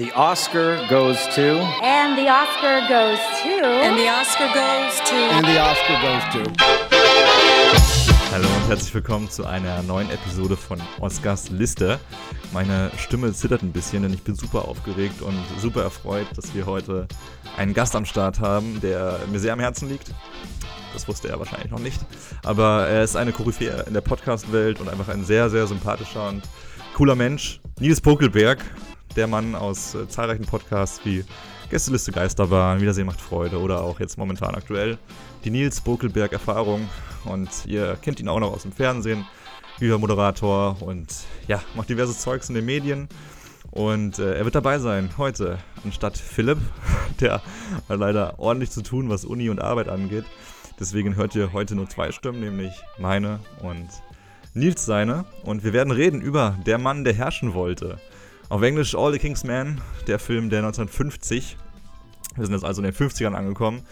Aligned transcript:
the 0.00 0.12
Oscar 0.12 0.78
goes 0.88 1.18
to. 1.34 1.60
And 1.82 2.16
the 2.16 2.26
Oscar 2.26 2.80
goes 2.88 3.18
to. 3.42 3.66
And 3.84 3.98
the 3.98 4.08
Oscar 4.08 4.46
goes 4.46 4.98
to. 5.10 5.14
And 5.14 5.46
the 5.46 5.60
Oscar 5.60 6.00
goes 6.00 6.24
to. 6.32 6.52
Hallo 8.32 8.48
und 8.48 8.68
herzlich 8.68 8.94
willkommen 8.94 9.28
zu 9.28 9.44
einer 9.44 9.82
neuen 9.82 10.08
Episode 10.08 10.56
von 10.56 10.80
Oscars 11.00 11.50
Liste. 11.50 12.00
Meine 12.50 12.90
Stimme 12.96 13.34
zittert 13.34 13.62
ein 13.62 13.72
bisschen, 13.72 14.02
denn 14.02 14.14
ich 14.14 14.22
bin 14.22 14.34
super 14.34 14.64
aufgeregt 14.66 15.20
und 15.20 15.36
super 15.58 15.82
erfreut, 15.82 16.28
dass 16.34 16.54
wir 16.54 16.64
heute 16.64 17.06
einen 17.58 17.74
Gast 17.74 17.94
am 17.94 18.06
Start 18.06 18.40
haben, 18.40 18.80
der 18.80 19.18
mir 19.30 19.38
sehr 19.38 19.52
am 19.52 19.60
Herzen 19.60 19.90
liegt. 19.90 20.14
Das 20.94 21.08
wusste 21.08 21.28
er 21.28 21.38
wahrscheinlich 21.38 21.70
noch 21.70 21.78
nicht. 21.78 22.00
Aber 22.42 22.86
er 22.86 23.04
ist 23.04 23.16
eine 23.16 23.32
Koryphäe 23.32 23.84
in 23.86 23.92
der 23.92 24.00
Podcast-Welt 24.00 24.80
und 24.80 24.88
einfach 24.88 25.08
ein 25.08 25.26
sehr, 25.26 25.50
sehr 25.50 25.66
sympathischer 25.66 26.26
und 26.26 26.42
cooler 26.94 27.16
Mensch. 27.16 27.60
Nils 27.80 28.00
Pokelberg, 28.00 28.64
der 29.16 29.26
Mann 29.26 29.54
aus 29.54 29.94
äh, 29.94 30.08
zahlreichen 30.08 30.46
Podcasts 30.46 31.00
wie 31.04 31.24
Gästeliste 31.70 32.10
Geisterbahn, 32.10 32.80
Wiedersehen 32.80 33.06
macht 33.06 33.20
Freude 33.20 33.60
oder 33.60 33.82
auch 33.82 34.00
jetzt 34.00 34.18
momentan 34.18 34.54
aktuell 34.54 34.98
die 35.44 35.50
Nils 35.50 35.80
Bokelberg 35.80 36.32
Erfahrung. 36.32 36.88
Und 37.24 37.48
ihr 37.66 37.96
kennt 38.02 38.18
ihn 38.18 38.28
auch 38.28 38.40
noch 38.40 38.52
aus 38.52 38.62
dem 38.62 38.72
Fernsehen, 38.72 39.24
wie 39.78 39.88
Moderator 39.90 40.80
und 40.82 41.14
ja, 41.46 41.62
macht 41.76 41.88
diverse 41.88 42.16
Zeugs 42.16 42.48
in 42.48 42.54
den 42.54 42.64
Medien. 42.64 43.08
Und 43.70 44.18
äh, 44.18 44.34
er 44.34 44.44
wird 44.44 44.56
dabei 44.56 44.78
sein 44.78 45.10
heute, 45.16 45.58
anstatt 45.84 46.16
Philipp, 46.16 46.58
der 47.20 47.40
leider 47.88 48.38
ordentlich 48.38 48.70
zu 48.70 48.82
tun, 48.82 49.08
was 49.08 49.24
Uni 49.24 49.48
und 49.48 49.60
Arbeit 49.60 49.88
angeht. 49.88 50.24
Deswegen 50.80 51.14
hört 51.14 51.34
ihr 51.34 51.52
heute 51.52 51.74
nur 51.74 51.88
zwei 51.88 52.10
Stimmen, 52.10 52.40
nämlich 52.40 52.72
meine 52.98 53.38
und 53.62 53.88
Nils 54.54 54.84
seine. 54.84 55.24
Und 55.44 55.62
wir 55.62 55.72
werden 55.72 55.92
reden 55.92 56.20
über 56.20 56.56
Der 56.66 56.78
Mann, 56.78 57.04
der 57.04 57.12
herrschen 57.12 57.54
wollte. 57.54 57.98
Auf 58.50 58.62
Englisch 58.62 58.96
All 58.96 59.12
the 59.12 59.20
King's 59.20 59.44
Man, 59.44 59.80
der 60.08 60.18
Film, 60.18 60.50
der 60.50 60.58
1950, 60.58 61.56
wir 62.34 62.44
sind 62.44 62.52
jetzt 62.52 62.64
also 62.64 62.82
in 62.82 62.90
den 62.90 62.92
50ern 62.92 63.34
angekommen, 63.34 63.82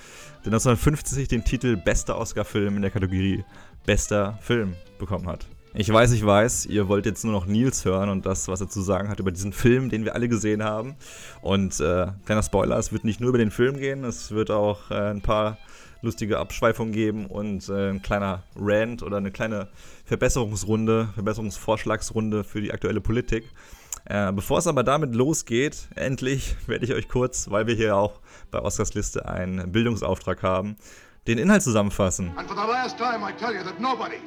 der 0.45 0.53
1950 0.53 1.29
den 1.29 1.45
Titel 1.45 1.77
Bester 1.77 2.19
Oscar-Film 2.19 2.75
in 2.75 2.83
der 2.83 2.91
Kategorie 2.91 3.45
Bester 3.87 4.37
Film 4.43 4.75
bekommen 4.99 5.29
hat. 5.29 5.47
Ich 5.75 5.93
weiß, 5.93 6.11
ich 6.11 6.27
weiß, 6.27 6.67
ihr 6.67 6.89
wollt 6.89 7.07
jetzt 7.07 7.23
nur 7.23 7.33
noch 7.33 7.47
Nils 7.47 7.85
hören 7.85 8.09
und 8.09 8.27
das, 8.27 8.49
was 8.49 8.61
er 8.61 8.69
zu 8.69 8.81
sagen 8.81 9.09
hat 9.09 9.21
über 9.21 9.31
diesen 9.31 9.53
Film, 9.53 9.91
den 9.91 10.05
wir 10.05 10.17
alle 10.17 10.29
gesehen 10.29 10.65
haben. 10.65 10.97
Und 11.41 11.79
äh, 11.79 12.09
kleiner 12.27 12.43
Spoiler, 12.43 12.79
es 12.79 12.91
wird 12.91 13.05
nicht 13.05 13.21
nur 13.21 13.29
über 13.29 13.39
den 13.39 13.53
Film 13.53 13.77
gehen, 13.77 14.03
es 14.03 14.33
wird 14.33 14.51
auch 14.51 14.91
äh, 14.91 15.11
ein 15.11 15.21
paar 15.21 15.57
lustige 16.03 16.39
Abschweifungen 16.39 16.93
geben 16.93 17.27
und 17.27 17.69
äh, 17.69 17.91
ein 17.91 18.03
kleiner 18.03 18.43
Rant 18.57 19.05
oder 19.05 19.19
eine 19.19 19.31
kleine 19.31 19.69
Verbesserungsrunde, 20.05 21.11
Verbesserungsvorschlagsrunde 21.15 22.43
für 22.43 22.61
die 22.61 22.73
aktuelle 22.73 23.01
Politik. 23.01 23.45
Äh, 24.05 24.33
bevor 24.33 24.59
es 24.59 24.67
aber 24.67 24.83
damit 24.83 25.15
losgeht, 25.15 25.89
endlich 25.95 26.57
werde 26.67 26.85
ich 26.85 26.93
euch 26.95 27.09
kurz, 27.09 27.51
weil 27.51 27.67
wir 27.67 27.75
hier 27.75 27.97
auch 27.97 28.21
bei 28.51 28.61
Oscars 28.61 28.95
Liste 28.95 29.29
einen 29.29 29.71
Bildungsauftrag 29.71 30.43
haben, 30.43 30.77
den 31.27 31.39
Inhalt 31.39 31.63
zusammenfassen. 31.63 32.33
And 32.37 32.49
for 32.49 32.57
the 32.57 32.71
last 32.71 32.97
time 32.97 33.23
I 33.23 33.33
tell 33.33 33.55
you 33.55 33.63
that 33.65 33.81
nobody, 33.81 34.19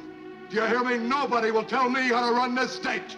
do 0.50 0.56
you 0.56 0.66
hear 0.66 0.84
me, 0.84 0.98
nobody 0.98 1.50
will 1.50 1.66
tell 1.66 1.88
me 1.88 2.12
how 2.12 2.20
to 2.28 2.34
run 2.34 2.54
this 2.54 2.72
state. 2.72 3.16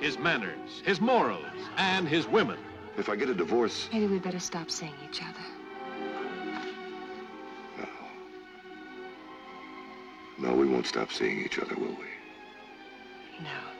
His 0.00 0.18
manners, 0.18 0.82
his 0.84 1.00
morals, 1.00 1.44
and 1.76 2.08
his 2.08 2.26
women. 2.26 2.56
If 2.98 3.08
I 3.08 3.16
get 3.16 3.28
a 3.28 3.34
divorce... 3.34 3.88
Maybe 3.92 4.06
we 4.06 4.18
better 4.18 4.40
stop 4.40 4.70
seeing 4.70 4.94
each 5.08 5.20
other. 5.22 5.44
No, 10.36 10.52
we 10.52 10.66
won't 10.66 10.86
stop 10.86 11.12
seeing 11.12 11.40
each 11.44 11.58
other, 11.58 11.76
will 11.76 11.94
we? 11.94 12.10
No. 13.40 13.73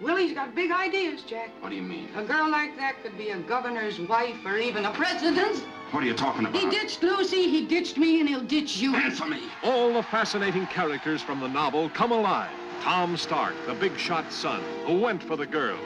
Willie's 0.00 0.32
got 0.32 0.54
big 0.54 0.70
ideas, 0.70 1.22
Jack. 1.22 1.50
What 1.60 1.70
do 1.70 1.74
you 1.74 1.82
mean? 1.82 2.08
A 2.14 2.22
girl 2.22 2.48
like 2.48 2.76
that 2.76 3.02
could 3.02 3.18
be 3.18 3.30
a 3.30 3.38
governor's 3.38 3.98
wife 3.98 4.36
or 4.46 4.56
even 4.56 4.84
a 4.84 4.92
president's. 4.92 5.60
What 5.90 6.04
are 6.04 6.06
you 6.06 6.14
talking 6.14 6.46
about? 6.46 6.60
He 6.60 6.70
ditched 6.70 7.02
Lucy, 7.02 7.48
he 7.48 7.66
ditched 7.66 7.98
me, 7.98 8.20
and 8.20 8.28
he'll 8.28 8.40
ditch 8.40 8.76
you. 8.76 8.94
Infamy! 8.94 9.42
All 9.64 9.92
the 9.92 10.02
fascinating 10.02 10.66
characters 10.66 11.20
from 11.20 11.40
the 11.40 11.48
novel 11.48 11.90
come 11.90 12.12
alive. 12.12 12.50
Tom 12.80 13.16
Stark, 13.16 13.54
the 13.66 13.74
big 13.74 13.96
shot 13.98 14.32
son, 14.32 14.62
who 14.86 15.00
went 15.00 15.22
for 15.22 15.34
the 15.34 15.46
girls. 15.46 15.80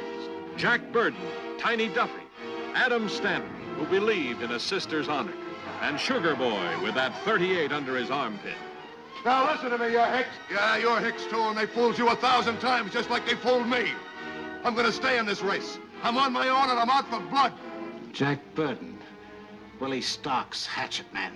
Jack 0.56 0.92
Burton, 0.92 1.26
Tiny 1.58 1.88
Duffy. 1.88 2.22
Adam 2.74 3.08
Stanton, 3.08 3.50
who 3.76 3.86
believed 3.86 4.42
in 4.42 4.50
a 4.52 4.60
sister's 4.60 5.08
honor. 5.08 5.32
And 5.80 5.98
Sugar 5.98 6.36
Boy 6.36 6.80
with 6.82 6.94
that 6.94 7.16
38 7.24 7.72
under 7.72 7.96
his 7.96 8.10
armpit. 8.10 8.54
Now 9.24 9.52
listen 9.52 9.70
to 9.70 9.78
me, 9.78 9.92
you 9.92 10.00
hicks. 10.00 10.28
Yeah, 10.50 10.76
you're 10.78 10.98
hicks 10.98 11.24
too, 11.26 11.40
and 11.40 11.56
they 11.56 11.66
fooled 11.66 11.96
you 11.96 12.08
a 12.08 12.16
thousand 12.16 12.58
times, 12.58 12.92
just 12.92 13.08
like 13.08 13.24
they 13.26 13.34
fooled 13.34 13.68
me. 13.68 13.92
I'm 14.64 14.74
gonna 14.74 14.92
stay 14.92 15.18
in 15.18 15.26
this 15.26 15.42
race. 15.42 15.78
I'm 16.02 16.16
on 16.16 16.32
my 16.32 16.48
own, 16.48 16.70
and 16.70 16.78
I'm 16.78 16.90
out 16.90 17.08
for 17.08 17.20
blood. 17.20 17.52
Jack 18.12 18.40
Burton, 18.54 18.98
Willie 19.78 20.00
Stark's 20.00 20.66
hatchet 20.66 21.12
man. 21.12 21.32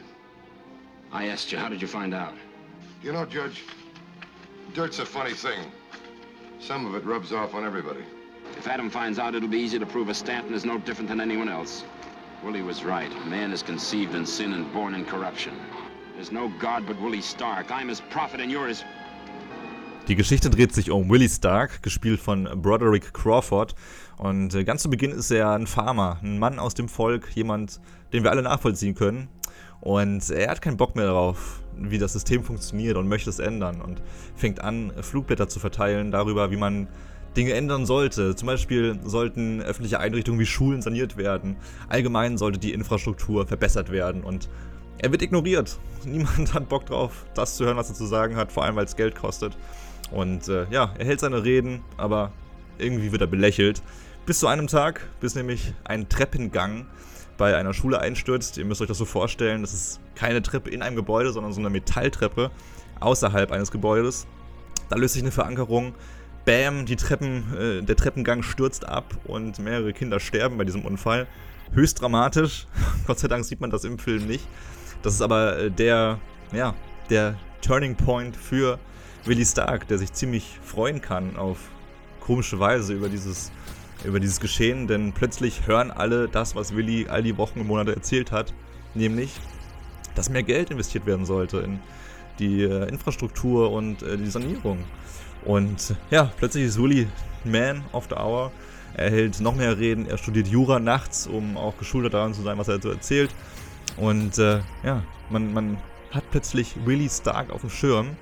I 1.13 1.27
asked 1.29 1.53
you, 1.53 1.59
how 1.59 1.69
did 1.69 1.81
you 1.81 1.87
find 1.87 2.13
out? 2.13 2.35
You 3.03 3.13
know, 3.13 3.25
Judge, 3.25 3.63
dirt's 4.75 4.99
a 4.99 5.07
funny 5.07 5.33
thing. 5.33 5.71
Some 6.59 6.87
of 6.87 6.95
it 6.97 7.05
rubs 7.05 7.33
off 7.33 7.55
on 7.55 7.65
everybody. 7.65 8.05
If 8.59 8.67
Adam 8.67 8.91
finds 8.91 9.19
out, 9.19 9.35
it'll 9.37 9.49
be 9.49 9.59
easy 9.59 9.79
to 9.79 9.87
prove 9.87 10.09
a 10.09 10.15
Stanton 10.15 10.55
is 10.55 10.65
no 10.65 10.79
different 10.79 11.09
than 11.09 11.21
anyone 11.21 11.49
else. 11.49 11.85
Willie 12.43 12.63
was 12.63 12.85
right. 12.85 13.11
Man 13.27 13.53
is 13.53 13.63
conceived 13.63 14.15
in 14.15 14.27
sin 14.27 14.53
and 14.53 14.73
born 14.73 14.95
in 14.95 15.05
corruption. 15.05 15.55
Die 20.09 20.15
Geschichte 20.17 20.49
dreht 20.49 20.73
sich 20.73 20.91
um 20.91 21.11
Willie 21.11 21.29
Stark, 21.29 21.83
gespielt 21.83 22.21
von 22.21 22.49
Broderick 22.63 23.13
Crawford. 23.13 23.75
Und 24.17 24.55
äh, 24.55 24.65
ganz 24.65 24.83
zu 24.83 24.89
Beginn 24.89 25.11
ist 25.11 25.31
er 25.31 25.51
ein 25.51 25.67
Farmer, 25.67 26.19
ein 26.23 26.39
Mann 26.39 26.59
aus 26.59 26.73
dem 26.73 26.89
Volk, 26.89 27.29
jemand, 27.35 27.81
den 28.15 28.23
wir 28.23 28.31
alle 28.31 28.41
nachvollziehen 28.41 28.95
können. 28.95 29.29
Und 29.83 30.31
er 30.31 30.51
hat 30.51 30.63
keinen 30.63 30.79
Bock 30.79 30.97
mehr 30.97 31.05
darauf, 31.05 31.61
wie 31.77 31.99
das 31.99 32.15
System 32.15 32.43
funktioniert 32.43 32.97
und 32.97 33.09
möchte 33.09 33.29
es 33.29 33.39
ändern. 33.39 33.83
Und 33.83 34.01
fängt 34.37 34.63
an, 34.63 34.93
Flugblätter 35.03 35.51
zu 35.51 35.61
verteilen 35.61 36.13
darüber, 36.13 36.51
wie 36.51 36.57
man 36.57 36.89
Dinge 37.37 37.53
ändern 37.53 37.85
sollte. 37.85 38.35
Zum 38.35 38.47
Beispiel 38.47 38.99
sollten 39.05 39.61
öffentliche 39.61 40.01
Einrichtungen 40.01 40.41
wie 40.41 40.47
Schulen 40.47 40.81
saniert 40.81 41.19
werden. 41.19 41.57
Allgemein 41.91 42.39
sollte 42.39 42.59
die 42.59 42.73
Infrastruktur 42.73 43.47
verbessert 43.47 43.93
werden. 43.93 44.25
Und 44.25 44.49
er 44.99 45.13
wird 45.13 45.23
ignoriert. 45.23 45.79
Niemand 46.05 46.55
hat 46.55 46.69
Bock 46.69 46.87
drauf, 46.87 47.25
das 47.35 47.57
zu 47.57 47.65
hören, 47.65 47.77
was 47.77 47.89
er 47.89 47.95
zu 47.95 48.07
sagen 48.07 48.37
hat, 48.37 48.53
vor 48.53 48.65
allem 48.65 48.77
weil 48.77 48.85
es 48.85 48.97
Geld 48.97 49.15
kostet. 49.15 49.57
Und 50.11 50.49
äh, 50.49 50.67
ja, 50.71 50.95
er 50.99 51.05
hält 51.05 51.21
seine 51.21 51.45
Reden, 51.45 51.83
aber 51.97 52.33
irgendwie 52.79 53.13
wird 53.13 53.23
er 53.23 53.27
belächelt. 53.27 53.83
Bis 54.25 54.41
zu 54.41 54.47
einem 54.47 54.67
Tag, 54.67 55.09
bis 55.21 55.35
nämlich 55.35 55.73
ein 55.85 56.09
Treppengang 56.09 56.87
bei 57.39 57.57
einer 57.57 57.75
Schule 57.75 58.01
einstürzt. 58.01 58.57
Ihr 58.59 58.65
müsst 58.65 58.81
euch 58.81 58.89
das 58.89 58.99
so 58.99 59.05
vorstellen, 59.05 59.63
das 59.63 59.75
ist 59.75 60.01
keine 60.15 60.43
Treppe 60.43 60.71
in 60.71 60.83
einem 60.83 60.97
Gebäude, 60.97 61.33
sondern 61.33 61.53
so 61.53 61.61
eine 61.61 61.71
Metalltreppe 61.71 62.51
außerhalb 63.01 63.53
eines 63.53 63.71
Gebäudes. 63.71 64.27
Da 64.89 64.97
löst 64.97 65.15
sich 65.15 65.23
eine 65.23 65.33
Verankerung. 65.33 65.95
Bam, 66.45 66.87
die 66.87 66.97
Treppen, 66.97 67.45
äh, 67.57 67.83
der 67.83 67.97
Treppengang 67.97 68.43
stürzt 68.43 68.89
ab 68.89 69.05
und 69.25 69.59
mehrere 69.59 69.93
Kinder 69.93 70.21
sterben 70.21 70.57
bei 70.59 70.65
diesem 70.65 70.85
Unfall. 70.85 71.27
Höchst 71.73 72.01
dramatisch. 72.01 72.69
Gott 73.07 73.19
sei 73.19 73.29
Dank 73.29 73.45
sieht 73.45 73.61
man 73.61 73.71
das 73.71 73.85
im 73.85 73.99
Film 73.99 74.27
nicht. 74.27 74.47
Das 75.07 75.15
ist 75.15 75.23
aber 75.23 75.57
äh, 75.57 75.71
der, 75.71 76.19
ja, 76.51 76.75
der 77.11 77.37
Turning 77.63 77.95
Point 77.95 78.37
für 78.37 78.77
Willie 79.25 79.47
Stark, 79.47 79.87
der 79.87 79.99
sich 79.99 80.13
ziemlich 80.13 80.59
freuen 80.65 81.01
kann 81.01 81.37
auf 81.37 81.59
komische 82.19 82.59
Weise 82.59 82.93
über 82.93 83.09
dieses, 83.09 83.53
über 84.03 84.19
dieses 84.19 84.41
Geschehen, 84.41 84.89
denn 84.89 85.13
plötzlich 85.13 85.69
hören 85.69 85.93
alle 85.93 86.27
das, 86.27 86.57
was 86.57 86.75
Willie 86.75 87.09
all 87.09 87.23
die 87.23 87.39
Wochen 87.39 87.61
und 87.61 87.69
Monate 87.69 87.95
erzählt 87.95 88.33
hat, 88.33 88.53
nämlich, 88.95 89.31
dass 90.17 90.29
mehr 90.29 90.43
Geld 90.43 90.73
investiert 90.73 91.07
werden 91.07 91.25
sollte 91.25 91.59
in 91.59 91.79
die 92.41 92.65
äh, 92.65 92.89
Infrastruktur 92.89 93.71
und 93.71 94.03
äh, 94.03 94.17
die 94.19 94.27
Sanierung. 94.27 94.83
Und 95.45 95.95
ja, 96.11 96.33
plötzlich 96.37 96.65
ist 96.65 96.83
Willie 96.83 97.07
Man 97.45 97.85
of 97.93 98.09
the 98.11 98.17
Hour. 98.17 98.51
Er 98.95 99.11
hält 99.13 99.39
noch 99.41 99.55
mehr 99.55 99.79
Reden, 99.79 100.07
er 100.07 100.19
studiert 100.19 100.49
Jura 100.49 100.81
nachts, 100.81 101.29
um 101.29 101.57
auch 101.57 101.79
geschulter 101.79 102.11
daran 102.11 102.35
zu 102.35 102.43
sein, 102.43 102.59
was 102.59 102.67
er 102.67 102.83
so 102.83 102.91
erzählt. 102.91 103.31
Und 103.97 104.39
äh, 104.39 104.61
ja, 104.83 105.03
man, 105.31 105.53
man 105.53 105.79
hat 106.11 106.25
plötzlich 106.31 106.75
Willie 106.85 107.09
Stark 107.09 107.51
auf 107.51 107.63
dem 107.63 107.71
Schirm. 107.71 108.17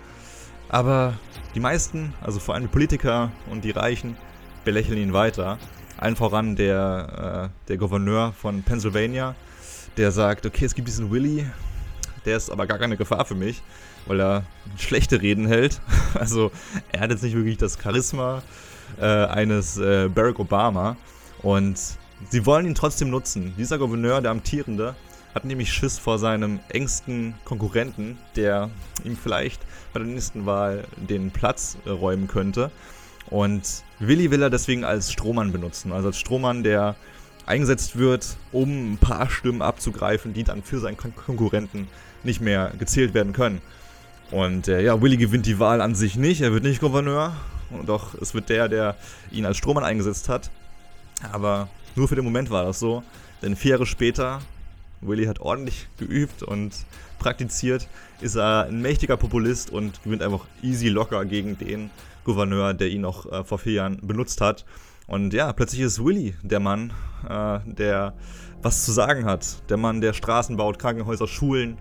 Aber 0.69 1.15
die 1.55 1.61
meisten, 1.61 2.15
also 2.21 2.41
vor 2.41 2.55
allem 2.55 2.65
die 2.65 2.69
Politiker 2.69 3.31
und 3.50 3.65
die 3.65 3.71
Reichen, 3.71 4.17
belächeln 4.65 4.99
ihn 4.99 5.12
weiter. 5.12 5.59
Allen 5.99 6.17
voran 6.17 6.56
der, 6.56 7.50
äh, 7.50 7.69
der 7.69 7.76
Gouverneur 7.76 8.32
von 8.32 8.62
Pennsylvania, 8.62 9.35
der 9.97 10.11
sagt, 10.11 10.47
okay, 10.47 10.65
es 10.65 10.75
gibt 10.75 10.88
diesen 10.88 11.11
Willie, 11.11 11.47
der 12.25 12.37
ist 12.37 12.50
aber 12.50 12.67
gar 12.67 12.79
keine 12.79 12.97
Gefahr 12.97 13.25
für 13.25 13.35
mich, 13.35 13.62
weil 14.06 14.21
er 14.21 14.44
schlechte 14.76 15.21
Reden 15.21 15.47
hält. 15.47 15.81
Also 16.15 16.53
er 16.93 17.00
hat 17.00 17.11
jetzt 17.11 17.23
nicht 17.23 17.35
wirklich 17.35 17.59
das 17.59 17.76
Charisma 17.81 18.43
äh, 19.00 19.05
eines 19.05 19.76
äh, 19.79 20.09
Barack 20.09 20.38
Obama. 20.38 20.97
Und 21.43 21.79
sie 22.31 22.47
wollen 22.47 22.67
ihn 22.67 22.75
trotzdem 22.75 23.11
nutzen. 23.11 23.53
Dieser 23.59 23.79
Gouverneur, 23.79 24.21
der 24.21 24.31
amtierende, 24.31 24.94
hat 25.35 25.45
nämlich 25.45 25.73
Schiss 25.73 25.99
vor 25.99 26.19
seinem 26.19 26.61
engsten 26.69 27.35
Konkurrenten, 27.45 28.19
der 28.37 28.71
ihm 29.05 29.17
vielleicht 29.17 29.61
bei 29.93 30.01
der 30.01 30.09
nächsten 30.09 30.47
Wahl 30.47 30.85
den 30.97 31.31
Platz 31.31 31.77
äh, 31.85 31.91
räumen 31.91 32.29
könnte. 32.29 32.71
Und 33.31 33.83
Willi 33.99 34.31
will 34.31 34.43
er 34.43 34.51
deswegen 34.51 34.85
als 34.85 35.13
Strohmann 35.13 35.51
benutzen. 35.51 35.93
Also 35.93 36.09
als 36.09 36.21
Strohmann, 36.21 36.63
der 36.63 36.95
eingesetzt 37.47 37.97
wird, 37.97 38.37
um 38.53 38.93
ein 38.93 38.99
paar 38.99 39.29
Stimmen 39.29 39.63
abzugreifen, 39.63 40.35
die 40.35 40.45
dann 40.45 40.63
für 40.63 40.79
seinen 40.79 40.97
Kon 40.97 41.15
Konkurrenten 41.15 41.89
nicht 42.23 42.41
mehr 42.41 42.73
gezählt 42.79 43.13
werden 43.15 43.33
können. 43.33 43.61
Und 44.31 44.69
äh, 44.69 44.83
ja, 44.83 45.01
Willy 45.03 45.17
gewinnt 45.17 45.47
die 45.47 45.59
Wahl 45.59 45.81
an 45.81 45.95
sich 45.95 46.17
nicht, 46.17 46.41
er 46.41 46.53
wird 46.53 46.65
nicht 46.65 46.81
Gouverneur, 46.81 47.37
doch 47.87 48.15
es 48.15 48.35
wird 48.35 48.49
der, 48.49 48.69
der 48.69 48.97
ihn 49.31 49.45
als 49.45 49.59
Strohmann 49.59 49.85
eingesetzt 49.85 50.29
hat. 50.29 50.51
Aber 51.33 51.69
nur 51.95 52.09
für 52.09 52.17
den 52.17 52.25
Moment 52.25 52.51
war 52.51 52.65
das 52.65 52.79
so, 52.79 53.03
denn 53.43 53.57
vier 53.57 53.73
Jahre 53.73 53.87
später, 53.87 54.41
Willy 55.06 55.27
hat 55.27 55.41
ordentlich 55.41 55.89
geübt 55.99 56.43
und 56.43 56.73
praktiziert, 57.19 57.89
ist 58.21 58.37
er 58.37 58.65
ein 58.65 58.83
mächtiger 58.83 59.17
Populist 59.17 59.71
und 59.71 60.03
gewinnt 60.03 60.23
einfach 60.23 60.47
easy 60.62 60.89
locker 60.89 61.25
gegen 61.25 61.59
den 61.59 61.91
Gouverneur, 62.25 62.75
der 62.75 62.89
ihn 62.89 63.03
noch 63.03 63.31
äh, 63.31 63.45
vor 63.45 63.59
vier 63.59 63.75
Jahren 63.75 63.99
benutzt 64.03 64.41
hat. 64.41 64.65
Und 65.06 65.35
ja, 65.35 65.53
plötzlich 65.53 65.83
ist 65.83 66.03
Willy 66.03 66.35
der 66.43 66.61
Mann, 66.61 66.93
äh, 67.29 67.61
der 67.67 68.15
was 68.62 68.85
zu 68.85 68.93
sagen 68.93 69.27
hat. 69.27 69.69
Der 69.69 69.77
Mann, 69.77 70.01
der 70.01 70.15
Straßen 70.15 70.56
baut, 70.56 70.79
Krankenhäuser, 70.79 71.27
Schulen. 71.27 71.77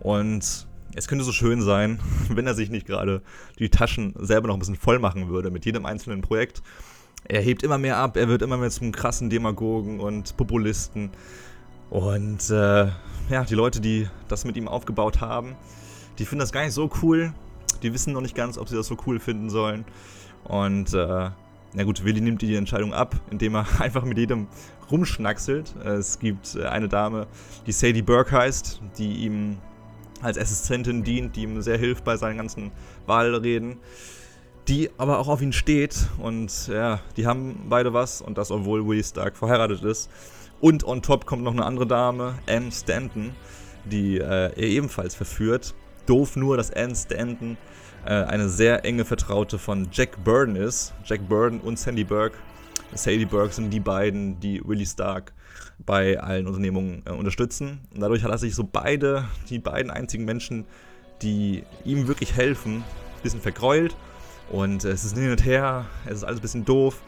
Und 0.00 0.66
es 0.94 1.08
könnte 1.08 1.24
so 1.24 1.32
schön 1.32 1.62
sein, 1.62 2.00
wenn 2.28 2.46
er 2.46 2.54
sich 2.54 2.70
nicht 2.70 2.86
gerade 2.86 3.22
die 3.58 3.68
Taschen 3.68 4.14
selber 4.18 4.48
noch 4.48 4.54
ein 4.56 4.60
bisschen 4.60 4.76
voll 4.76 4.98
machen 4.98 5.28
würde 5.28 5.50
mit 5.50 5.64
jedem 5.64 5.86
einzelnen 5.86 6.20
Projekt. 6.20 6.62
Er 7.26 7.40
hebt 7.40 7.62
immer 7.62 7.78
mehr 7.78 7.96
ab, 7.96 8.16
er 8.16 8.28
wird 8.28 8.42
immer 8.42 8.58
mehr 8.58 8.70
zum 8.70 8.92
krassen 8.92 9.30
Demagogen 9.30 9.98
und 9.98 10.36
Populisten. 10.36 11.10
Und 11.94 12.50
äh, 12.50 12.88
ja, 13.30 13.44
die 13.48 13.54
Leute, 13.54 13.80
die 13.80 14.08
das 14.26 14.44
mit 14.44 14.56
ihm 14.56 14.66
aufgebaut 14.66 15.20
haben, 15.20 15.54
die 16.18 16.24
finden 16.24 16.40
das 16.40 16.50
gar 16.50 16.64
nicht 16.64 16.72
so 16.72 16.90
cool. 17.02 17.32
Die 17.84 17.94
wissen 17.94 18.12
noch 18.12 18.20
nicht 18.20 18.34
ganz, 18.34 18.58
ob 18.58 18.68
sie 18.68 18.74
das 18.74 18.88
so 18.88 18.96
cool 19.06 19.20
finden 19.20 19.48
sollen. 19.48 19.84
Und 20.42 20.92
äh, 20.92 21.30
na 21.72 21.84
gut, 21.84 22.04
Willi 22.04 22.20
nimmt 22.20 22.42
die 22.42 22.56
Entscheidung 22.56 22.92
ab, 22.92 23.14
indem 23.30 23.54
er 23.54 23.66
einfach 23.80 24.04
mit 24.04 24.18
jedem 24.18 24.48
rumschnackselt. 24.90 25.76
Es 25.84 26.18
gibt 26.18 26.56
äh, 26.56 26.64
eine 26.64 26.88
Dame, 26.88 27.28
die 27.64 27.70
Sadie 27.70 28.02
Burke 28.02 28.32
heißt, 28.32 28.80
die 28.98 29.12
ihm 29.18 29.58
als 30.20 30.36
Assistentin 30.36 31.04
dient, 31.04 31.36
die 31.36 31.42
ihm 31.42 31.62
sehr 31.62 31.78
hilft 31.78 32.02
bei 32.02 32.16
seinen 32.16 32.38
ganzen 32.38 32.72
Wahlreden, 33.06 33.76
die 34.66 34.90
aber 34.98 35.20
auch 35.20 35.28
auf 35.28 35.40
ihn 35.40 35.52
steht 35.52 36.08
und 36.18 36.66
ja, 36.66 36.98
die 37.16 37.28
haben 37.28 37.66
beide 37.68 37.92
was 37.92 38.20
und 38.20 38.36
das, 38.36 38.50
obwohl 38.50 38.84
Willie 38.84 39.04
Stark 39.04 39.36
verheiratet 39.36 39.84
ist. 39.84 40.10
Und 40.64 40.82
on 40.84 41.02
top 41.02 41.26
kommt 41.26 41.42
noch 41.42 41.52
eine 41.52 41.66
andere 41.66 41.86
Dame, 41.86 42.38
Anne 42.48 42.72
Stanton, 42.72 43.32
die 43.84 44.16
äh, 44.16 44.22
er 44.24 44.56
ebenfalls 44.56 45.14
verführt. 45.14 45.74
Doof 46.06 46.36
nur, 46.36 46.56
dass 46.56 46.70
Anne 46.70 46.94
Stanton 46.94 47.58
äh, 48.06 48.14
eine 48.14 48.48
sehr 48.48 48.82
enge 48.86 49.04
Vertraute 49.04 49.58
von 49.58 49.88
Jack 49.92 50.24
Burden 50.24 50.56
ist. 50.56 50.94
Jack 51.04 51.28
Burden 51.28 51.60
und 51.60 51.78
Sandy 51.78 52.02
Burke. 52.02 52.38
Sadie 52.94 53.26
Burke 53.26 53.52
sind 53.52 53.74
die 53.74 53.80
beiden, 53.80 54.40
die 54.40 54.66
Willie 54.66 54.86
Stark 54.86 55.34
bei 55.84 56.18
allen 56.18 56.46
Unternehmungen 56.46 57.02
äh, 57.04 57.10
unterstützen. 57.10 57.80
Und 57.92 58.00
dadurch 58.00 58.22
hat 58.22 58.30
er 58.30 58.38
sich 58.38 58.54
so 58.54 58.64
beide, 58.64 59.26
die 59.50 59.58
beiden 59.58 59.90
einzigen 59.90 60.24
Menschen, 60.24 60.64
die 61.20 61.64
ihm 61.84 62.08
wirklich 62.08 62.36
helfen, 62.36 62.76
ein 62.76 63.22
bisschen 63.22 63.42
vergräult. 63.42 63.94
Und 64.50 64.86
äh, 64.86 64.92
es 64.92 65.04
ist 65.04 65.14
hin 65.14 65.30
und 65.30 65.44
her, 65.44 65.84
es 66.06 66.14
ist 66.14 66.24
alles 66.24 66.38
ein 66.38 66.42
bisschen 66.42 66.64
doof. 66.64 67.02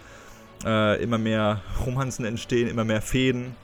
Äh, 0.65 1.03
immer 1.03 1.19
mehr 1.19 1.61
Romanzen 1.85 2.25
entstehen, 2.25 2.69
immer 2.69 2.85
mehr 2.85 3.03
Fäden. 3.03 3.55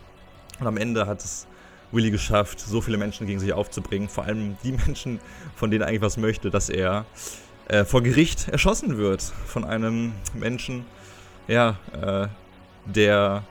Und 0.60 0.66
am 0.66 0.76
Ende 0.76 1.06
hat 1.06 1.24
es 1.24 1.46
Willy 1.90 2.10
geschafft, 2.10 2.60
so 2.60 2.80
viele 2.80 2.96
Menschen 2.96 3.26
gegen 3.26 3.40
sich 3.40 3.52
aufzubringen. 3.52 4.08
Vor 4.08 4.24
allem 4.24 4.56
die 4.62 4.72
Menschen, 4.86 5.20
von 5.54 5.70
denen 5.70 5.82
er 5.82 5.88
eigentlich 5.88 6.02
was 6.02 6.16
möchte, 6.16 6.50
dass 6.50 6.68
er 6.68 7.04
äh, 7.68 7.84
vor 7.84 8.02
Gericht 8.02 8.48
erschossen 8.48 8.98
wird 8.98 9.22
von 9.22 9.64
einem 9.64 10.12
Menschen, 10.34 10.84
ja, 11.48 11.78
äh, 12.00 12.28
der, 12.86 13.44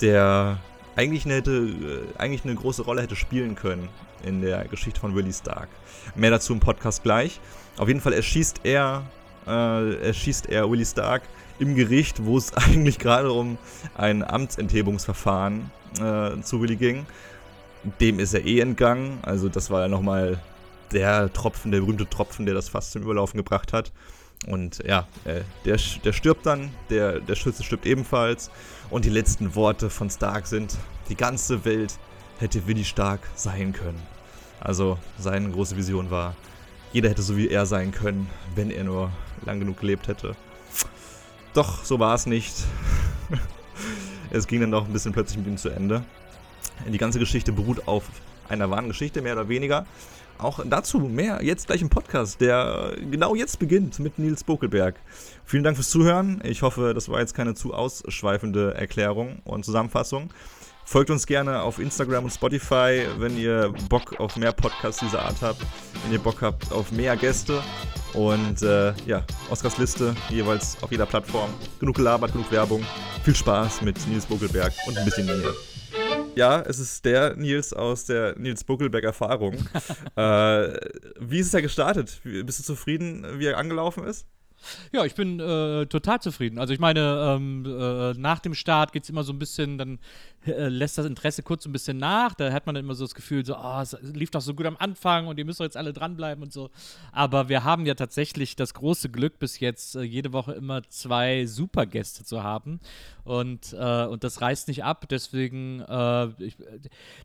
der 0.00 0.58
eigentlich 0.96 1.24
eine, 1.24 1.34
hätte, 1.34 1.52
äh, 1.52 2.18
eigentlich 2.18 2.44
eine 2.44 2.54
große 2.54 2.82
Rolle 2.82 3.02
hätte 3.02 3.16
spielen 3.16 3.54
können 3.54 3.88
in 4.24 4.40
der 4.40 4.64
Geschichte 4.66 5.00
von 5.00 5.14
Willie 5.14 5.32
Stark. 5.32 5.68
Mehr 6.14 6.30
dazu 6.30 6.52
im 6.52 6.60
Podcast 6.60 7.02
gleich. 7.02 7.40
Auf 7.76 7.88
jeden 7.88 8.00
Fall 8.00 8.12
erschießt 8.12 8.60
er, 8.64 9.02
äh, 9.46 10.06
erschießt 10.06 10.48
er 10.48 10.70
Willie 10.70 10.86
Stark 10.86 11.22
im 11.58 11.74
Gericht, 11.74 12.24
wo 12.24 12.38
es 12.38 12.52
eigentlich 12.54 12.98
gerade 12.98 13.32
um 13.32 13.58
ein 13.96 14.22
Amtsenthebungsverfahren 14.22 15.70
äh, 15.96 16.40
zu 16.42 16.60
Willie 16.60 16.76
ging. 16.76 17.06
Dem 18.00 18.18
ist 18.20 18.34
er 18.34 18.44
eh 18.44 18.60
entgangen. 18.60 19.18
Also 19.22 19.48
das 19.48 19.70
war 19.70 19.82
ja 19.82 19.88
nochmal 19.88 20.40
der 20.92 21.32
Tropfen, 21.32 21.72
der 21.72 21.80
berühmte 21.80 22.08
Tropfen, 22.08 22.46
der 22.46 22.54
das 22.54 22.68
fast 22.68 22.92
zum 22.92 23.02
Überlaufen 23.02 23.38
gebracht 23.38 23.72
hat. 23.72 23.92
Und 24.46 24.82
ja, 24.84 25.06
äh, 25.24 25.42
der, 25.64 25.78
der 26.04 26.12
stirbt 26.12 26.46
dann, 26.46 26.70
der, 26.90 27.20
der 27.20 27.34
Schütze 27.34 27.62
stirbt 27.62 27.86
ebenfalls. 27.86 28.50
Und 28.90 29.04
die 29.04 29.10
letzten 29.10 29.54
Worte 29.54 29.90
von 29.90 30.10
Stark 30.10 30.46
sind, 30.46 30.76
die 31.08 31.16
ganze 31.16 31.64
Welt 31.64 31.98
hätte 32.38 32.66
Willi 32.66 32.84
Stark 32.84 33.20
sein 33.34 33.72
können. 33.72 34.00
Also 34.60 34.98
seine 35.18 35.50
große 35.50 35.76
Vision 35.76 36.10
war, 36.10 36.36
jeder 36.92 37.08
hätte 37.08 37.22
so 37.22 37.36
wie 37.36 37.48
er 37.48 37.66
sein 37.66 37.90
können, 37.90 38.28
wenn 38.54 38.70
er 38.70 38.84
nur 38.84 39.10
lang 39.46 39.60
genug 39.60 39.80
gelebt 39.80 40.08
hätte. 40.08 40.36
Doch, 41.54 41.84
so 41.84 41.98
war 41.98 42.14
es 42.14 42.26
nicht. 42.26 42.54
es 44.30 44.46
ging 44.46 44.60
dann 44.60 44.70
noch 44.70 44.86
ein 44.86 44.92
bisschen 44.92 45.12
plötzlich 45.12 45.38
mit 45.38 45.46
ihm 45.46 45.56
zu 45.56 45.68
Ende. 45.68 46.02
Die 46.86 46.98
ganze 46.98 47.18
Geschichte 47.18 47.52
beruht 47.52 47.86
auf 47.86 48.04
einer 48.48 48.70
wahren 48.70 48.88
Geschichte, 48.88 49.22
mehr 49.22 49.34
oder 49.34 49.48
weniger. 49.48 49.86
Auch 50.38 50.60
dazu 50.64 50.98
mehr 50.98 51.40
jetzt 51.42 51.66
gleich 51.68 51.82
im 51.82 51.88
Podcast, 51.88 52.40
der 52.40 52.96
genau 53.10 53.34
jetzt 53.34 53.58
beginnt 53.58 53.98
mit 54.00 54.18
Nils 54.18 54.42
Bokelberg. 54.42 54.96
Vielen 55.44 55.62
Dank 55.62 55.76
fürs 55.76 55.90
Zuhören. 55.90 56.40
Ich 56.44 56.62
hoffe, 56.62 56.94
das 56.94 57.08
war 57.08 57.20
jetzt 57.20 57.34
keine 57.34 57.54
zu 57.54 57.74
ausschweifende 57.74 58.74
Erklärung 58.74 59.40
und 59.44 59.64
Zusammenfassung. 59.64 60.30
Folgt 60.92 61.08
uns 61.08 61.26
gerne 61.26 61.62
auf 61.62 61.78
Instagram 61.78 62.24
und 62.24 62.30
Spotify, 62.30 63.06
wenn 63.16 63.38
ihr 63.38 63.72
Bock 63.88 64.20
auf 64.20 64.36
mehr 64.36 64.52
Podcasts 64.52 65.00
dieser 65.00 65.22
Art 65.22 65.40
habt, 65.40 65.62
wenn 66.02 66.12
ihr 66.12 66.18
Bock 66.18 66.42
habt 66.42 66.70
auf 66.70 66.92
mehr 66.92 67.16
Gäste. 67.16 67.62
Und 68.12 68.60
äh, 68.60 68.92
ja, 69.06 69.24
Oscars 69.48 69.78
Liste 69.78 70.14
jeweils 70.28 70.76
auf 70.82 70.90
jeder 70.90 71.06
Plattform. 71.06 71.48
Genug 71.80 71.96
gelabert, 71.96 72.32
genug 72.32 72.52
Werbung. 72.52 72.84
Viel 73.24 73.34
Spaß 73.34 73.80
mit 73.80 74.06
Nils 74.06 74.26
Bogelberg 74.26 74.74
und 74.86 74.98
ein 74.98 75.06
bisschen 75.06 75.24
Nähe. 75.24 75.54
Ja, 76.34 76.60
es 76.60 76.78
ist 76.78 77.02
der 77.06 77.36
Nils 77.36 77.72
aus 77.72 78.04
der 78.04 78.38
Nils 78.38 78.62
Buckelberg-Erfahrung. 78.62 79.54
äh, 80.16 80.76
wie 81.20 81.38
ist 81.38 81.46
es 81.46 81.52
ja 81.52 81.62
gestartet? 81.62 82.20
Bist 82.22 82.58
du 82.58 82.64
zufrieden, 82.64 83.26
wie 83.38 83.46
er 83.46 83.56
angelaufen 83.56 84.04
ist? 84.04 84.26
Ja, 84.92 85.04
ich 85.04 85.14
bin 85.14 85.40
äh, 85.40 85.86
total 85.86 86.20
zufrieden. 86.20 86.58
Also 86.58 86.72
ich 86.72 86.80
meine, 86.80 87.36
ähm, 87.36 87.64
äh, 87.66 88.12
nach 88.14 88.38
dem 88.40 88.54
Start 88.54 88.92
geht 88.92 89.04
es 89.04 89.10
immer 89.10 89.24
so 89.24 89.32
ein 89.32 89.38
bisschen, 89.38 89.78
dann 89.78 89.98
äh, 90.46 90.68
lässt 90.68 90.98
das 90.98 91.06
Interesse 91.06 91.42
kurz 91.42 91.66
ein 91.66 91.72
bisschen 91.72 91.98
nach. 91.98 92.34
Da 92.34 92.52
hat 92.52 92.66
man 92.66 92.74
dann 92.74 92.84
immer 92.84 92.94
so 92.94 93.04
das 93.04 93.14
Gefühl, 93.14 93.44
so, 93.46 93.56
oh, 93.56 93.80
es 93.80 93.96
lief 94.02 94.30
doch 94.30 94.40
so 94.40 94.54
gut 94.54 94.66
am 94.66 94.76
Anfang 94.76 95.28
und 95.28 95.38
ihr 95.38 95.44
müsst 95.44 95.60
doch 95.60 95.64
jetzt 95.64 95.76
alle 95.76 95.92
dranbleiben 95.92 96.42
und 96.42 96.52
so. 96.52 96.70
Aber 97.12 97.48
wir 97.48 97.64
haben 97.64 97.86
ja 97.86 97.94
tatsächlich 97.94 98.56
das 98.56 98.74
große 98.74 99.08
Glück, 99.08 99.38
bis 99.38 99.60
jetzt 99.60 99.94
äh, 99.94 100.02
jede 100.02 100.32
Woche 100.32 100.52
immer 100.52 100.82
zwei 100.88 101.46
Supergäste 101.46 102.24
zu 102.24 102.42
haben. 102.42 102.80
Und, 103.24 103.72
äh, 103.72 104.04
und 104.06 104.24
das 104.24 104.40
reißt 104.40 104.66
nicht 104.66 104.82
ab. 104.82 105.06
Deswegen, 105.08 105.80
äh, 105.80 106.26
ich, 106.42 106.56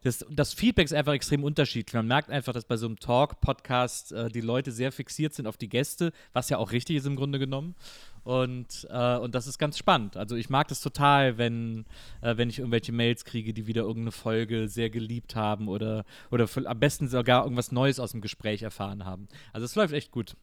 das, 0.04 0.24
das 0.30 0.54
Feedback 0.54 0.86
ist 0.86 0.94
einfach 0.94 1.14
extrem 1.14 1.44
unterschiedlich. 1.44 1.94
Man 1.96 2.08
merkt 2.08 2.30
einfach, 2.30 2.54
dass 2.54 2.66
bei 2.66 2.78
so 2.78 2.86
einem 2.86 3.00
Talk-Podcast 3.00 4.14
die 4.34 4.42
Leute 4.42 4.72
sehr 4.72 4.92
fixiert 4.92 5.34
sind 5.34 5.48
auf 5.48 5.58
die 5.58 5.70
Gäste, 5.70 6.12
was 6.34 6.50
ja 6.50 6.58
auch 6.58 6.72
richtig 6.72 6.98
ist 6.98 7.06
im 7.06 7.16
Grunde 7.16 7.27
genommen. 7.32 7.76
Und, 8.24 8.86
äh, 8.90 9.18
und 9.18 9.36
das 9.36 9.48
ist 9.48 9.58
ganz 9.58 9.78
spannend. 9.78 10.18
Also 10.18 10.36
ich 10.36 10.50
mag 10.50 10.68
das 10.68 10.82
total, 10.82 11.38
wenn, 11.38 11.86
äh, 12.22 12.36
wenn 12.36 12.50
ich 12.50 12.60
irgendwelche 12.60 12.92
Mails 12.92 13.24
kriege, 13.24 13.54
die 13.54 13.68
wieder 13.68 13.84
irgendeine 13.84 14.12
Folge 14.12 14.68
sehr 14.68 14.90
geliebt 14.90 15.38
haben 15.38 15.70
oder, 15.70 16.04
oder 16.30 16.46
am 16.66 16.80
besten 16.80 17.08
sogar 17.08 17.44
irgendwas 17.44 17.72
Neues 17.72 18.02
aus 18.02 18.12
dem 18.12 18.20
Gespräch 18.20 18.64
erfahren 18.64 19.06
haben. 19.06 19.30
Also 19.54 19.64
es 19.64 19.76
läuft 19.76 19.94
echt 19.94 20.12
gut. 20.12 20.36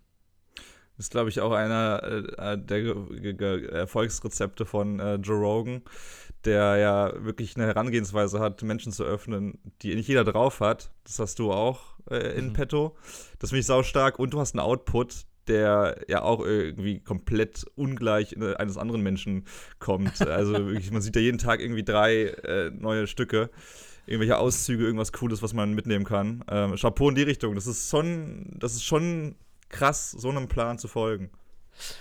Das 0.96 1.06
ist, 1.06 1.10
glaube 1.10 1.28
ich, 1.28 1.40
auch 1.40 1.52
einer 1.52 2.02
äh, 2.38 2.56
der 2.56 3.72
Erfolgsrezepte 3.72 4.64
von 4.64 5.00
äh, 5.00 5.16
Joe 5.16 5.36
Rogan, 5.36 5.82
der 6.44 6.76
ja 6.76 7.24
wirklich 7.24 7.56
eine 7.56 7.66
Herangehensweise 7.66 8.38
hat, 8.38 8.62
Menschen 8.62 8.92
zu 8.92 9.04
öffnen, 9.04 9.58
die 9.82 9.94
nicht 9.94 10.08
jeder 10.08 10.24
drauf 10.24 10.60
hat. 10.60 10.90
Das 11.02 11.18
hast 11.18 11.38
du 11.38 11.52
auch 11.52 11.80
äh, 12.08 12.38
in 12.38 12.48
mhm. 12.48 12.52
petto. 12.52 12.96
Das 13.40 13.50
finde 13.50 13.60
ich 13.60 13.66
sau 13.66 13.82
stark. 13.82 14.18
Und 14.18 14.30
du 14.34 14.40
hast 14.40 14.54
einen 14.54 14.60
Output, 14.60 15.26
der 15.48 16.04
ja 16.08 16.22
auch 16.22 16.40
irgendwie 16.44 17.00
komplett 17.00 17.64
ungleich 17.74 18.36
eines 18.58 18.76
anderen 18.76 19.02
Menschen 19.02 19.44
kommt. 19.78 20.20
Also 20.22 20.52
wirklich, 20.66 20.90
man 20.90 21.02
sieht 21.02 21.16
ja 21.16 21.22
jeden 21.22 21.38
Tag 21.38 21.60
irgendwie 21.60 21.84
drei 21.84 22.24
äh, 22.24 22.70
neue 22.70 23.06
Stücke, 23.06 23.50
irgendwelche 24.06 24.38
Auszüge, 24.38 24.84
irgendwas 24.84 25.12
Cooles, 25.12 25.42
was 25.42 25.54
man 25.54 25.74
mitnehmen 25.74 26.04
kann. 26.04 26.44
Ähm, 26.48 26.76
Chapeau 26.76 27.08
in 27.08 27.14
die 27.14 27.22
Richtung. 27.22 27.54
Das 27.54 27.66
ist 27.66 27.88
schon, 27.88 28.56
das 28.58 28.74
ist 28.74 28.84
schon 28.84 29.36
krass, 29.68 30.10
so 30.10 30.30
einem 30.30 30.48
Plan 30.48 30.78
zu 30.78 30.88
folgen. 30.88 31.30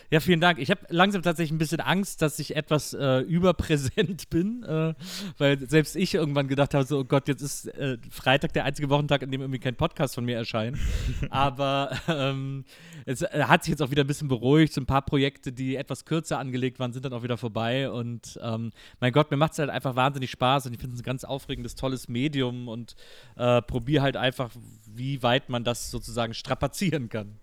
Ja, 0.09 0.19
vielen 0.19 0.39
Dank. 0.39 0.59
Ich 0.59 0.69
habe 0.69 0.81
langsam 0.89 1.21
tatsächlich 1.21 1.51
ein 1.51 1.57
bisschen 1.57 1.79
Angst, 1.79 2.21
dass 2.21 2.39
ich 2.39 2.55
etwas 2.55 2.93
äh, 2.93 3.19
überpräsent 3.19 4.29
bin, 4.29 4.63
äh, 4.63 4.93
weil 5.37 5.67
selbst 5.67 5.95
ich 5.95 6.13
irgendwann 6.13 6.47
gedacht 6.47 6.73
habe, 6.73 6.85
so, 6.85 6.99
oh 6.99 7.03
Gott, 7.03 7.27
jetzt 7.27 7.41
ist 7.41 7.67
äh, 7.67 7.97
Freitag 8.09 8.53
der 8.53 8.65
einzige 8.65 8.89
Wochentag, 8.89 9.23
an 9.23 9.31
dem 9.31 9.41
irgendwie 9.41 9.59
kein 9.59 9.75
Podcast 9.75 10.15
von 10.15 10.25
mir 10.25 10.37
erscheint. 10.37 10.77
Aber 11.29 11.91
ähm, 12.07 12.65
es 13.05 13.21
äh, 13.21 13.43
hat 13.47 13.63
sich 13.63 13.71
jetzt 13.71 13.81
auch 13.81 13.91
wieder 13.91 14.03
ein 14.03 14.07
bisschen 14.07 14.27
beruhigt. 14.27 14.73
So 14.73 14.81
ein 14.81 14.85
paar 14.85 15.01
Projekte, 15.01 15.51
die 15.51 15.75
etwas 15.75 16.05
kürzer 16.05 16.39
angelegt 16.39 16.79
waren, 16.79 16.93
sind 16.93 17.05
dann 17.05 17.13
auch 17.13 17.23
wieder 17.23 17.37
vorbei. 17.37 17.89
Und 17.89 18.39
ähm, 18.41 18.71
mein 18.99 19.11
Gott, 19.11 19.31
mir 19.31 19.37
macht 19.37 19.53
es 19.53 19.59
halt 19.59 19.69
einfach 19.69 19.95
wahnsinnig 19.95 20.31
Spaß 20.31 20.67
und 20.67 20.73
ich 20.73 20.79
finde 20.79 20.95
es 20.95 21.01
ein 21.01 21.05
ganz 21.05 21.23
aufregendes, 21.23 21.75
tolles 21.75 22.07
Medium 22.07 22.67
und 22.67 22.95
äh, 23.35 23.61
probiere 23.61 24.03
halt 24.03 24.17
einfach, 24.17 24.51
wie 24.85 25.23
weit 25.23 25.49
man 25.49 25.63
das 25.63 25.91
sozusagen 25.91 26.33
strapazieren 26.33 27.09
kann. 27.09 27.39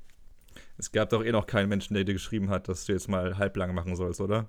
Es 0.77 0.93
gab 0.93 1.11
doch 1.11 1.25
eh 1.25 1.33
noch 1.33 1.47
keinen 1.47 1.69
Menschen, 1.69 1.95
der 1.95 2.05
dir 2.05 2.15
geschrieben 2.15 2.51
hat, 2.51 2.69
dass 2.69 2.87
du 2.87 2.93
jetzt 2.93 3.09
mal 3.09 3.39
halblang 3.39 3.75
machen 3.75 3.97
sollst, 3.97 4.21
oder? 4.21 4.49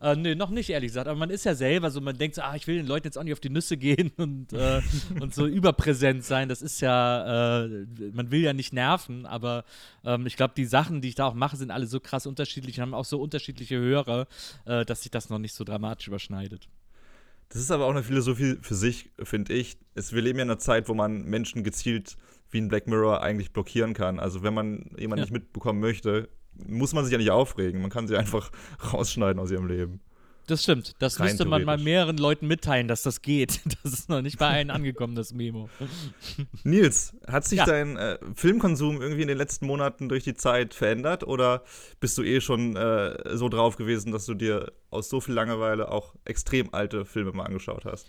Äh, 0.00 0.16
nee, 0.16 0.34
noch 0.34 0.50
nicht, 0.50 0.68
ehrlich 0.70 0.90
gesagt. 0.90 1.08
Aber 1.08 1.18
man 1.18 1.30
ist 1.30 1.44
ja 1.44 1.54
selber 1.54 1.90
so, 1.90 2.00
man 2.00 2.16
denkt 2.16 2.36
so, 2.36 2.42
ah, 2.42 2.54
ich 2.54 2.66
will 2.66 2.76
den 2.76 2.86
Leuten 2.86 3.06
jetzt 3.06 3.16
auch 3.16 3.22
nicht 3.22 3.32
auf 3.32 3.40
die 3.40 3.50
Nüsse 3.50 3.76
gehen 3.76 4.12
und, 4.16 4.52
äh, 4.52 4.82
und 5.20 5.34
so 5.34 5.46
überpräsent 5.46 6.24
sein. 6.24 6.48
Das 6.48 6.62
ist 6.62 6.80
ja, 6.80 7.64
äh, 7.64 7.86
man 8.12 8.30
will 8.30 8.40
ja 8.40 8.52
nicht 8.52 8.72
nerven, 8.72 9.26
aber 9.26 9.64
ähm, 10.04 10.26
ich 10.26 10.36
glaube, 10.36 10.54
die 10.56 10.66
Sachen, 10.66 11.00
die 11.00 11.08
ich 11.08 11.14
da 11.14 11.26
auch 11.26 11.34
mache, 11.34 11.56
sind 11.56 11.70
alle 11.70 11.86
so 11.86 12.00
krass 12.00 12.26
unterschiedlich 12.26 12.78
und 12.78 12.82
haben 12.82 12.94
auch 12.94 13.04
so 13.04 13.20
unterschiedliche 13.20 13.78
Hörer, 13.78 14.26
äh, 14.66 14.84
dass 14.84 15.02
sich 15.02 15.10
das 15.10 15.30
noch 15.30 15.38
nicht 15.38 15.54
so 15.54 15.64
dramatisch 15.64 16.08
überschneidet. 16.08 16.68
Das 17.48 17.62
ist 17.62 17.70
aber 17.70 17.86
auch 17.86 17.90
eine 17.90 18.02
Philosophie 18.02 18.56
für 18.60 18.74
sich, 18.74 19.10
finde 19.22 19.52
ich. 19.52 19.78
Es, 19.94 20.12
wir 20.12 20.20
leben 20.20 20.38
ja 20.38 20.44
in 20.44 20.50
einer 20.50 20.58
Zeit, 20.58 20.88
wo 20.88 20.94
man 20.94 21.22
Menschen 21.22 21.62
gezielt 21.62 22.16
wie 22.50 22.58
ein 22.58 22.68
Black 22.68 22.86
Mirror 22.86 23.22
eigentlich 23.22 23.52
blockieren 23.52 23.94
kann. 23.94 24.18
Also 24.18 24.42
wenn 24.42 24.54
man 24.54 24.90
jemanden 24.98 25.18
ja. 25.18 25.24
nicht 25.24 25.32
mitbekommen 25.32 25.80
möchte, 25.80 26.28
muss 26.66 26.92
man 26.92 27.04
sich 27.04 27.12
ja 27.12 27.18
nicht 27.18 27.30
aufregen. 27.30 27.80
Man 27.80 27.90
kann 27.90 28.08
sie 28.08 28.16
einfach 28.16 28.50
rausschneiden 28.92 29.40
aus 29.40 29.50
ihrem 29.50 29.66
Leben. 29.66 30.00
Das 30.46 30.62
stimmt. 30.62 30.94
Das 31.00 31.18
Rein 31.18 31.26
müsste 31.26 31.44
man 31.44 31.64
mal 31.64 31.76
mehreren 31.76 32.18
Leuten 32.18 32.46
mitteilen, 32.46 32.86
dass 32.86 33.02
das 33.02 33.22
geht. 33.22 33.60
Das 33.82 33.92
ist 33.92 34.08
noch 34.08 34.22
nicht 34.22 34.38
bei 34.38 34.48
allen 34.48 34.70
angekommen, 34.70 35.14
das 35.14 35.32
Memo. 35.32 35.68
Nils, 36.64 37.14
hat 37.26 37.44
sich 37.44 37.58
ja. 37.58 37.66
dein 37.66 37.96
äh, 37.96 38.18
Filmkonsum 38.34 39.00
irgendwie 39.00 39.22
in 39.22 39.28
den 39.28 39.38
letzten 39.38 39.66
Monaten 39.66 40.08
durch 40.08 40.24
die 40.24 40.34
Zeit 40.34 40.74
verändert 40.74 41.24
oder 41.24 41.62
bist 42.00 42.18
du 42.18 42.22
eh 42.22 42.40
schon 42.40 42.74
äh, 42.74 43.36
so 43.36 43.48
drauf 43.48 43.76
gewesen, 43.76 44.12
dass 44.12 44.26
du 44.26 44.34
dir 44.34 44.72
aus 44.90 45.08
so 45.08 45.20
viel 45.20 45.34
Langeweile 45.34 45.90
auch 45.90 46.14
extrem 46.24 46.72
alte 46.72 47.04
Filme 47.04 47.32
mal 47.32 47.44
angeschaut 47.44 47.84
hast? 47.84 48.08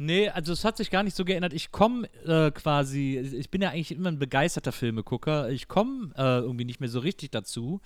Nee, 0.00 0.28
also 0.28 0.52
es 0.52 0.64
hat 0.64 0.76
sich 0.76 0.90
gar 0.90 1.02
nicht 1.02 1.16
so 1.16 1.24
geändert. 1.24 1.52
Ich 1.52 1.72
komme 1.72 2.08
äh, 2.24 2.52
quasi, 2.52 3.18
ich 3.18 3.50
bin 3.50 3.60
ja 3.60 3.70
eigentlich 3.70 3.90
immer 3.90 4.10
ein 4.10 4.20
begeisterter 4.20 4.70
Filmegucker. 4.70 5.50
Ich 5.50 5.66
komme 5.66 6.12
äh, 6.16 6.38
irgendwie 6.38 6.64
nicht 6.64 6.78
mehr 6.78 6.88
so 6.88 7.00
richtig 7.00 7.32
dazu, 7.32 7.80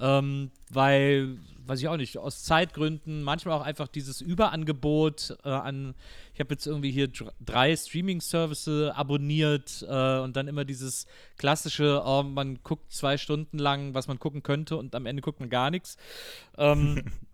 ähm, 0.00 0.50
weil, 0.70 1.38
weiß 1.64 1.78
ich 1.78 1.86
auch 1.86 1.96
nicht, 1.96 2.18
aus 2.18 2.42
Zeitgründen, 2.42 3.22
manchmal 3.22 3.56
auch 3.56 3.62
einfach 3.64 3.86
dieses 3.86 4.20
Überangebot 4.20 5.36
äh, 5.44 5.50
an, 5.50 5.94
ich 6.34 6.40
habe 6.40 6.52
jetzt 6.52 6.66
irgendwie 6.66 6.90
hier 6.90 7.08
drei 7.38 7.76
Streaming-Services 7.76 8.90
abonniert 8.90 9.86
äh, 9.88 10.18
und 10.18 10.34
dann 10.34 10.48
immer 10.48 10.64
dieses 10.64 11.06
klassische, 11.38 12.02
oh, 12.04 12.24
man 12.24 12.58
guckt 12.64 12.92
zwei 12.92 13.16
Stunden 13.16 13.60
lang, 13.60 13.94
was 13.94 14.08
man 14.08 14.18
gucken 14.18 14.42
könnte 14.42 14.76
und 14.76 14.96
am 14.96 15.06
Ende 15.06 15.22
guckt 15.22 15.38
man 15.38 15.48
gar 15.48 15.70
nichts. 15.70 15.96
Ähm, 16.58 17.04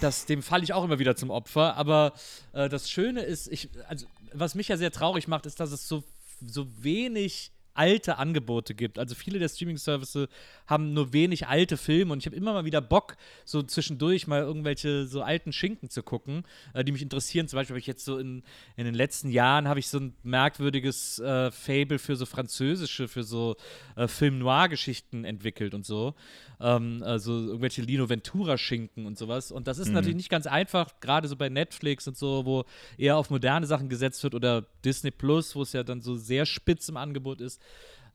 das, 0.00 0.26
dem 0.26 0.42
falle 0.42 0.64
ich 0.64 0.72
auch 0.72 0.84
immer 0.84 0.98
wieder 0.98 1.16
zum 1.16 1.30
Opfer. 1.30 1.76
Aber 1.76 2.12
äh, 2.52 2.68
das 2.68 2.90
Schöne 2.90 3.22
ist, 3.22 3.48
ich, 3.48 3.68
also, 3.88 4.06
was 4.32 4.54
mich 4.54 4.68
ja 4.68 4.76
sehr 4.76 4.92
traurig 4.92 5.28
macht, 5.28 5.46
ist, 5.46 5.60
dass 5.60 5.72
es 5.72 5.88
so, 5.88 6.04
so 6.46 6.66
wenig 6.82 7.52
alte 7.80 8.18
Angebote 8.18 8.74
gibt. 8.74 8.98
Also 8.98 9.14
viele 9.14 9.38
der 9.38 9.48
Streaming-Services 9.48 10.28
haben 10.66 10.92
nur 10.92 11.14
wenig 11.14 11.46
alte 11.46 11.78
Filme 11.78 12.12
und 12.12 12.18
ich 12.18 12.26
habe 12.26 12.36
immer 12.36 12.52
mal 12.52 12.66
wieder 12.66 12.82
Bock, 12.82 13.16
so 13.46 13.62
zwischendurch 13.62 14.26
mal 14.26 14.42
irgendwelche 14.42 15.06
so 15.06 15.22
alten 15.22 15.50
Schinken 15.50 15.88
zu 15.88 16.02
gucken, 16.02 16.42
äh, 16.74 16.84
die 16.84 16.92
mich 16.92 17.00
interessieren. 17.00 17.48
Zum 17.48 17.56
Beispiel 17.56 17.72
habe 17.72 17.80
ich 17.80 17.86
jetzt 17.86 18.04
so 18.04 18.18
in, 18.18 18.42
in 18.76 18.84
den 18.84 18.94
letzten 18.94 19.30
Jahren 19.30 19.66
habe 19.66 19.80
ich 19.80 19.88
so 19.88 19.98
ein 19.98 20.14
merkwürdiges 20.22 21.20
äh, 21.20 21.50
Fable 21.50 21.98
für 21.98 22.16
so 22.16 22.26
französische, 22.26 23.08
für 23.08 23.22
so 23.22 23.56
äh, 23.96 24.06
Film-Noir-Geschichten 24.06 25.24
entwickelt 25.24 25.72
und 25.72 25.86
so. 25.86 26.14
Ähm, 26.60 27.02
also 27.02 27.32
irgendwelche 27.32 27.80
Lino 27.80 28.10
Ventura-Schinken 28.10 29.06
und 29.06 29.16
sowas. 29.16 29.50
Und 29.52 29.68
das 29.68 29.78
ist 29.78 29.88
mhm. 29.88 29.94
natürlich 29.94 30.16
nicht 30.16 30.28
ganz 30.28 30.46
einfach, 30.46 31.00
gerade 31.00 31.28
so 31.28 31.36
bei 31.36 31.48
Netflix 31.48 32.06
und 32.06 32.18
so, 32.18 32.44
wo 32.44 32.64
eher 32.98 33.16
auf 33.16 33.30
moderne 33.30 33.66
Sachen 33.66 33.88
gesetzt 33.88 34.22
wird 34.22 34.34
oder 34.34 34.66
Disney 34.84 35.10
Plus, 35.10 35.56
wo 35.56 35.62
es 35.62 35.72
ja 35.72 35.82
dann 35.82 36.02
so 36.02 36.16
sehr 36.16 36.44
spitz 36.44 36.90
im 36.90 36.98
Angebot 36.98 37.40
ist. 37.40 37.62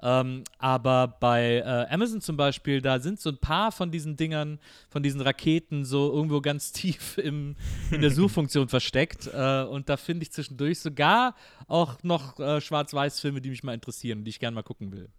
Ähm, 0.01 0.43
aber 0.59 1.07
bei 1.19 1.63
äh, 1.65 1.93
Amazon 1.93 2.21
zum 2.21 2.37
Beispiel, 2.37 2.81
da 2.81 2.99
sind 2.99 3.19
so 3.19 3.29
ein 3.29 3.37
paar 3.39 3.71
von 3.71 3.91
diesen 3.91 4.17
Dingern, 4.17 4.59
von 4.89 5.01
diesen 5.01 5.21
Raketen 5.21 5.85
so 5.85 6.13
irgendwo 6.13 6.41
ganz 6.41 6.71
tief 6.73 7.17
im, 7.17 7.55
in 7.91 8.01
der 8.01 8.11
Suchfunktion 8.11 8.67
versteckt. 8.67 9.27
Äh, 9.33 9.63
und 9.63 9.89
da 9.89 9.97
finde 9.97 10.23
ich 10.23 10.31
zwischendurch 10.31 10.79
sogar 10.79 11.35
auch 11.67 12.03
noch 12.03 12.39
äh, 12.39 12.61
Schwarz-Weiß-Filme, 12.61 13.41
die 13.41 13.49
mich 13.49 13.63
mal 13.63 13.73
interessieren, 13.73 14.23
die 14.23 14.29
ich 14.29 14.39
gerne 14.39 14.55
mal 14.55 14.63
gucken 14.63 14.91
will. 14.91 15.09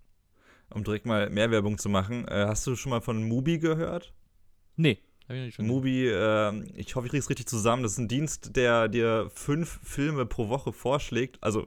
Um 0.71 0.85
direkt 0.85 1.07
mal 1.07 1.31
mehr 1.31 1.51
Werbung 1.51 1.79
zu 1.79 1.89
machen, 1.89 2.27
äh, 2.29 2.47
hast 2.47 2.67
du 2.67 2.77
schon 2.77 2.91
mal 2.91 3.01
von 3.01 3.27
Mubi 3.27 3.59
gehört? 3.59 4.13
Nee. 4.77 4.99
Mubi, 5.59 6.07
äh, 6.07 6.63
ich 6.77 6.95
hoffe, 6.95 7.07
ich 7.07 7.11
kriege 7.11 7.19
es 7.19 7.31
richtig 7.31 7.49
zusammen. 7.49 7.83
Das 7.83 7.93
ist 7.93 7.99
ein 7.99 8.09
Dienst, 8.09 8.55
der 8.55 8.89
dir 8.89 9.31
fünf 9.35 9.81
Filme 9.83 10.27
pro 10.27 10.49
Woche 10.49 10.73
vorschlägt. 10.73 11.39
Also 11.43 11.67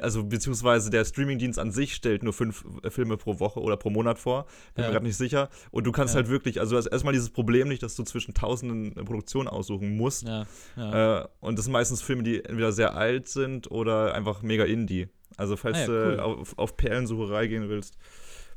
also 0.00 0.24
beziehungsweise 0.24 0.90
der 0.90 1.04
Streamingdienst 1.04 1.58
an 1.58 1.72
sich 1.72 1.94
stellt 1.94 2.22
nur 2.22 2.32
fünf 2.32 2.64
äh, 2.82 2.90
Filme 2.90 3.16
pro 3.16 3.40
Woche 3.40 3.60
oder 3.60 3.76
pro 3.76 3.90
Monat 3.90 4.18
vor. 4.18 4.46
Bin 4.74 4.82
ja. 4.82 4.88
mir 4.88 4.92
gerade 4.92 5.06
nicht 5.06 5.16
sicher. 5.16 5.48
Und 5.70 5.84
du 5.84 5.92
kannst 5.92 6.14
ja. 6.14 6.20
halt 6.20 6.28
wirklich, 6.28 6.60
also 6.60 6.76
erstmal 6.76 7.12
dieses 7.12 7.30
Problem 7.30 7.68
nicht, 7.68 7.82
dass 7.82 7.94
du 7.94 8.02
zwischen 8.02 8.34
tausenden 8.34 8.94
Produktionen 9.04 9.48
aussuchen 9.48 9.96
musst. 9.96 10.28
Ja. 10.28 11.22
Äh, 11.22 11.28
und 11.40 11.58
das 11.58 11.64
sind 11.64 11.72
meistens 11.72 12.02
Filme, 12.02 12.22
die 12.22 12.44
entweder 12.44 12.72
sehr 12.72 12.94
alt 12.94 13.28
sind 13.28 13.70
oder 13.70 14.14
einfach 14.14 14.42
mega 14.42 14.64
indie. 14.64 15.08
Also 15.36 15.56
falls 15.56 15.78
ah, 15.78 15.86
cool. 15.88 16.16
du 16.16 16.24
auf, 16.24 16.58
auf 16.58 16.76
Perlensucherei 16.76 17.46
gehen 17.46 17.68
willst, 17.68 17.96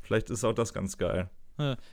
vielleicht 0.01 0.29
ist 0.29 0.43
auch 0.43 0.53
das 0.53 0.73
ganz 0.73 0.97
geil. 0.97 1.29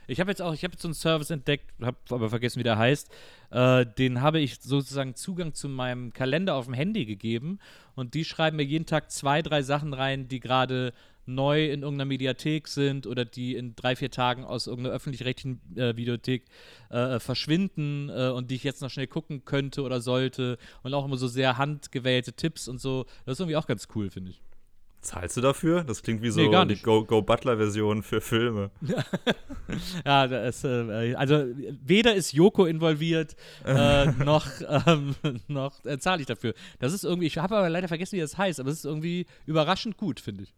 Ich 0.07 0.19
habe 0.19 0.29
jetzt 0.29 0.41
auch, 0.41 0.53
ich 0.53 0.63
habe 0.65 0.75
so 0.77 0.89
einen 0.89 0.93
Service 0.93 1.29
entdeckt, 1.29 1.71
habe 1.81 1.97
aber 2.09 2.29
vergessen, 2.29 2.59
wie 2.59 2.63
der 2.63 2.77
heißt. 2.77 3.09
Äh, 3.51 3.85
den 3.85 4.21
habe 4.21 4.39
ich 4.39 4.59
sozusagen 4.59 5.15
Zugang 5.15 5.53
zu 5.53 5.69
meinem 5.69 6.11
Kalender 6.11 6.55
auf 6.55 6.65
dem 6.65 6.73
Handy 6.73 7.05
gegeben 7.05 7.59
und 7.95 8.13
die 8.13 8.25
schreiben 8.25 8.57
mir 8.57 8.63
jeden 8.63 8.85
Tag 8.85 9.11
zwei, 9.11 9.41
drei 9.41 9.61
Sachen 9.61 9.93
rein, 9.93 10.27
die 10.27 10.39
gerade 10.39 10.93
neu 11.25 11.65
in 11.65 11.83
irgendeiner 11.83 12.05
Mediathek 12.05 12.67
sind 12.67 13.07
oder 13.07 13.25
die 13.25 13.55
in 13.55 13.75
drei, 13.75 13.95
vier 13.95 14.11
Tagen 14.11 14.43
aus 14.43 14.67
irgendeiner 14.67 14.95
öffentlich-rechtlichen 14.95 15.61
äh, 15.77 15.95
Videothek 15.95 16.45
äh, 16.89 17.19
verschwinden 17.19 18.09
äh, 18.09 18.29
und 18.29 18.51
die 18.51 18.55
ich 18.55 18.63
jetzt 18.63 18.81
noch 18.81 18.89
schnell 18.89 19.07
gucken 19.07 19.45
könnte 19.45 19.83
oder 19.83 20.01
sollte 20.01 20.57
und 20.83 20.93
auch 20.93 21.05
immer 21.05 21.17
so 21.17 21.27
sehr 21.27 21.57
handgewählte 21.57 22.33
Tipps 22.33 22.67
und 22.67 22.81
so. 22.81 23.05
Das 23.25 23.33
ist 23.33 23.39
irgendwie 23.39 23.55
auch 23.55 23.67
ganz 23.67 23.87
cool, 23.95 24.09
finde 24.09 24.31
ich. 24.31 24.41
Zahlst 25.03 25.35
du 25.35 25.41
dafür? 25.41 25.83
Das 25.83 26.01
klingt 26.01 26.21
wie 26.21 26.29
so 26.29 26.41
nee, 26.41 26.65
die 26.65 26.81
Go, 26.81 27.03
Go 27.03 27.25
für 28.01 28.21
Filme. 28.21 28.71
ja, 30.05 30.27
das, 30.27 30.63
äh, 30.63 31.13
also 31.15 31.45
weder 31.85 32.15
ist 32.15 32.31
Joko 32.31 32.65
involviert, 32.65 33.35
äh, 33.65 34.05
noch, 34.23 34.47
ähm, 34.87 35.15
noch 35.49 35.83
äh, 35.83 35.99
zahle 35.99 36.21
ich 36.21 36.27
dafür. 36.27 36.53
Das 36.79 36.93
ist 36.93 37.03
irgendwie, 37.03 37.27
ich 37.27 37.37
habe 37.37 37.57
aber 37.57 37.69
leider 37.69 37.89
vergessen, 37.89 38.15
wie 38.15 38.21
das 38.21 38.37
heißt, 38.37 38.61
aber 38.61 38.69
es 38.69 38.77
ist 38.77 38.85
irgendwie 38.85 39.25
überraschend 39.45 39.97
gut, 39.97 40.21
finde 40.21 40.43
ich. 40.43 40.53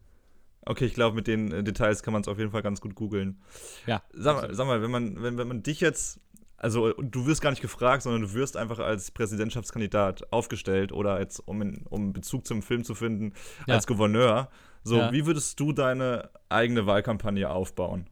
Okay, 0.62 0.86
ich 0.86 0.94
glaube, 0.94 1.16
mit 1.16 1.26
den 1.26 1.50
äh, 1.50 1.64
Details 1.64 2.04
kann 2.04 2.12
man 2.12 2.22
es 2.22 2.28
auf 2.28 2.38
jeden 2.38 2.52
Fall 2.52 2.62
ganz 2.62 2.80
gut 2.80 2.94
googeln. 2.94 3.38
Ja. 3.86 4.02
Sag 4.12 4.36
mal, 4.36 4.54
sag 4.54 4.66
mal 4.66 4.80
wenn, 4.80 4.90
man, 4.92 5.22
wenn, 5.22 5.38
wenn 5.38 5.48
man 5.48 5.62
dich 5.64 5.80
jetzt 5.80 6.20
also 6.66 6.92
du 6.94 7.26
wirst 7.26 7.42
gar 7.42 7.50
nicht 7.50 7.62
gefragt, 7.62 8.02
sondern 8.02 8.22
du 8.22 8.34
wirst 8.34 8.56
einfach 8.56 8.80
als 8.80 9.12
Präsidentschaftskandidat 9.12 10.32
aufgestellt 10.32 10.90
oder 10.90 11.14
als, 11.14 11.38
um, 11.38 11.62
in, 11.62 11.86
um 11.88 12.12
Bezug 12.12 12.44
zum 12.44 12.60
Film 12.60 12.82
zu 12.82 12.96
finden, 12.96 13.34
ja. 13.68 13.74
als 13.74 13.86
Gouverneur. 13.86 14.48
So, 14.82 14.96
ja. 14.96 15.12
wie 15.12 15.26
würdest 15.26 15.60
du 15.60 15.72
deine 15.72 16.28
eigene 16.48 16.84
Wahlkampagne 16.84 17.48
aufbauen? 17.48 18.10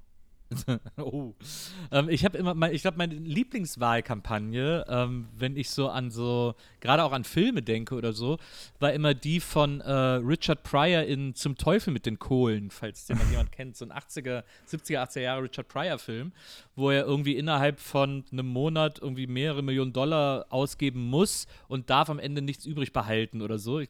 oh. 0.98 1.34
Ähm, 1.90 2.08
ich 2.08 2.24
habe 2.24 2.38
immer, 2.38 2.54
mein, 2.54 2.72
ich 2.72 2.82
glaube, 2.82 2.96
meine 2.96 3.16
Lieblingswahlkampagne, 3.16 4.84
ähm, 4.86 5.26
wenn 5.36 5.56
ich 5.56 5.70
so 5.70 5.88
an 5.88 6.12
so, 6.12 6.54
gerade 6.84 7.02
auch 7.02 7.12
an 7.12 7.24
Filme 7.24 7.62
denke 7.62 7.94
oder 7.94 8.12
so, 8.12 8.36
war 8.78 8.92
immer 8.92 9.14
die 9.14 9.40
von 9.40 9.80
äh, 9.80 9.90
Richard 9.90 10.62
Pryor 10.62 11.02
in 11.02 11.34
Zum 11.34 11.56
Teufel 11.56 11.94
mit 11.94 12.04
den 12.04 12.18
Kohlen, 12.18 12.70
falls 12.70 13.06
den 13.06 13.18
jemand 13.30 13.52
kennt. 13.52 13.76
So 13.76 13.86
ein 13.86 13.90
80er, 13.90 14.44
70er, 14.68 15.02
80er 15.08 15.20
Jahre 15.20 15.44
Richard 15.44 15.66
Pryor-Film, 15.68 16.32
wo 16.76 16.90
er 16.90 17.06
irgendwie 17.06 17.36
innerhalb 17.36 17.80
von 17.80 18.24
einem 18.30 18.46
Monat 18.46 18.98
irgendwie 19.00 19.26
mehrere 19.26 19.62
Millionen 19.62 19.94
Dollar 19.94 20.44
ausgeben 20.50 21.08
muss 21.08 21.46
und 21.68 21.88
darf 21.88 22.10
am 22.10 22.18
Ende 22.18 22.42
nichts 22.42 22.66
übrig 22.66 22.92
behalten 22.92 23.40
oder 23.40 23.58
so. 23.58 23.80
Ich, 23.80 23.88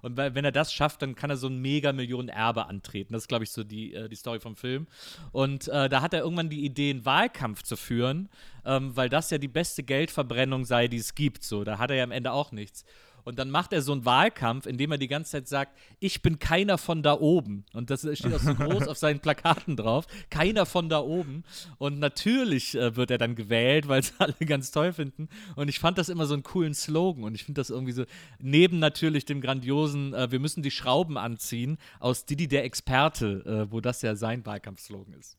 und 0.00 0.16
wenn 0.16 0.44
er 0.44 0.52
das 0.52 0.72
schafft, 0.72 1.02
dann 1.02 1.14
kann 1.14 1.28
er 1.28 1.36
so 1.36 1.48
ein 1.48 1.58
Mega-Millionen-Erbe 1.58 2.66
antreten. 2.66 3.12
Das 3.12 3.24
ist, 3.24 3.28
glaube 3.28 3.44
ich, 3.44 3.50
so 3.50 3.64
die, 3.64 3.92
äh, 3.92 4.08
die 4.08 4.16
Story 4.16 4.40
vom 4.40 4.56
Film. 4.56 4.86
Und 5.32 5.68
äh, 5.68 5.90
da 5.90 6.00
hat 6.00 6.14
er 6.14 6.20
irgendwann 6.20 6.48
die 6.48 6.64
Idee, 6.64 6.90
einen 6.90 7.04
Wahlkampf 7.04 7.62
zu 7.62 7.76
führen, 7.76 8.30
ähm, 8.64 8.96
weil 8.96 9.08
das 9.08 9.30
ja 9.30 9.38
die 9.38 9.48
beste 9.48 9.82
Geldverbrennung 9.82 10.64
sei, 10.64 10.88
die 10.88 10.98
es 10.98 11.14
gibt. 11.14 11.42
So, 11.42 11.64
da 11.64 11.78
hat 11.78 11.90
er 11.90 11.96
ja 11.96 12.04
am 12.04 12.12
Ende 12.12 12.29
auch 12.32 12.52
nichts. 12.52 12.84
Und 13.24 13.38
dann 13.38 13.50
macht 13.50 13.72
er 13.72 13.82
so 13.82 13.92
einen 13.92 14.04
Wahlkampf, 14.04 14.66
in 14.66 14.78
dem 14.78 14.92
er 14.92 14.98
die 14.98 15.08
ganze 15.08 15.32
Zeit 15.32 15.48
sagt, 15.48 15.76
ich 15.98 16.22
bin 16.22 16.38
keiner 16.38 16.78
von 16.78 17.02
da 17.02 17.14
oben. 17.14 17.64
Und 17.72 17.90
das 17.90 18.00
steht 18.00 18.32
auch 18.34 18.40
so 18.40 18.54
groß 18.54 18.88
auf 18.88 18.98
seinen 18.98 19.20
Plakaten 19.20 19.76
drauf. 19.76 20.06
Keiner 20.30 20.66
von 20.66 20.88
da 20.88 21.00
oben. 21.00 21.44
Und 21.78 21.98
natürlich 21.98 22.74
äh, 22.74 22.96
wird 22.96 23.10
er 23.10 23.18
dann 23.18 23.34
gewählt, 23.34 23.88
weil 23.88 24.00
es 24.00 24.14
alle 24.18 24.34
ganz 24.46 24.70
toll 24.70 24.92
finden. 24.92 25.28
Und 25.56 25.68
ich 25.68 25.78
fand 25.78 25.98
das 25.98 26.08
immer 26.08 26.26
so 26.26 26.34
einen 26.34 26.42
coolen 26.42 26.74
Slogan. 26.74 27.24
Und 27.24 27.34
ich 27.34 27.44
finde 27.44 27.60
das 27.60 27.70
irgendwie 27.70 27.92
so, 27.92 28.04
neben 28.38 28.78
natürlich 28.78 29.24
dem 29.24 29.40
grandiosen, 29.40 30.14
äh, 30.14 30.30
wir 30.30 30.40
müssen 30.40 30.62
die 30.62 30.70
Schrauben 30.70 31.16
anziehen, 31.16 31.78
aus 31.98 32.24
Didi 32.24 32.48
der 32.48 32.64
Experte, 32.64 33.66
äh, 33.68 33.72
wo 33.72 33.80
das 33.80 34.02
ja 34.02 34.16
sein 34.16 34.44
Wahlkampfslogan 34.46 35.14
ist. 35.14 35.36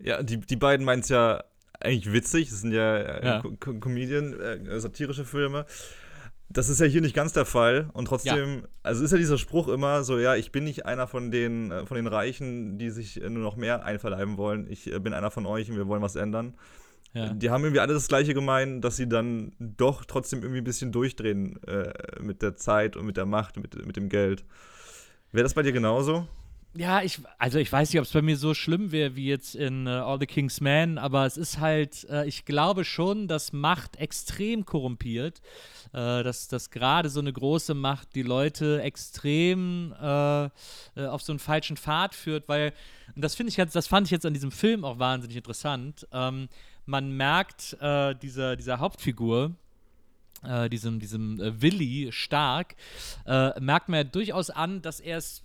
Ja, 0.00 0.22
die, 0.22 0.38
die 0.38 0.56
beiden 0.56 0.84
meinen 0.84 1.00
es 1.00 1.08
ja 1.08 1.42
eigentlich 1.80 2.12
witzig. 2.12 2.50
Das 2.50 2.60
sind 2.60 2.72
ja, 2.72 2.96
äh, 2.96 3.26
Ja. 3.26 3.42
Co 3.42 3.74
Comedian, 3.74 4.38
äh, 4.38 4.80
satirische 4.80 5.24
Filme. 5.24 5.66
Das 6.50 6.70
ist 6.70 6.80
ja 6.80 6.86
hier 6.86 7.02
nicht 7.02 7.14
ganz 7.14 7.34
der 7.34 7.44
Fall. 7.44 7.90
Und 7.92 8.06
trotzdem, 8.06 8.66
also 8.82 9.04
ist 9.04 9.12
ja 9.12 9.18
dieser 9.18 9.36
Spruch 9.36 9.68
immer 9.68 10.02
so, 10.02 10.18
ja, 10.18 10.34
ich 10.34 10.50
bin 10.50 10.64
nicht 10.64 10.86
einer 10.86 11.06
von 11.06 11.30
den, 11.30 11.70
äh, 11.70 11.86
von 11.86 11.96
den 11.96 12.06
Reichen, 12.06 12.78
die 12.78 12.90
sich 12.90 13.22
äh, 13.22 13.28
nur 13.28 13.42
noch 13.42 13.56
mehr 13.56 13.84
einverleiben 13.84 14.38
wollen. 14.38 14.66
Ich 14.70 14.90
äh, 14.90 14.98
bin 14.98 15.12
einer 15.12 15.30
von 15.30 15.44
euch 15.44 15.70
und 15.70 15.76
wir 15.76 15.86
wollen 15.88 16.02
was 16.02 16.16
ändern. 16.16 16.54
Ja. 17.12 17.32
Die 17.32 17.50
haben 17.50 17.64
irgendwie 17.64 17.80
alle 17.80 17.94
das 17.94 18.08
Gleiche 18.08 18.34
gemeint, 18.34 18.84
dass 18.84 18.96
sie 18.96 19.08
dann 19.08 19.52
doch 19.58 20.04
trotzdem 20.04 20.40
irgendwie 20.40 20.60
ein 20.60 20.64
bisschen 20.64 20.92
durchdrehen 20.92 21.62
äh, 21.64 21.92
mit 22.20 22.42
der 22.42 22.56
Zeit 22.56 22.96
und 22.96 23.06
mit 23.06 23.16
der 23.16 23.26
Macht, 23.26 23.56
mit, 23.56 23.86
mit 23.86 23.96
dem 23.96 24.08
Geld. 24.08 24.44
Wäre 25.32 25.42
das 25.42 25.54
bei 25.54 25.62
dir 25.62 25.72
genauso? 25.72 26.26
Ja, 26.78 27.02
ich, 27.02 27.18
also 27.38 27.58
ich 27.58 27.72
weiß 27.72 27.92
nicht, 27.92 27.98
ob 27.98 28.06
es 28.06 28.12
bei 28.12 28.22
mir 28.22 28.36
so 28.36 28.54
schlimm 28.54 28.92
wäre 28.92 29.16
wie 29.16 29.26
jetzt 29.26 29.56
in 29.56 29.88
äh, 29.88 29.90
All 29.90 30.20
the 30.20 30.26
King's 30.26 30.60
Men, 30.60 30.96
aber 30.96 31.26
es 31.26 31.36
ist 31.36 31.58
halt, 31.58 32.08
äh, 32.08 32.24
ich 32.24 32.44
glaube 32.44 32.84
schon, 32.84 33.26
dass 33.26 33.52
Macht 33.52 33.96
extrem 33.96 34.64
korrumpiert, 34.64 35.40
äh, 35.92 36.22
dass, 36.22 36.46
dass 36.46 36.70
gerade 36.70 37.10
so 37.10 37.18
eine 37.18 37.32
große 37.32 37.74
Macht 37.74 38.14
die 38.14 38.22
Leute 38.22 38.80
extrem 38.80 39.92
äh, 40.00 40.44
äh, 40.44 40.50
auf 41.08 41.20
so 41.20 41.32
einen 41.32 41.40
falschen 41.40 41.76
Pfad 41.76 42.14
führt, 42.14 42.48
weil, 42.48 42.72
und 43.16 43.24
das 43.24 43.40
ich 43.40 43.56
jetzt, 43.56 43.74
das 43.74 43.88
fand 43.88 44.06
ich 44.06 44.12
jetzt 44.12 44.24
an 44.24 44.34
diesem 44.34 44.52
Film 44.52 44.84
auch 44.84 45.00
wahnsinnig 45.00 45.36
interessant. 45.36 46.06
Ähm, 46.12 46.48
man 46.86 47.10
merkt 47.10 47.76
äh, 47.80 48.14
dieser, 48.14 48.54
dieser 48.54 48.78
Hauptfigur, 48.78 49.52
diesem, 50.70 51.00
diesem 51.00 51.40
Willi 51.60 52.12
Stark, 52.12 52.76
merkt 53.26 53.88
man 53.88 53.96
ja 53.96 54.04
durchaus 54.04 54.50
an, 54.50 54.80
dass 54.82 55.00
er 55.00 55.18
es 55.18 55.42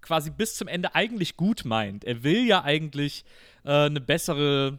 quasi 0.00 0.30
bis 0.30 0.56
zum 0.56 0.68
Ende 0.68 0.94
eigentlich 0.94 1.36
gut 1.36 1.64
meint. 1.64 2.04
Er 2.04 2.22
will 2.22 2.46
ja 2.46 2.62
eigentlich 2.64 3.24
äh, 3.64 3.70
eine 3.70 4.00
bessere 4.00 4.78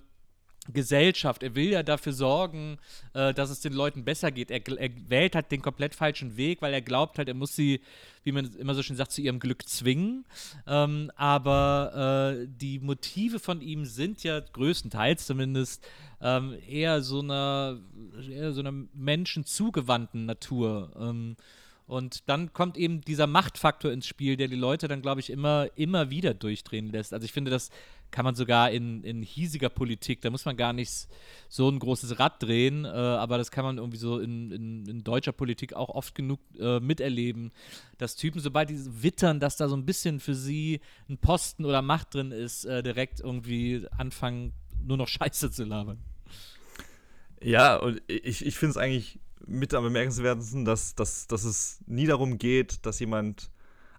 Gesellschaft. 0.73 1.43
Er 1.43 1.55
will 1.55 1.69
ja 1.69 1.83
dafür 1.83 2.13
sorgen, 2.13 2.77
äh, 3.13 3.33
dass 3.33 3.49
es 3.49 3.61
den 3.61 3.73
Leuten 3.73 4.05
besser 4.05 4.31
geht. 4.31 4.51
Er, 4.51 4.65
er 4.77 4.89
wählt 5.07 5.35
halt 5.35 5.51
den 5.51 5.61
komplett 5.61 5.95
falschen 5.95 6.37
Weg, 6.37 6.61
weil 6.61 6.73
er 6.73 6.81
glaubt 6.81 7.17
halt, 7.17 7.27
er 7.27 7.33
muss 7.33 7.55
sie, 7.55 7.81
wie 8.23 8.31
man 8.31 8.45
immer 8.55 8.75
so 8.75 8.83
schön 8.83 8.95
sagt, 8.95 9.11
zu 9.11 9.21
ihrem 9.21 9.39
Glück 9.39 9.67
zwingen. 9.67 10.25
Ähm, 10.67 11.11
aber 11.15 12.37
äh, 12.41 12.47
die 12.47 12.79
Motive 12.79 13.39
von 13.39 13.61
ihm 13.61 13.85
sind 13.85 14.23
ja 14.23 14.39
größtenteils 14.39 15.25
zumindest 15.25 15.87
ähm, 16.21 16.57
eher 16.67 17.01
so 17.01 17.19
einer, 17.19 17.79
eher 18.29 18.53
so 18.53 18.61
einer 18.61 18.73
menschenzugewandten 18.93 20.25
Natur. 20.25 20.91
Ähm, 20.99 21.35
und 21.89 22.29
dann 22.29 22.53
kommt 22.53 22.77
eben 22.77 23.01
dieser 23.01 23.25
Machtfaktor 23.25 23.91
ins 23.91 24.05
Spiel, 24.05 24.37
der 24.37 24.47
die 24.47 24.55
Leute 24.55 24.87
dann, 24.87 25.01
glaube 25.01 25.21
ich, 25.21 25.31
immer, 25.31 25.69
immer 25.75 26.11
wieder 26.11 26.35
durchdrehen 26.35 26.91
lässt. 26.91 27.13
Also 27.13 27.25
ich 27.25 27.31
finde, 27.31 27.49
das 27.49 27.71
kann 28.11 28.25
man 28.25 28.35
sogar 28.35 28.69
in, 28.69 29.03
in 29.03 29.23
hiesiger 29.23 29.69
Politik, 29.69 30.21
da 30.21 30.29
muss 30.29 30.45
man 30.45 30.55
gar 30.55 30.71
nicht 30.71 31.07
so 31.47 31.67
ein 31.67 31.79
großes 31.79 32.19
Rad 32.19 32.43
drehen, 32.43 32.85
äh, 32.85 32.89
aber 32.89 33.39
das 33.39 33.49
kann 33.49 33.65
man 33.65 33.79
irgendwie 33.79 33.97
so 33.97 34.19
in, 34.19 34.51
in, 34.51 34.85
in 34.85 35.03
deutscher 35.03 35.31
Politik 35.31 35.73
auch 35.73 35.89
oft 35.89 36.13
genug 36.13 36.39
äh, 36.59 36.79
miterleben, 36.79 37.51
dass 37.97 38.15
Typen, 38.15 38.39
sobald 38.39 38.69
die 38.69 39.01
wittern, 39.01 39.39
dass 39.39 39.57
da 39.57 39.67
so 39.67 39.75
ein 39.75 39.87
bisschen 39.87 40.19
für 40.19 40.35
sie 40.35 40.81
ein 41.09 41.17
Posten 41.17 41.65
oder 41.65 41.81
Macht 41.81 42.13
drin 42.13 42.31
ist, 42.31 42.65
äh, 42.65 42.83
direkt 42.83 43.19
irgendwie 43.19 43.87
anfangen, 43.97 44.53
nur 44.85 44.97
noch 44.97 45.07
Scheiße 45.07 45.49
zu 45.49 45.63
labern. 45.63 45.97
Ja, 47.41 47.77
und 47.77 47.99
ich, 48.05 48.45
ich 48.45 48.55
finde 48.55 48.71
es 48.71 48.77
eigentlich 48.77 49.19
mit 49.45 49.73
am 49.73 49.83
bemerkenswertesten, 49.83 50.65
dass, 50.65 50.95
dass, 50.95 51.27
dass 51.27 51.43
es 51.43 51.79
nie 51.87 52.07
darum 52.07 52.37
geht, 52.37 52.85
dass 52.85 52.99
jemand. 52.99 53.51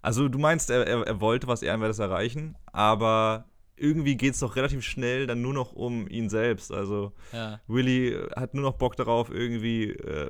Also, 0.03 0.29
du 0.29 0.39
meinst, 0.39 0.71
er, 0.71 0.87
er, 0.87 1.07
er 1.07 1.21
wollte 1.21 1.47
was 1.47 1.63
Ehrenwertes 1.63 1.99
erreichen, 1.99 2.57
aber 2.73 3.45
irgendwie 3.77 4.17
geht 4.17 4.35
es 4.35 4.41
doch 4.41 4.57
relativ 4.57 4.83
schnell 4.83 5.27
dann 5.27 5.41
nur 5.41 5.55
noch 5.55 5.73
um 5.73 6.07
ihn 6.07 6.29
selbst. 6.29 6.71
Also, 6.71 7.13
Ja. 7.33 7.61
Willy 7.67 8.15
hat 8.37 8.53
nur 8.55 8.63
noch 8.63 8.75
Bock 8.75 8.97
darauf, 8.97 9.31
irgendwie 9.31 9.91
äh, 9.91 10.29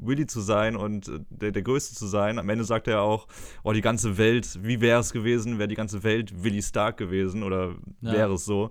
Willy 0.00 0.26
zu 0.26 0.40
sein 0.40 0.76
und 0.76 1.08
äh, 1.08 1.18
der, 1.30 1.52
der 1.52 1.62
Größte 1.62 1.94
zu 1.96 2.06
sein. 2.06 2.38
Am 2.38 2.48
Ende 2.48 2.64
sagt 2.64 2.86
er 2.88 3.02
auch: 3.02 3.26
Oh, 3.64 3.72
die 3.72 3.80
ganze 3.80 4.18
Welt, 4.18 4.58
wie 4.62 4.80
wäre 4.80 5.00
es 5.00 5.12
gewesen, 5.12 5.58
wäre 5.58 5.68
die 5.68 5.74
ganze 5.74 6.02
Welt 6.04 6.44
Willy 6.44 6.62
Stark 6.62 6.96
gewesen 6.96 7.42
oder 7.42 7.74
Ja. 8.00 8.12
wäre 8.12 8.34
es 8.34 8.44
so. 8.44 8.70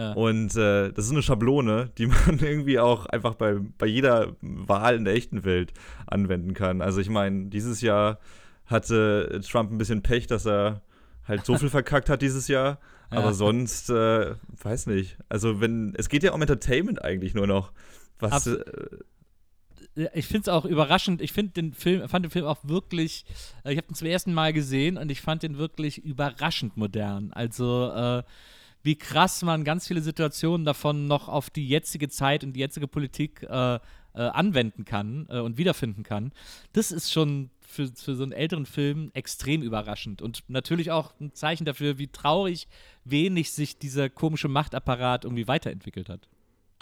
Ja. 0.00 0.12
Und 0.14 0.56
äh, 0.56 0.90
das 0.92 1.04
ist 1.04 1.10
eine 1.10 1.22
Schablone, 1.22 1.90
die 1.98 2.06
man 2.06 2.38
irgendwie 2.40 2.78
auch 2.78 3.04
einfach 3.06 3.34
bei, 3.34 3.56
bei 3.76 3.86
jeder 3.86 4.34
Wahl 4.40 4.96
in 4.96 5.04
der 5.04 5.14
echten 5.14 5.44
Welt 5.44 5.74
anwenden 6.06 6.54
kann. 6.54 6.80
Also 6.80 7.00
ich 7.00 7.10
meine, 7.10 7.46
dieses 7.50 7.82
Jahr 7.82 8.18
hatte 8.64 9.40
Trump 9.46 9.70
ein 9.70 9.78
bisschen 9.78 10.02
Pech, 10.02 10.26
dass 10.26 10.46
er 10.46 10.80
halt 11.28 11.44
so 11.44 11.56
viel 11.58 11.68
verkackt 11.78 12.08
hat 12.08 12.22
dieses 12.22 12.48
Jahr. 12.48 12.78
Ja. 13.12 13.18
Aber 13.18 13.34
sonst, 13.34 13.90
äh, 13.90 14.34
weiß 14.62 14.86
nicht. 14.86 15.18
Also 15.28 15.60
wenn, 15.60 15.94
es 15.98 16.08
geht 16.08 16.22
ja 16.22 16.32
um 16.32 16.40
Entertainment 16.40 17.04
eigentlich 17.04 17.34
nur 17.34 17.46
noch. 17.46 17.72
Was, 18.20 18.32
Abs- 18.32 18.46
äh, 18.46 18.96
ich 20.14 20.26
finde 20.26 20.42
es 20.42 20.48
auch 20.48 20.64
überraschend. 20.64 21.20
Ich 21.20 21.32
finde 21.32 21.52
den 21.52 21.74
Film, 21.74 22.08
fand 22.08 22.24
den 22.24 22.30
Film 22.30 22.46
auch 22.46 22.58
wirklich. 22.62 23.24
Äh, 23.64 23.72
ich 23.72 23.76
habe 23.78 23.88
ihn 23.90 23.94
zum 23.94 24.06
ersten 24.06 24.32
Mal 24.32 24.52
gesehen 24.52 24.96
und 24.96 25.10
ich 25.10 25.20
fand 25.20 25.42
den 25.42 25.58
wirklich 25.58 25.98
überraschend 26.04 26.76
modern. 26.76 27.32
Also 27.32 27.90
äh, 27.92 28.22
wie 28.82 28.96
krass 28.96 29.42
man 29.42 29.64
ganz 29.64 29.86
viele 29.86 30.00
Situationen 30.00 30.64
davon 30.64 31.06
noch 31.06 31.28
auf 31.28 31.50
die 31.50 31.66
jetzige 31.66 32.08
Zeit 32.08 32.44
und 32.44 32.54
die 32.54 32.60
jetzige 32.60 32.86
Politik 32.86 33.42
äh, 33.42 33.74
äh, 33.74 33.78
anwenden 34.14 34.84
kann 34.84 35.26
äh, 35.30 35.38
und 35.38 35.58
wiederfinden 35.58 36.02
kann. 36.02 36.32
Das 36.72 36.90
ist 36.90 37.12
schon 37.12 37.50
für, 37.60 37.88
für 37.88 38.14
so 38.14 38.22
einen 38.22 38.32
älteren 38.32 38.66
Film 38.66 39.10
extrem 39.14 39.62
überraschend 39.62 40.22
und 40.22 40.42
natürlich 40.48 40.90
auch 40.90 41.12
ein 41.20 41.32
Zeichen 41.34 41.64
dafür, 41.64 41.98
wie 41.98 42.08
traurig 42.08 42.66
wenig 43.04 43.52
sich 43.52 43.78
dieser 43.78 44.10
komische 44.10 44.48
Machtapparat 44.48 45.24
irgendwie 45.24 45.46
weiterentwickelt 45.46 46.08
hat. 46.08 46.28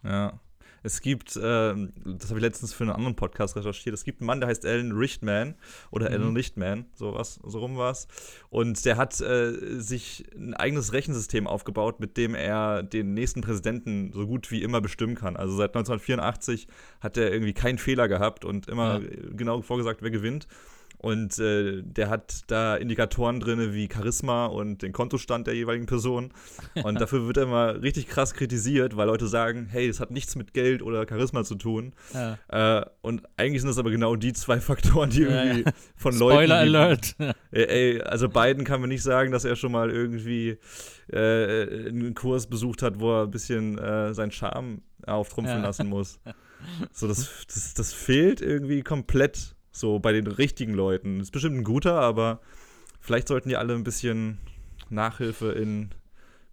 Ja. 0.02 0.40
Es 0.82 1.00
gibt, 1.00 1.38
ähm, 1.42 1.92
das 2.04 2.30
habe 2.30 2.38
ich 2.38 2.42
letztens 2.44 2.72
für 2.72 2.84
einen 2.84 2.92
anderen 2.92 3.16
Podcast 3.16 3.56
recherchiert, 3.56 3.94
es 3.94 4.04
gibt 4.04 4.20
einen 4.20 4.26
Mann, 4.26 4.40
der 4.40 4.48
heißt 4.48 4.64
Alan 4.64 4.92
Richtman 4.92 5.54
oder 5.90 6.08
Mhm. 6.08 6.14
Alan 6.14 6.36
Richtman, 6.36 6.86
sowas, 6.94 7.40
so 7.44 7.58
rum 7.58 7.76
war 7.76 7.90
es. 7.90 8.06
Und 8.50 8.84
der 8.84 8.96
hat 8.96 9.20
äh, 9.20 9.52
sich 9.80 10.24
ein 10.36 10.54
eigenes 10.54 10.92
Rechensystem 10.92 11.46
aufgebaut, 11.46 12.00
mit 12.00 12.16
dem 12.16 12.34
er 12.34 12.82
den 12.82 13.14
nächsten 13.14 13.40
Präsidenten 13.40 14.12
so 14.12 14.26
gut 14.26 14.50
wie 14.50 14.62
immer 14.62 14.80
bestimmen 14.80 15.14
kann. 15.14 15.36
Also 15.36 15.56
seit 15.56 15.70
1984 15.76 16.66
hat 17.00 17.16
er 17.16 17.32
irgendwie 17.32 17.52
keinen 17.54 17.78
Fehler 17.78 18.08
gehabt 18.08 18.44
und 18.44 18.68
immer 18.68 19.00
Ja. 19.00 19.08
genau 19.32 19.60
vorgesagt, 19.62 20.02
wer 20.02 20.10
gewinnt. 20.10 20.46
Und 21.00 21.38
äh, 21.38 21.82
der 21.84 22.11
hat 22.11 22.42
da 22.48 22.74
Indikatoren 22.76 23.38
drin 23.38 23.72
wie 23.72 23.88
Charisma 23.92 24.46
und 24.46 24.82
den 24.82 24.92
Kontostand 24.92 25.46
der 25.46 25.54
jeweiligen 25.54 25.87
Person. 25.87 26.32
Und 26.82 27.00
dafür 27.00 27.26
wird 27.26 27.37
er 27.37 27.44
immer 27.44 27.80
richtig 27.82 28.08
krass 28.08 28.34
kritisiert, 28.34 28.96
weil 28.96 29.06
Leute 29.06 29.28
sagen, 29.28 29.66
hey, 29.70 29.87
das 29.87 30.00
hat 30.00 30.11
nichts 30.11 30.34
mit 30.34 30.54
Geld 30.54 30.82
oder 30.82 31.06
Charisma 31.08 31.44
zu 31.44 31.54
tun. 31.54 31.92
Ja. 32.12 32.78
Äh, 32.80 32.84
und 33.00 33.22
eigentlich 33.37 33.61
sind 33.62 33.68
das 33.68 33.78
aber 33.78 33.90
genau 33.90 34.16
die 34.16 34.32
zwei 34.32 34.58
Faktoren, 34.61 35.11
die 35.11 35.22
Ja, 35.22 35.44
irgendwie 35.44 35.62
ja. 35.66 35.72
von 35.96 36.12
Spoiler 36.14 36.66
Leuten. 36.66 37.02
die- 37.18 37.24
Alert. 37.24 37.37
Ey, 37.52 37.64
ey, 37.94 38.02
also 38.02 38.28
Biden 38.28 38.64
kann 38.64 38.80
mir 38.80 38.88
nicht 38.88 39.02
sagen, 39.04 39.30
dass 39.30 39.44
er 39.44 39.54
schon 39.54 39.70
mal 39.72 39.90
irgendwie 39.90 40.58
äh, 41.12 41.88
einen 41.88 42.14
Kurs 42.14 42.46
besucht 42.48 42.82
hat, 42.82 42.98
wo 43.00 43.12
er 43.20 43.24
ein 43.24 43.30
bisschen 43.30 43.78
äh, 43.78 44.12
seinen 44.14 44.32
Charme 44.32 44.82
auftrumpfen 45.06 45.58
Ja. 45.58 45.62
lassen 45.62 45.88
muss. 45.88 46.18
So, 46.92 47.06
das, 47.06 47.30
das, 47.46 47.74
das 47.74 47.92
fehlt 47.92 48.40
irgendwie 48.40 48.82
komplett 48.82 49.54
so 49.78 49.98
bei 49.98 50.12
den 50.12 50.26
richtigen 50.26 50.74
Leuten. 50.74 51.20
Ist 51.20 51.32
bestimmt 51.32 51.56
ein 51.56 51.64
guter, 51.64 52.00
aber 52.00 52.40
vielleicht 53.00 53.28
sollten 53.28 53.48
die 53.48 53.56
alle 53.56 53.74
ein 53.74 53.84
bisschen 53.84 54.38
Nachhilfe 54.90 55.52
in 55.52 55.90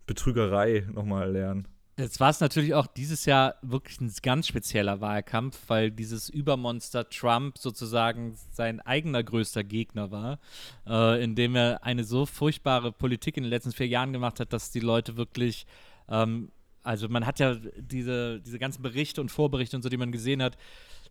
Betrügerei 0.05 0.85
nochmal 0.93 1.31
lernen. 1.31 1.67
Jetzt 1.97 2.19
war 2.19 2.29
es 2.29 2.41
natürlich 2.41 2.73
auch 2.73 2.87
dieses 2.87 3.23
Jahr 3.23 3.55
wirklich 3.61 4.01
ein 4.01 4.11
ganz 4.21 4.47
spezieller 4.47 4.99
Wahlkampf, 4.99 5.57
weil 5.67 5.91
dieses 5.91 6.27
Übermonster 6.27 7.07
Trump 7.09 7.57
sozusagen 7.57 8.37
sein 8.51 8.81
eigener 8.81 9.23
größter 9.23 9.63
Gegner 9.63 10.11
war, 10.11 10.39
äh, 10.85 11.23
indem 11.23 11.55
er 11.55 11.85
eine 11.85 12.03
so 12.03 12.25
furchtbare 12.25 12.91
Politik 12.91 13.37
in 13.37 13.43
den 13.43 13.49
letzten 13.49 13.71
vier 13.71 13.87
Jahren 13.87 14.11
gemacht 14.11 14.41
hat, 14.41 14.51
dass 14.51 14.71
die 14.71 14.81
Leute 14.81 15.15
wirklich, 15.15 15.65
ähm, 16.09 16.51
also 16.83 17.07
man 17.07 17.25
hat 17.25 17.39
ja 17.39 17.55
diese, 17.77 18.41
diese 18.41 18.59
ganzen 18.59 18.81
Berichte 18.81 19.21
und 19.21 19.31
Vorberichte 19.31 19.77
und 19.77 19.81
so, 19.81 19.87
die 19.87 19.95
man 19.95 20.11
gesehen 20.11 20.43
hat, 20.43 20.57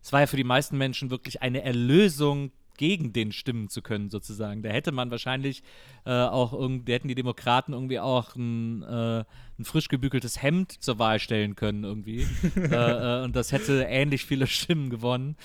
es 0.05 0.13
war 0.13 0.19
ja 0.19 0.27
für 0.27 0.37
die 0.37 0.43
meisten 0.43 0.77
Menschen 0.77 1.09
wirklich 1.09 1.41
eine 1.41 1.63
Erlösung 1.63 2.51
gegen 2.77 3.11
den 3.11 3.31
stimmen 3.31 3.69
zu 3.69 3.81
können, 3.81 4.11
sozusagen. 4.11 4.61
Da 4.61 4.69
hätte 4.69 4.91
man 4.91 5.09
wahrscheinlich 5.09 5.63
äh, 6.05 6.11
auch 6.11 6.53
irgendwie, 6.53 6.93
hätten 6.93 7.07
die 7.07 7.15
Demokraten 7.15 7.73
irgendwie 7.73 7.99
auch 7.99 8.35
ein, 8.35 8.83
äh, 8.83 9.23
ein 9.57 9.65
frisch 9.65 9.87
gebügeltes 9.87 10.43
Hemd 10.43 10.71
zur 10.71 10.99
Wahl 10.99 11.17
stellen 11.17 11.55
können, 11.55 11.83
irgendwie. 11.83 12.27
äh, 12.55 13.21
äh, 13.21 13.23
und 13.23 13.35
das 13.35 13.51
hätte 13.51 13.87
ähnlich 13.89 14.25
viele 14.25 14.45
Stimmen 14.45 14.91
gewonnen. 14.91 15.37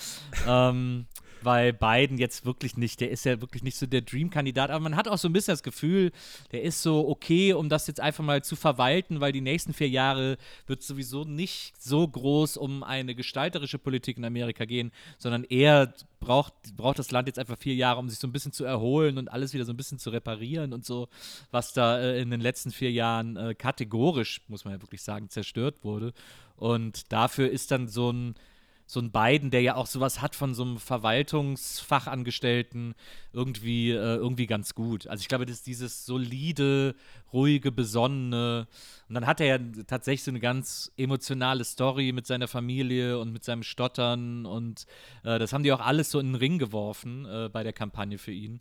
Ähm, 0.46 1.06
weil 1.42 1.72
Biden 1.72 2.18
jetzt 2.18 2.44
wirklich 2.44 2.76
nicht, 2.76 3.00
der 3.00 3.10
ist 3.10 3.24
ja 3.24 3.40
wirklich 3.40 3.62
nicht 3.62 3.76
so 3.76 3.86
der 3.86 4.02
Dream-Kandidat, 4.02 4.70
aber 4.70 4.80
man 4.80 4.96
hat 4.96 5.08
auch 5.08 5.18
so 5.18 5.28
ein 5.28 5.32
bisschen 5.32 5.52
das 5.52 5.62
Gefühl, 5.62 6.12
der 6.52 6.62
ist 6.62 6.82
so 6.82 7.08
okay, 7.08 7.52
um 7.52 7.68
das 7.68 7.86
jetzt 7.86 8.00
einfach 8.00 8.24
mal 8.24 8.42
zu 8.42 8.56
verwalten, 8.56 9.20
weil 9.20 9.32
die 9.32 9.40
nächsten 9.40 9.72
vier 9.72 9.88
Jahre 9.88 10.36
wird 10.66 10.82
sowieso 10.82 11.24
nicht 11.24 11.80
so 11.80 12.06
groß 12.06 12.56
um 12.56 12.82
eine 12.82 13.14
gestalterische 13.14 13.78
Politik 13.78 14.18
in 14.18 14.24
Amerika 14.24 14.64
gehen, 14.64 14.92
sondern 15.18 15.44
eher 15.44 15.94
braucht, 16.20 16.54
braucht 16.76 16.98
das 16.98 17.10
Land 17.10 17.26
jetzt 17.26 17.38
einfach 17.38 17.58
vier 17.58 17.74
Jahre, 17.74 17.98
um 17.98 18.08
sich 18.08 18.18
so 18.18 18.28
ein 18.28 18.32
bisschen 18.32 18.52
zu 18.52 18.64
erholen 18.64 19.18
und 19.18 19.32
alles 19.32 19.54
wieder 19.54 19.64
so 19.64 19.72
ein 19.72 19.76
bisschen 19.76 19.98
zu 19.98 20.10
reparieren 20.10 20.72
und 20.72 20.84
so, 20.84 21.08
was 21.50 21.72
da 21.72 21.98
äh, 21.98 22.20
in 22.20 22.30
den 22.30 22.40
letzten 22.40 22.70
vier 22.70 22.92
Jahren 22.92 23.36
äh, 23.36 23.54
kategorisch, 23.54 24.42
muss 24.48 24.64
man 24.64 24.74
ja 24.74 24.82
wirklich 24.82 25.02
sagen, 25.02 25.30
zerstört 25.30 25.76
wurde. 25.82 26.12
Und 26.56 27.10
dafür 27.10 27.50
ist 27.50 27.70
dann 27.70 27.88
so 27.88 28.12
ein 28.12 28.34
so 28.90 28.98
ein 28.98 29.12
Biden, 29.12 29.52
der 29.52 29.62
ja 29.62 29.76
auch 29.76 29.86
sowas 29.86 30.20
hat 30.20 30.34
von 30.34 30.52
so 30.52 30.64
einem 30.64 30.78
Verwaltungsfachangestellten, 30.78 32.96
irgendwie, 33.32 33.92
äh, 33.92 34.16
irgendwie 34.16 34.48
ganz 34.48 34.74
gut. 34.74 35.06
Also 35.06 35.22
ich 35.22 35.28
glaube, 35.28 35.46
das 35.46 35.58
ist 35.58 35.68
dieses 35.68 36.06
solide, 36.06 36.96
ruhige, 37.32 37.70
besonnene. 37.70 38.66
Und 39.08 39.14
dann 39.14 39.28
hat 39.28 39.40
er 39.40 39.46
ja 39.46 39.58
tatsächlich 39.86 40.24
so 40.24 40.32
eine 40.32 40.40
ganz 40.40 40.90
emotionale 40.96 41.62
Story 41.62 42.10
mit 42.10 42.26
seiner 42.26 42.48
Familie 42.48 43.20
und 43.20 43.32
mit 43.32 43.44
seinem 43.44 43.62
Stottern. 43.62 44.44
Und 44.44 44.86
äh, 45.22 45.38
das 45.38 45.52
haben 45.52 45.62
die 45.62 45.72
auch 45.72 45.78
alles 45.78 46.10
so 46.10 46.18
in 46.18 46.32
den 46.32 46.34
Ring 46.34 46.58
geworfen 46.58 47.26
äh, 47.26 47.48
bei 47.48 47.62
der 47.62 47.72
Kampagne 47.72 48.18
für 48.18 48.32
ihn. 48.32 48.60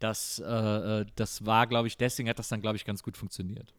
Das, 0.00 0.42
äh, 0.44 1.02
äh, 1.02 1.06
das 1.14 1.46
war, 1.46 1.68
glaube 1.68 1.86
ich, 1.86 1.96
deswegen 1.96 2.28
hat 2.28 2.40
das 2.40 2.48
dann, 2.48 2.60
glaube 2.60 2.76
ich, 2.76 2.84
ganz 2.84 3.04
gut 3.04 3.16
funktioniert. 3.16 3.72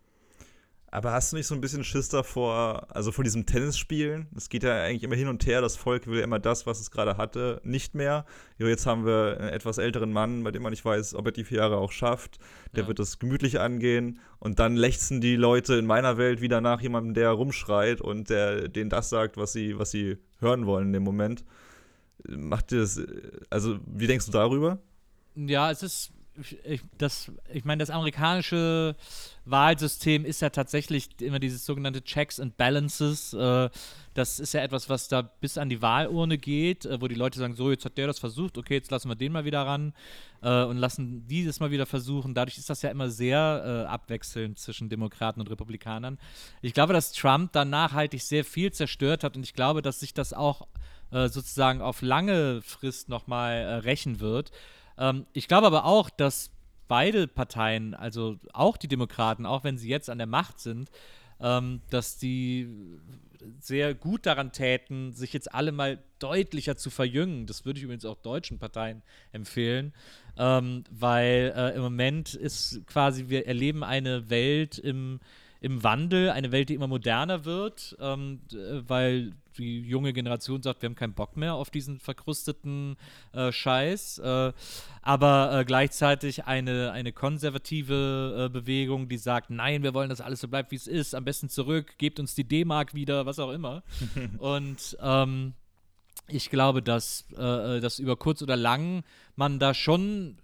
Aber 0.91 1.11
hast 1.11 1.31
du 1.31 1.37
nicht 1.37 1.45
so 1.45 1.53
ein 1.53 1.61
bisschen 1.61 1.83
Schiss 1.83 2.09
davor, 2.09 2.87
also 2.89 3.11
vor 3.11 3.23
diesem 3.23 3.45
Tennisspielen? 3.45 4.27
Es 4.35 4.49
geht 4.49 4.63
ja 4.63 4.83
eigentlich 4.83 5.03
immer 5.03 5.15
hin 5.15 5.27
und 5.27 5.45
her, 5.45 5.61
das 5.61 5.75
Volk 5.75 6.07
will 6.07 6.19
immer 6.19 6.39
das, 6.39 6.65
was 6.65 6.79
es 6.79 6.89
gerade 6.89 7.17
hatte, 7.17 7.61
nicht 7.63 7.93
mehr. 7.93 8.25
Jo, 8.57 8.67
jetzt 8.67 8.87
haben 8.87 9.05
wir 9.05 9.37
einen 9.39 9.49
etwas 9.49 9.77
älteren 9.77 10.11
Mann, 10.11 10.43
bei 10.43 10.49
dem 10.51 10.63
man 10.63 10.71
nicht 10.71 10.83
weiß, 10.83 11.13
ob 11.13 11.27
er 11.27 11.31
die 11.31 11.43
vier 11.43 11.59
Jahre 11.59 11.77
auch 11.77 11.91
schafft. 11.91 12.39
Der 12.75 12.83
ja. 12.83 12.87
wird 12.87 12.97
das 12.97 13.19
gemütlich 13.19 13.59
angehen 13.59 14.19
und 14.39 14.57
dann 14.57 14.75
lechzen 14.75 15.21
die 15.21 15.35
Leute 15.35 15.75
in 15.75 15.85
meiner 15.85 16.17
Welt 16.17 16.41
wieder 16.41 16.59
nach 16.59 16.81
jemandem, 16.81 17.13
der 17.13 17.29
rumschreit 17.31 18.01
und 18.01 18.31
der 18.31 18.67
denen 18.67 18.89
das 18.89 19.09
sagt, 19.09 19.37
was 19.37 19.53
sie, 19.53 19.77
was 19.77 19.91
sie 19.91 20.17
hören 20.39 20.65
wollen 20.65 20.87
in 20.87 20.93
dem 20.93 21.03
Moment. 21.03 21.45
Macht 22.27 22.71
dir 22.71 22.79
das, 22.79 22.99
also 23.51 23.79
wie 23.85 24.07
denkst 24.07 24.25
du 24.25 24.31
darüber? 24.31 24.79
Ja, 25.35 25.69
es 25.69 25.83
ist 25.83 26.11
ich, 26.63 26.81
das, 26.97 27.31
ich 27.53 27.65
meine, 27.65 27.79
das 27.79 27.89
amerikanische 27.89 28.95
Wahlsystem 29.45 30.25
ist 30.25 30.41
ja 30.41 30.49
tatsächlich 30.49 31.09
immer 31.21 31.39
dieses 31.39 31.65
sogenannte 31.65 32.03
Checks 32.03 32.39
and 32.39 32.57
Balances. 32.57 33.33
Äh, 33.33 33.69
das 34.13 34.39
ist 34.39 34.53
ja 34.53 34.61
etwas, 34.61 34.89
was 34.89 35.07
da 35.07 35.21
bis 35.21 35.57
an 35.57 35.69
die 35.69 35.81
Wahlurne 35.81 36.37
geht, 36.37 36.85
äh, 36.85 37.01
wo 37.01 37.07
die 37.07 37.15
Leute 37.15 37.39
sagen, 37.39 37.55
so, 37.55 37.71
jetzt 37.71 37.85
hat 37.85 37.97
der 37.97 38.07
das 38.07 38.19
versucht, 38.19 38.57
okay, 38.57 38.75
jetzt 38.75 38.91
lassen 38.91 39.09
wir 39.09 39.15
den 39.15 39.31
mal 39.31 39.45
wieder 39.45 39.65
ran 39.65 39.93
äh, 40.41 40.63
und 40.63 40.77
lassen 40.77 41.27
die 41.27 41.45
das 41.45 41.59
mal 41.59 41.71
wieder 41.71 41.85
versuchen. 41.85 42.33
Dadurch 42.33 42.57
ist 42.57 42.69
das 42.69 42.81
ja 42.81 42.89
immer 42.89 43.09
sehr 43.09 43.85
äh, 43.87 43.89
abwechselnd 43.89 44.59
zwischen 44.59 44.89
Demokraten 44.89 45.39
und 45.39 45.49
Republikanern. 45.49 46.19
Ich 46.61 46.73
glaube, 46.73 46.93
dass 46.93 47.11
Trump 47.11 47.51
da 47.53 47.65
nachhaltig 47.65 48.21
sehr 48.21 48.45
viel 48.45 48.71
zerstört 48.71 49.23
hat 49.23 49.35
und 49.35 49.43
ich 49.43 49.53
glaube, 49.53 49.81
dass 49.81 49.99
sich 49.99 50.13
das 50.13 50.33
auch 50.33 50.67
äh, 51.11 51.27
sozusagen 51.27 51.81
auf 51.81 52.01
lange 52.01 52.61
Frist 52.61 53.09
nochmal 53.09 53.53
äh, 53.53 53.73
rächen 53.75 54.19
wird. 54.19 54.51
Ähm, 54.99 55.25
ich 55.33 55.47
glaube 55.47 55.67
aber 55.67 55.85
auch, 55.85 56.09
dass 56.09 56.51
beide 56.87 57.27
Parteien, 57.27 57.93
also 57.93 58.37
auch 58.53 58.77
die 58.77 58.87
Demokraten, 58.87 59.45
auch 59.45 59.63
wenn 59.63 59.77
sie 59.77 59.89
jetzt 59.89 60.09
an 60.09 60.17
der 60.17 60.27
Macht 60.27 60.59
sind, 60.59 60.89
ähm, 61.39 61.81
dass 61.89 62.17
die 62.17 62.67
sehr 63.59 63.95
gut 63.95 64.25
daran 64.25 64.51
täten, 64.51 65.13
sich 65.13 65.31
jetzt 65.31 65.53
alle 65.53 65.71
mal 65.71 65.99
deutlicher 66.19 66.75
zu 66.75 66.89
verjüngen. 66.89 67.45
Das 67.45 67.63
würde 67.63 67.79
ich 67.79 67.83
übrigens 67.83 68.03
auch 68.03 68.17
deutschen 68.17 68.59
Parteien 68.59 69.01
empfehlen, 69.31 69.93
ähm, 70.37 70.83
weil 70.91 71.53
äh, 71.55 71.75
im 71.75 71.81
Moment 71.81 72.33
ist 72.33 72.85
quasi, 72.87 73.29
wir 73.29 73.47
erleben 73.47 73.83
eine 73.83 74.29
Welt 74.29 74.77
im, 74.77 75.21
im 75.61 75.83
Wandel, 75.83 76.31
eine 76.31 76.51
Welt, 76.51 76.69
die 76.69 76.73
immer 76.73 76.87
moderner 76.87 77.45
wird, 77.45 77.95
ähm, 78.01 78.41
weil 78.87 79.31
die 79.59 79.81
junge 79.81 80.13
Generation 80.13 80.63
sagt, 80.63 80.81
wir 80.81 80.89
haben 80.89 80.95
keinen 80.95 81.13
Bock 81.13 81.37
mehr 81.37 81.53
auf 81.53 81.69
diesen 81.69 81.99
verkrusteten 81.99 82.97
äh, 83.33 83.51
Scheiß. 83.51 84.19
Äh, 84.19 84.53
aber 85.01 85.59
äh, 85.59 85.65
gleichzeitig 85.65 86.45
eine, 86.45 86.91
eine 86.91 87.11
konservative 87.11 88.45
äh, 88.45 88.49
Bewegung, 88.49 89.09
die 89.09 89.17
sagt, 89.17 89.49
nein, 89.49 89.83
wir 89.83 89.93
wollen, 89.93 90.09
dass 90.09 90.21
alles 90.21 90.41
so 90.41 90.47
bleibt, 90.47 90.71
wie 90.71 90.75
es 90.77 90.87
ist, 90.87 91.13
am 91.13 91.25
besten 91.25 91.49
zurück, 91.49 91.97
gebt 91.97 92.19
uns 92.19 92.35
die 92.35 92.45
D-Mark 92.45 92.93
wieder, 92.93 93.25
was 93.25 93.39
auch 93.39 93.51
immer. 93.51 93.83
Und 94.39 94.97
ähm, 95.01 95.53
ich 96.27 96.49
glaube, 96.49 96.81
dass, 96.81 97.25
äh, 97.33 97.79
dass 97.79 97.99
über 97.99 98.15
kurz 98.15 98.41
oder 98.41 98.55
lang 98.55 99.03
man 99.35 99.59
da 99.59 99.73
schon, 99.73 100.37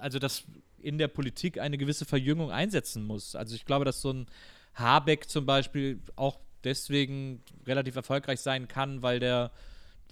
also 0.00 0.18
dass 0.18 0.44
in 0.82 0.98
der 0.98 1.08
Politik 1.08 1.58
eine 1.58 1.78
gewisse 1.78 2.04
Verjüngung 2.04 2.50
einsetzen 2.50 3.04
muss. 3.04 3.34
Also 3.34 3.54
ich 3.54 3.64
glaube, 3.64 3.84
dass 3.84 4.00
so 4.02 4.12
ein 4.12 4.26
Habeck 4.74 5.28
zum 5.28 5.46
Beispiel 5.46 6.00
auch 6.16 6.38
deswegen 6.64 7.42
relativ 7.66 7.96
erfolgreich 7.96 8.40
sein 8.40 8.68
kann, 8.68 9.02
weil 9.02 9.20
der 9.20 9.50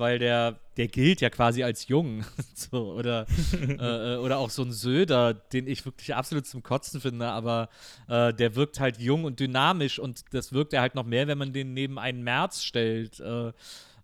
weil 0.01 0.19
der, 0.19 0.59
der 0.79 0.89
gilt 0.89 1.21
ja 1.21 1.29
quasi 1.29 1.63
als 1.63 1.87
jung. 1.87 2.25
so, 2.55 2.95
oder, 2.95 3.27
äh, 3.53 4.15
äh, 4.15 4.17
oder 4.17 4.39
auch 4.39 4.49
so 4.49 4.63
ein 4.63 4.73
Söder, 4.73 5.35
den 5.35 5.69
ich 5.69 5.85
wirklich 5.85 6.15
absolut 6.15 6.47
zum 6.47 6.63
Kotzen 6.63 7.01
finde, 7.01 7.29
aber 7.29 7.69
äh, 8.09 8.33
der 8.33 8.57
wirkt 8.57 8.81
halt 8.81 8.99
jung 8.99 9.25
und 9.25 9.39
dynamisch 9.39 9.99
und 9.99 10.25
das 10.33 10.53
wirkt 10.53 10.73
er 10.73 10.81
halt 10.81 10.95
noch 10.95 11.05
mehr, 11.05 11.29
wenn 11.29 11.39
man 11.39 11.53
den 11.53 11.75
neben 11.75 11.99
einen 11.99 12.23
März 12.25 12.63
stellt 12.63 13.21
äh, 13.21 13.53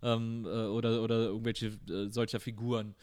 ähm, 0.03 0.45
äh, 0.45 0.67
oder, 0.67 1.01
oder 1.01 1.15
irgendwelche 1.15 1.67
äh, 1.89 2.09
solcher 2.09 2.39
Figuren. 2.39 2.95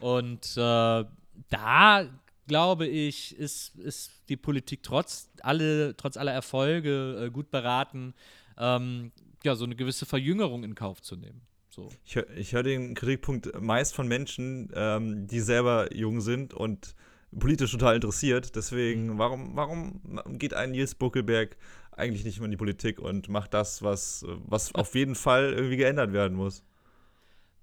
Und 0.00 0.56
da 0.56 2.06
glaube 2.46 2.86
ich, 2.86 3.36
ist, 3.36 3.76
ist 3.76 4.12
die 4.28 4.36
Politik 4.36 4.84
trotz, 4.84 5.28
alle, 5.42 5.96
trotz 5.96 6.16
aller 6.16 6.32
Erfolge 6.32 7.30
gut 7.32 7.50
beraten, 7.50 8.14
ähm, 8.58 9.12
ja, 9.44 9.54
so 9.54 9.64
eine 9.64 9.76
gewisse 9.76 10.06
Verjüngerung 10.06 10.64
in 10.64 10.74
Kauf 10.74 11.00
zu 11.00 11.16
nehmen. 11.16 11.42
So. 11.70 11.88
Ich, 12.04 12.16
ich 12.16 12.52
höre 12.52 12.62
den 12.62 12.94
Kritikpunkt 12.94 13.60
meist 13.60 13.94
von 13.94 14.08
Menschen, 14.08 14.70
ähm, 14.74 15.26
die 15.26 15.40
selber 15.40 15.94
jung 15.94 16.20
sind 16.20 16.54
und 16.54 16.94
politisch 17.38 17.70
total 17.70 17.96
interessiert. 17.96 18.56
Deswegen, 18.56 19.14
mhm. 19.14 19.18
warum, 19.18 19.56
warum 19.56 20.00
geht 20.38 20.54
ein 20.54 20.72
Nils 20.72 20.94
Buckelberg 20.94 21.56
eigentlich 21.92 22.24
nicht 22.24 22.38
mehr 22.38 22.46
in 22.46 22.52
die 22.52 22.56
Politik 22.56 23.00
und 23.00 23.28
macht 23.28 23.54
das, 23.54 23.82
was, 23.82 24.24
was 24.46 24.74
auf 24.74 24.94
jeden 24.94 25.14
Fall 25.14 25.52
irgendwie 25.52 25.76
geändert 25.76 26.12
werden 26.12 26.36
muss? 26.36 26.64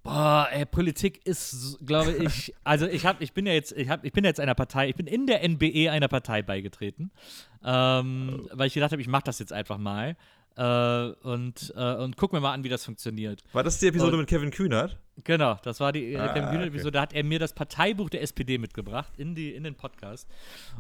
Boah, 0.03 0.47
ey, 0.51 0.67
Politik 0.67 1.25
ist, 1.25 1.79
glaube 1.83 2.11
ich, 2.11 2.53
also 2.63 2.85
ich 2.85 3.07
habe, 3.07 3.23
ich 3.23 3.33
bin 3.33 3.47
ja 3.47 3.53
jetzt, 3.53 3.71
ich 3.71 3.89
habe, 3.89 4.05
ich 4.05 4.13
bin 4.13 4.23
jetzt 4.23 4.39
einer 4.39 4.53
Partei, 4.53 4.89
ich 4.89 4.95
bin 4.95 5.07
in 5.07 5.25
der 5.25 5.41
NBE 5.43 5.89
einer 5.89 6.07
Partei 6.07 6.43
beigetreten, 6.43 7.11
ähm, 7.63 8.43
oh. 8.45 8.49
weil 8.53 8.67
ich 8.67 8.75
gedacht 8.75 8.91
habe, 8.91 9.01
ich 9.01 9.07
mache 9.07 9.23
das 9.23 9.39
jetzt 9.39 9.51
einfach 9.51 9.79
mal. 9.79 10.15
Äh, 10.57 11.07
und, 11.23 11.73
äh, 11.75 11.95
und 11.95 12.15
gucken 12.15 12.37
wir 12.37 12.41
mal 12.41 12.53
an, 12.53 12.63
wie 12.63 12.69
das 12.69 12.85
funktioniert. 12.85 13.43
War 13.51 13.63
das 13.63 13.79
die 13.79 13.87
Episode 13.87 14.13
und, 14.13 14.19
mit 14.19 14.29
Kevin 14.29 14.51
Kühnert? 14.51 14.97
Genau, 15.23 15.57
das 15.63 15.79
war 15.79 15.91
die 15.91 16.13
äh, 16.13 16.17
ah, 16.17 16.29
Kevin 16.29 16.49
Kühnert-Episode. 16.49 16.87
Okay. 16.89 16.93
Da 16.93 17.01
hat 17.01 17.13
er 17.13 17.23
mir 17.23 17.39
das 17.39 17.53
Parteibuch 17.53 18.09
der 18.09 18.21
SPD 18.21 18.57
mitgebracht 18.57 19.13
in, 19.17 19.35
die, 19.35 19.53
in 19.53 19.63
den 19.63 19.75
Podcast. 19.75 20.29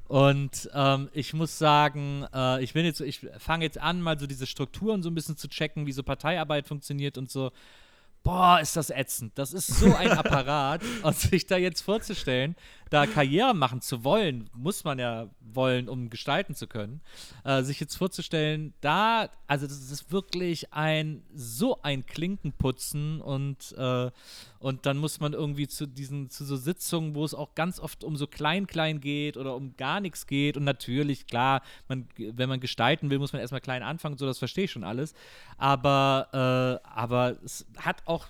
Und 0.07 0.69
ähm, 0.73 1.09
ich 1.13 1.33
muss 1.33 1.57
sagen, 1.57 2.25
äh, 2.33 2.63
ich 2.63 2.73
bin 2.73 2.85
jetzt, 2.85 3.01
ich 3.01 3.27
fange 3.37 3.65
jetzt 3.65 3.79
an, 3.79 4.01
mal 4.01 4.17
so 4.17 4.27
diese 4.27 4.45
Strukturen 4.45 5.03
so 5.03 5.09
ein 5.09 5.15
bisschen 5.15 5.35
zu 5.35 5.49
checken, 5.49 5.85
wie 5.85 5.91
so 5.91 6.03
Parteiarbeit 6.03 6.67
funktioniert 6.67 7.17
und 7.17 7.29
so 7.29 7.51
boah, 8.25 8.59
ist 8.59 8.75
das 8.75 8.89
ätzend. 8.89 9.37
Das 9.37 9.53
ist 9.53 9.67
so 9.67 9.95
ein 9.95 10.11
Apparat. 10.17 10.81
und 11.03 11.15
sich 11.15 11.45
da 11.45 11.55
jetzt 11.55 11.81
vorzustellen, 11.81 12.55
da 12.89 13.07
Karriere 13.07 13.53
machen 13.53 13.81
zu 13.81 14.03
wollen, 14.03 14.49
muss 14.53 14.83
man 14.83 14.99
ja 14.99 15.29
wollen, 15.39 15.89
um 15.89 16.09
gestalten 16.09 16.53
zu 16.55 16.67
können. 16.67 17.01
Äh, 17.43 17.63
sich 17.63 17.79
jetzt 17.79 17.95
vorzustellen, 17.95 18.73
da, 18.81 19.29
also 19.47 19.65
das 19.65 19.91
ist 19.91 20.11
wirklich 20.11 20.73
ein, 20.73 21.23
so 21.33 21.81
ein 21.81 22.05
Klinkenputzen 22.05 23.21
und, 23.21 23.73
äh, 23.77 24.11
und 24.59 24.85
dann 24.85 24.97
muss 24.97 25.19
man 25.19 25.33
irgendwie 25.33 25.67
zu 25.67 25.87
diesen, 25.87 26.29
zu 26.29 26.45
so 26.45 26.55
Sitzungen, 26.55 27.15
wo 27.15 27.25
es 27.25 27.33
auch 27.33 27.55
ganz 27.55 27.79
oft 27.79 28.03
um 28.03 28.15
so 28.17 28.27
klein-klein 28.27 29.01
geht 29.01 29.37
oder 29.37 29.55
um 29.55 29.75
gar 29.77 29.99
nichts 29.99 30.27
geht 30.27 30.57
und 30.57 30.63
natürlich, 30.63 31.27
klar, 31.27 31.61
man, 31.87 32.07
wenn 32.17 32.49
man 32.49 32.59
gestalten 32.59 33.09
will, 33.09 33.19
muss 33.19 33.33
man 33.33 33.41
erstmal 33.41 33.61
klein 33.61 33.83
anfangen, 33.83 34.17
so 34.17 34.25
das 34.25 34.39
verstehe 34.39 34.65
ich 34.65 34.71
schon 34.71 34.83
alles. 34.83 35.13
Aber, 35.57 36.81
äh, 36.83 36.87
aber 36.87 37.37
es 37.43 37.65
hat 37.77 38.03
auch 38.05 38.27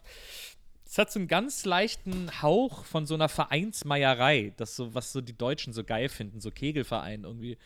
es 0.86 0.98
hat 0.98 1.12
so 1.12 1.20
einen 1.20 1.28
ganz 1.28 1.66
leichten 1.66 2.30
Hauch 2.42 2.86
von 2.86 3.06
so 3.06 3.16
einer 3.16 3.30
Vereinsmeierei, 3.30 4.54
das 4.58 4.76
so, 4.76 4.94
was 4.94 5.12
so 5.12 5.22
die 5.22 5.38
Deutschen 5.38 5.74
so 5.74 5.84
geil 5.84 6.10
finden, 6.10 6.40
so 6.42 6.52
Kegelverein 6.52 7.24
irgendwie. 7.24 7.58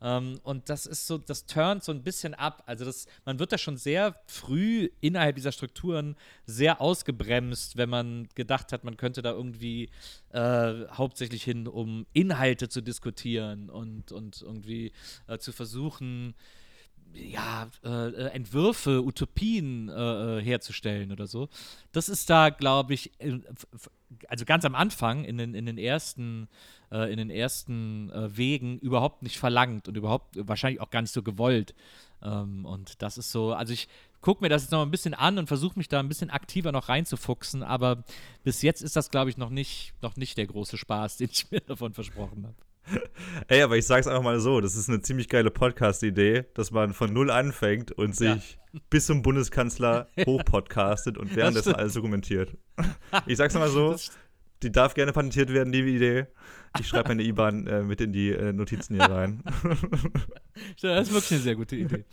Ähm, 0.00 0.38
und 0.44 0.68
das 0.68 0.86
ist 0.86 1.06
so, 1.06 1.18
das 1.18 1.46
turnt 1.46 1.82
so 1.82 1.90
ein 1.92 2.02
bisschen 2.02 2.34
ab. 2.34 2.62
Also 2.66 2.84
das, 2.84 3.06
man 3.24 3.38
wird 3.38 3.52
da 3.52 3.58
schon 3.58 3.76
sehr 3.76 4.14
früh 4.26 4.90
innerhalb 5.00 5.36
dieser 5.36 5.52
Strukturen 5.52 6.16
sehr 6.46 6.80
ausgebremst, 6.80 7.76
wenn 7.76 7.88
man 7.88 8.28
gedacht 8.34 8.72
hat, 8.72 8.84
man 8.84 8.96
könnte 8.96 9.22
da 9.22 9.32
irgendwie 9.32 9.90
äh, 10.30 10.86
hauptsächlich 10.92 11.42
hin, 11.42 11.66
um 11.66 12.06
Inhalte 12.12 12.68
zu 12.68 12.80
diskutieren 12.80 13.70
und, 13.70 14.12
und 14.12 14.42
irgendwie 14.42 14.92
äh, 15.26 15.38
zu 15.38 15.52
versuchen, 15.52 16.34
ja, 17.12 17.68
äh, 17.84 17.88
äh, 17.88 18.26
Entwürfe, 18.30 19.02
Utopien 19.04 19.88
äh, 19.88 20.38
äh, 20.38 20.42
herzustellen 20.42 21.12
oder 21.12 21.26
so. 21.26 21.48
Das 21.92 22.08
ist 22.08 22.30
da, 22.30 22.50
glaube 22.50 22.94
ich, 22.94 23.12
also 24.28 24.44
ganz 24.44 24.64
am 24.64 24.74
Anfang, 24.74 25.24
in 25.24 25.38
den, 25.38 25.54
in 25.54 25.66
den 25.66 25.78
ersten, 25.78 26.48
äh, 26.90 27.10
in 27.10 27.18
den 27.18 27.30
ersten 27.30 28.10
äh, 28.10 28.36
Wegen 28.36 28.78
überhaupt 28.78 29.22
nicht 29.22 29.38
verlangt 29.38 29.88
und 29.88 29.96
überhaupt 29.96 30.36
wahrscheinlich 30.46 30.80
auch 30.80 30.90
gar 30.90 31.02
nicht 31.02 31.12
so 31.12 31.22
gewollt. 31.22 31.74
Ähm, 32.22 32.64
und 32.64 33.02
das 33.02 33.18
ist 33.18 33.30
so, 33.30 33.52
also 33.52 33.72
ich 33.72 33.88
gucke 34.20 34.42
mir 34.42 34.48
das 34.48 34.62
jetzt 34.62 34.72
noch 34.72 34.82
ein 34.82 34.90
bisschen 34.90 35.14
an 35.14 35.38
und 35.38 35.46
versuche 35.46 35.78
mich 35.78 35.88
da 35.88 36.00
ein 36.00 36.08
bisschen 36.08 36.30
aktiver 36.30 36.72
noch 36.72 36.88
reinzufuchsen, 36.88 37.62
aber 37.62 38.04
bis 38.42 38.62
jetzt 38.62 38.82
ist 38.82 38.96
das, 38.96 39.10
glaube 39.10 39.30
ich, 39.30 39.36
noch 39.36 39.50
nicht, 39.50 39.92
noch 40.02 40.16
nicht 40.16 40.36
der 40.38 40.46
große 40.46 40.78
Spaß, 40.78 41.16
den 41.18 41.30
ich 41.30 41.50
mir 41.50 41.60
davon 41.60 41.94
versprochen 41.94 42.46
habe. 42.46 42.67
Ey, 43.48 43.62
aber 43.62 43.76
ich 43.76 43.86
sag's 43.86 44.06
einfach 44.06 44.22
mal 44.22 44.40
so, 44.40 44.60
das 44.60 44.76
ist 44.76 44.88
eine 44.88 45.00
ziemlich 45.00 45.28
geile 45.28 45.50
Podcast-Idee, 45.50 46.46
dass 46.54 46.70
man 46.70 46.94
von 46.94 47.12
null 47.12 47.30
anfängt 47.30 47.92
und 47.92 48.16
sich 48.16 48.58
ja. 48.72 48.80
bis 48.90 49.06
zum 49.06 49.22
Bundeskanzler 49.22 50.08
hochpodcastet 50.26 51.18
und 51.18 51.34
währenddessen 51.36 51.74
alles 51.74 51.94
dokumentiert. 51.94 52.56
Ich 53.26 53.36
sag's 53.36 53.54
mal 53.54 53.68
so, 53.68 53.96
die 54.62 54.72
darf 54.72 54.94
gerne 54.94 55.12
patentiert 55.12 55.52
werden, 55.52 55.72
die 55.72 55.80
Idee. 55.80 56.26
Ich 56.78 56.88
schreibe 56.88 57.08
meine 57.08 57.22
IBAN 57.22 57.66
äh, 57.66 57.82
mit 57.82 58.00
in 58.00 58.12
die 58.12 58.30
äh, 58.30 58.52
Notizen 58.52 58.94
hier 58.94 59.10
rein. 59.10 59.42
das 60.82 61.08
ist 61.08 61.14
wirklich 61.14 61.32
eine 61.32 61.40
sehr 61.40 61.56
gute 61.56 61.76
Idee. 61.76 62.04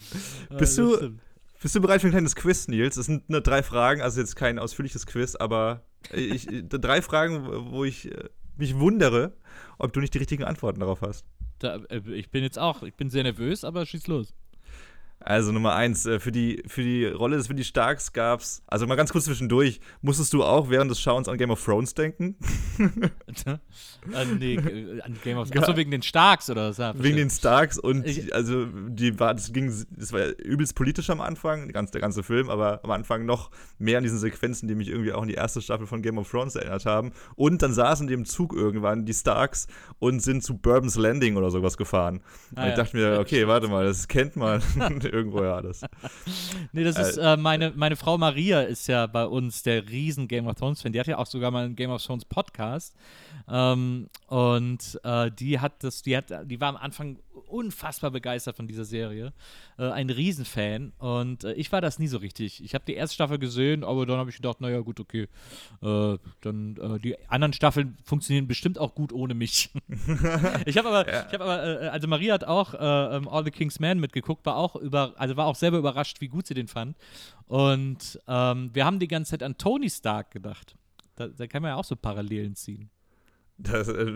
Bist 0.57 0.77
du, 0.77 1.17
bist 1.61 1.75
du 1.75 1.81
bereit 1.81 2.01
für 2.01 2.07
ein 2.07 2.11
kleines 2.11 2.35
Quiz, 2.35 2.67
Nils? 2.67 2.95
Das 2.95 3.07
sind 3.07 3.29
nur 3.29 3.41
drei 3.41 3.63
Fragen, 3.63 4.01
also 4.01 4.19
jetzt 4.19 4.35
kein 4.35 4.59
ausführliches 4.59 5.05
Quiz, 5.05 5.35
aber 5.35 5.83
ich, 6.13 6.47
drei 6.69 7.01
Fragen, 7.01 7.71
wo 7.71 7.83
ich 7.83 8.11
äh, 8.11 8.29
mich 8.57 8.77
wundere, 8.77 9.33
ob 9.77 9.93
du 9.93 9.99
nicht 9.99 10.13
die 10.13 10.19
richtigen 10.19 10.43
Antworten 10.43 10.79
darauf 10.79 11.01
hast. 11.01 11.25
Da, 11.59 11.77
äh, 11.89 12.01
ich 12.13 12.29
bin 12.31 12.43
jetzt 12.43 12.59
auch, 12.59 12.83
ich 12.83 12.95
bin 12.95 13.09
sehr 13.09 13.23
nervös, 13.23 13.63
aber 13.63 13.85
schieß 13.85 14.07
los. 14.07 14.33
Also 15.25 15.51
Nummer 15.51 15.73
eins, 15.73 16.05
äh, 16.05 16.19
für 16.19 16.31
die, 16.31 16.61
für 16.67 16.83
die 16.83 17.05
Rolle 17.05 17.37
des 17.37 17.49
Willi 17.49 17.63
Starks 17.63 18.13
gab's, 18.13 18.61
also 18.67 18.85
mal 18.85 18.93
ganz 18.93 19.11
kurz 19.11 19.25
zwischendurch, 19.25 19.79
musstest 20.03 20.31
du 20.33 20.43
auch 20.43 20.69
während 20.69 20.91
des 20.91 21.01
Schauens 21.01 21.27
an 21.27 21.39
Game 21.39 21.49
of 21.49 21.65
Thrones 21.65 21.95
denken? 21.95 22.35
an, 24.13 24.37
nee, 24.37 24.53
äh, 24.53 25.01
an 25.01 25.17
Game 25.23 25.39
of 25.39 25.49
Thrones. 25.49 25.63
Achso, 25.63 25.77
wegen 25.77 25.89
den 25.89 26.03
Starks 26.03 26.51
oder 26.51 26.69
was? 26.69 26.77
Ja, 26.77 26.93
wegen 26.95 27.17
den 27.17 27.31
Starks 27.31 27.79
und 27.79 28.05
ich, 28.05 28.35
also 28.35 28.67
die 28.67 29.19
war, 29.19 29.33
das 29.33 29.51
ging, 29.51 29.73
das 29.97 30.13
war 30.13 30.27
übelst 30.37 30.75
politisch 30.75 31.09
am 31.09 31.21
Anfang, 31.21 31.69
ganz, 31.69 31.89
der 31.89 32.01
ganze 32.01 32.21
Film, 32.21 32.51
aber 32.51 32.81
am 32.83 32.91
Anfang 32.91 33.25
noch 33.25 33.49
mehr 33.79 33.97
an 33.97 34.03
diesen 34.03 34.19
Sequenzen, 34.19 34.67
die 34.67 34.75
mich 34.75 34.89
irgendwie 34.89 35.11
auch 35.11 35.23
an 35.23 35.27
die 35.27 35.33
erste 35.33 35.59
Staffel 35.59 35.87
von 35.87 36.03
Game 36.03 36.19
of 36.19 36.29
Thrones 36.29 36.55
erinnert 36.55 36.85
haben. 36.85 37.13
Und 37.35 37.63
dann 37.63 37.73
saßen 37.73 38.05
die 38.05 38.13
im 38.13 38.25
Zug 38.25 38.53
irgendwann, 38.53 39.07
die 39.07 39.13
Starks, 39.13 39.65
und 39.97 40.19
sind 40.21 40.43
zu 40.43 40.55
Bourbon's 40.55 40.97
Landing 40.97 41.35
oder 41.35 41.49
sowas 41.49 41.77
gefahren. 41.77 42.21
Ah, 42.53 42.65
und 42.65 42.69
ich 42.69 42.75
dachte 42.75 42.95
mir, 42.95 43.19
okay, 43.19 43.47
warte 43.47 43.67
mal, 43.67 43.85
das 43.85 44.07
kennt 44.07 44.35
man. 44.35 44.61
irgendwoher 45.15 45.55
alles. 45.55 45.81
nee, 46.71 46.83
das 46.83 46.97
ist 46.97 47.17
äh, 47.17 47.37
meine, 47.37 47.71
meine 47.75 47.95
Frau 47.95 48.17
Maria 48.17 48.61
ist 48.61 48.87
ja 48.87 49.07
bei 49.07 49.25
uns 49.25 49.63
der 49.63 49.89
riesen 49.89 50.27
Game 50.27 50.47
of 50.47 50.55
Thrones 50.55 50.81
Fan. 50.81 50.93
Die 50.93 50.99
hat 50.99 51.07
ja 51.07 51.17
auch 51.17 51.25
sogar 51.25 51.51
mal 51.51 51.65
einen 51.65 51.75
Game 51.75 51.91
of 51.91 52.03
Thrones 52.03 52.25
Podcast. 52.25 52.95
Ähm, 53.49 54.09
und 54.27 54.99
äh, 55.03 55.31
die 55.31 55.59
hat 55.59 55.83
das, 55.83 56.01
die 56.01 56.15
hat, 56.15 56.31
die 56.45 56.59
war 56.59 56.69
am 56.69 56.77
Anfang 56.77 57.17
unfassbar 57.47 58.11
begeistert 58.11 58.55
von 58.55 58.67
dieser 58.67 58.85
Serie. 58.85 59.33
Äh, 59.77 59.89
ein 59.89 60.09
Riesenfan. 60.09 60.93
Und 60.97 61.43
äh, 61.43 61.53
ich 61.53 61.71
war 61.71 61.81
das 61.81 61.99
nie 61.99 62.07
so 62.07 62.17
richtig. 62.17 62.63
Ich 62.63 62.73
habe 62.73 62.85
die 62.85 62.93
erste 62.93 63.15
Staffel 63.15 63.39
gesehen, 63.39 63.83
aber 63.83 64.05
dann 64.05 64.17
habe 64.17 64.29
ich 64.29 64.37
gedacht, 64.37 64.61
naja, 64.61 64.79
gut, 64.79 64.99
okay. 64.99 65.27
Äh, 65.81 66.17
dann 66.41 66.77
äh, 66.77 66.99
die 66.99 67.15
anderen 67.29 67.53
Staffeln 67.53 67.97
funktionieren 68.03 68.47
bestimmt 68.47 68.77
auch 68.77 68.95
gut 68.95 69.13
ohne 69.13 69.33
mich. 69.33 69.69
ich 70.65 70.77
habe 70.77 70.89
aber, 70.89 71.11
ja. 71.11 71.25
ich 71.27 71.33
habe 71.33 71.43
aber, 71.43 71.81
äh, 71.81 71.87
also 71.87 72.07
Maria 72.07 72.33
hat 72.33 72.43
auch 72.43 72.73
ähm, 72.77 73.27
All 73.27 73.43
the 73.43 73.51
King's 73.51 73.79
Man 73.79 73.99
mitgeguckt, 73.99 74.45
war 74.45 74.55
auch 74.57 74.75
über, 74.75 75.13
also 75.17 75.37
war 75.37 75.47
auch 75.47 75.55
selber 75.55 75.77
überrascht, 75.77 76.21
wie 76.21 76.27
gut 76.27 76.47
sie 76.47 76.53
den 76.53 76.67
fand. 76.67 76.95
Und 77.47 78.19
ähm, 78.27 78.71
wir 78.73 78.85
haben 78.85 78.99
die 78.99 79.07
ganze 79.07 79.31
Zeit 79.31 79.43
an 79.43 79.57
Tony 79.57 79.89
Stark 79.89 80.31
gedacht. 80.31 80.75
Da, 81.15 81.27
da 81.27 81.47
kann 81.47 81.61
man 81.61 81.69
ja 81.69 81.75
auch 81.75 81.85
so 81.85 81.95
Parallelen 81.95 82.55
ziehen. 82.55 82.89
Das, 83.57 83.87
äh, 83.87 84.15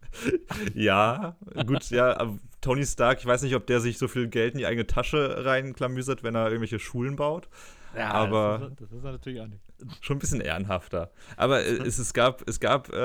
ja, 0.74 1.36
gut, 1.66 1.88
ja, 1.90 2.36
Tony 2.60 2.84
Stark, 2.84 3.20
ich 3.20 3.26
weiß 3.26 3.42
nicht, 3.42 3.54
ob 3.54 3.66
der 3.66 3.80
sich 3.80 3.96
so 3.96 4.08
viel 4.08 4.28
Geld 4.28 4.54
in 4.54 4.58
die 4.58 4.66
eigene 4.66 4.86
Tasche 4.86 5.44
reinklamüsert, 5.44 6.24
wenn 6.24 6.34
er 6.34 6.46
irgendwelche 6.46 6.80
Schulen 6.80 7.16
baut. 7.16 7.48
Ja, 7.96 8.10
aber 8.10 8.58
das 8.58 8.70
ist, 8.70 8.80
das 8.80 8.92
ist 8.92 9.04
natürlich 9.04 9.40
auch 9.40 9.46
nicht. 9.46 9.62
Schon 10.00 10.16
ein 10.16 10.20
bisschen 10.20 10.40
ehrenhafter. 10.40 11.10
Aber 11.36 11.62
äh, 11.62 11.76
es, 11.86 11.98
es 11.98 12.12
gab, 12.12 12.48
es 12.48 12.60
gab 12.60 12.92
äh, 12.92 12.96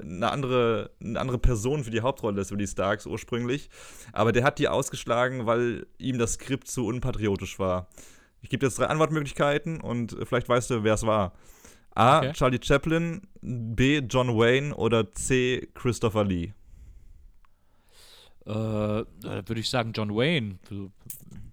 eine, 0.00 0.30
andere, 0.30 0.90
eine 1.00 1.18
andere 1.18 1.38
Person 1.38 1.82
für 1.82 1.90
die 1.90 2.00
Hauptrolle 2.00 2.36
des 2.36 2.50
Willie 2.52 2.66
Starks 2.66 3.06
ursprünglich. 3.06 3.70
Aber 4.12 4.32
der 4.32 4.44
hat 4.44 4.58
die 4.58 4.68
ausgeschlagen, 4.68 5.46
weil 5.46 5.86
ihm 5.98 6.18
das 6.18 6.34
Skript 6.34 6.68
zu 6.68 6.86
unpatriotisch 6.86 7.58
war. 7.58 7.88
Ich 8.42 8.50
gebe 8.50 8.66
jetzt 8.66 8.78
drei 8.78 8.86
Antwortmöglichkeiten 8.86 9.80
und 9.80 10.16
vielleicht 10.24 10.48
weißt 10.48 10.70
du, 10.70 10.84
wer 10.84 10.94
es 10.94 11.04
war. 11.04 11.32
A. 11.96 12.18
Okay. 12.18 12.32
Charlie 12.34 12.60
Chaplin, 12.62 13.22
B. 13.40 13.98
John 14.08 14.36
Wayne 14.36 14.74
oder 14.74 15.12
C. 15.14 15.68
Christopher 15.74 16.24
Lee? 16.24 16.52
Äh, 18.44 18.50
würde 18.50 19.58
ich 19.58 19.68
sagen 19.68 19.92
John 19.92 20.14
Wayne. 20.14 20.58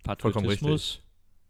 Patriotismus. 0.04 0.22
Vollkommen 0.22 0.48
richtig. 0.50 1.04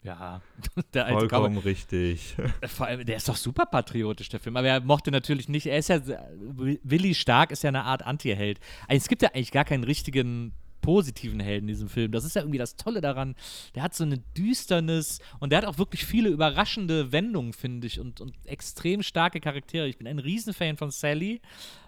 Ja, 0.03 0.41
der 0.93 1.05
alte 1.05 1.19
Vollkommen 1.19 1.55
Cowboy. 1.55 1.63
richtig. 1.71 2.35
Vor 2.67 2.87
allem, 2.87 3.05
der 3.05 3.15
ist 3.15 3.27
doch 3.29 3.37
super 3.37 3.65
patriotisch, 3.65 4.29
der 4.29 4.39
Film. 4.39 4.57
Aber 4.57 4.67
er 4.67 4.81
mochte 4.81 5.11
natürlich 5.11 5.47
nicht, 5.47 5.65
er 5.65 5.77
ist 5.77 5.89
ja, 5.89 5.99
Willi 6.37 7.15
Stark 7.15 7.51
ist 7.51 7.63
ja 7.63 7.69
eine 7.69 7.85
Art 7.85 8.05
Anti-Held. 8.05 8.59
Also 8.87 8.97
es 8.97 9.07
gibt 9.07 9.21
ja 9.21 9.29
eigentlich 9.29 9.51
gar 9.51 9.63
keinen 9.65 9.85
richtigen 9.85 10.53
positiven 10.83 11.39
Helden 11.39 11.63
in 11.63 11.73
diesem 11.73 11.89
Film. 11.89 12.11
Das 12.11 12.25
ist 12.25 12.35
ja 12.35 12.43
irgendwie 12.43 12.59
das 12.59 12.75
Tolle 12.75 13.01
daran. 13.01 13.35
Der 13.73 13.81
hat 13.81 13.95
so 13.95 14.03
eine 14.03 14.19
Düsternis 14.37 15.19
und 15.39 15.51
der 15.51 15.59
hat 15.59 15.65
auch 15.65 15.79
wirklich 15.79 16.05
viele 16.05 16.29
überraschende 16.29 17.11
Wendungen, 17.11 17.53
finde 17.53 17.87
ich, 17.87 17.99
und, 17.99 18.21
und 18.21 18.33
extrem 18.45 19.01
starke 19.01 19.39
Charaktere. 19.39 19.87
Ich 19.87 19.97
bin 19.97 20.07
ein 20.07 20.19
Riesenfan 20.19 20.77
von 20.77 20.91
Sally, 20.91 21.41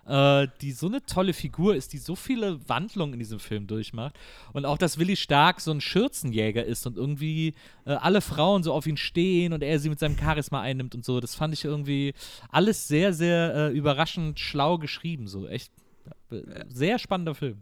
äh, 0.07 0.47
die 0.61 0.71
so 0.71 0.87
eine 0.87 1.05
tolle 1.05 1.33
Figur 1.33 1.75
ist, 1.75 1.91
die 1.91 1.97
so 1.97 2.15
viele 2.15 2.57
Wandlungen 2.69 3.13
in 3.13 3.19
diesem 3.19 3.39
Film 3.39 3.67
durchmacht. 3.67 4.15
Und 4.53 4.65
auch, 4.65 4.77
dass 4.77 4.97
Willi 4.97 5.17
Stark 5.17 5.59
so 5.59 5.71
ein 5.71 5.81
Schürzenjäger 5.81 6.63
ist 6.63 6.87
und 6.87 6.95
irgendwie 6.95 7.53
äh, 7.85 7.91
alle 7.91 8.21
Frauen 8.21 8.63
so 8.63 8.73
auf 8.73 8.87
ihn 8.87 8.97
stehen 8.97 9.51
und 9.51 9.61
er 9.61 9.79
sie 9.79 9.89
mit 9.89 9.99
seinem 9.99 10.17
Charisma 10.17 10.61
einnimmt 10.61 10.95
und 10.95 11.03
so. 11.03 11.19
Das 11.19 11.35
fand 11.35 11.53
ich 11.53 11.65
irgendwie 11.65 12.13
alles 12.49 12.87
sehr, 12.87 13.13
sehr 13.13 13.53
äh, 13.55 13.71
überraschend 13.77 14.39
schlau 14.39 14.77
geschrieben. 14.77 15.27
So 15.27 15.47
echt 15.47 15.73
äh, 16.31 16.63
sehr 16.69 16.97
spannender 16.97 17.35
Film. 17.35 17.59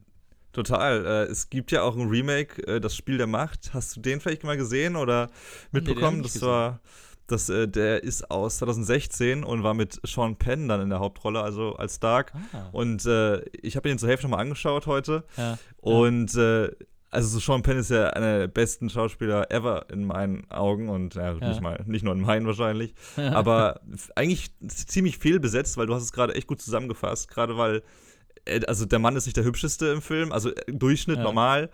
Total. 0.54 1.06
Äh, 1.06 1.32
es 1.32 1.50
gibt 1.50 1.72
ja 1.72 1.82
auch 1.82 1.98
ein 1.98 2.08
Remake, 2.08 2.66
äh, 2.68 2.80
das 2.80 2.96
Spiel 2.96 3.18
der 3.18 3.28
Macht. 3.28 3.72
Hast 3.74 3.96
du 3.96 4.00
den 4.02 4.22
vielleicht 4.22 4.44
mal 4.44 4.56
gesehen 4.56 4.96
oder 4.96 5.30
mitbekommen? 5.72 6.18
Nee, 6.18 6.24
das 6.24 6.42
war, 6.42 6.80
das, 7.28 7.50
äh, 7.50 7.68
der 7.68 8.04
ist 8.04 8.30
aus 8.30 8.60
2016 8.60 9.44
und 9.44 9.64
war 9.64 9.74
mit 9.74 10.00
Sean 10.06 10.38
Penn 10.38 10.68
dann 10.68 10.80
in 10.80 10.90
der 10.90 11.00
Hauptrolle, 11.00 11.42
also 11.42 11.76
als 11.76 11.96
Stark. 11.96 12.34
Ah. 12.54 12.70
Und 12.72 13.06
ich 13.62 13.76
habe 13.76 13.90
ihn 13.90 13.98
zur 13.98 14.10
Hälfte 14.10 14.28
nochmal 14.28 14.42
angeschaut 14.42 14.86
heute. 14.86 15.24
Ja. 15.38 15.58
Und 15.78 16.38
also 17.14 17.28
so 17.28 17.40
Sean 17.40 17.62
Penn 17.62 17.78
ist 17.78 17.92
ja 17.92 18.10
einer 18.10 18.40
der 18.40 18.48
besten 18.48 18.90
Schauspieler 18.90 19.52
ever 19.52 19.86
in 19.92 20.04
meinen 20.04 20.50
Augen 20.50 20.90
und 20.90 21.14
ja, 21.14 21.34
ja. 21.34 21.48
Nicht, 21.48 21.62
mal, 21.62 21.80
nicht 21.86 22.04
nur 22.04 22.14
in 22.14 22.22
meinen 22.22 22.46
wahrscheinlich. 22.48 22.96
Aber 23.16 23.82
eigentlich 24.16 24.52
ziemlich 24.68 25.20
fehlbesetzt, 25.20 25.78
weil 25.78 25.86
du 25.86 25.94
hast 25.94 26.04
es 26.04 26.12
gerade 26.12 26.34
echt 26.34 26.48
gut 26.48 26.62
zusammengefasst, 26.62 27.30
gerade 27.30 27.56
weil 27.56 27.84
also 28.68 28.86
der 28.86 29.00
Mann 29.00 29.16
ist 29.16 29.26
nicht 29.26 29.38
der 29.38 29.44
hübscheste 29.44 29.88
im 29.88 30.02
Film, 30.02 30.32
also 30.32 30.50
äh, 30.50 30.72
Durchschnitt 30.72 31.18
ja. 31.18 31.24
normal. 31.24 31.70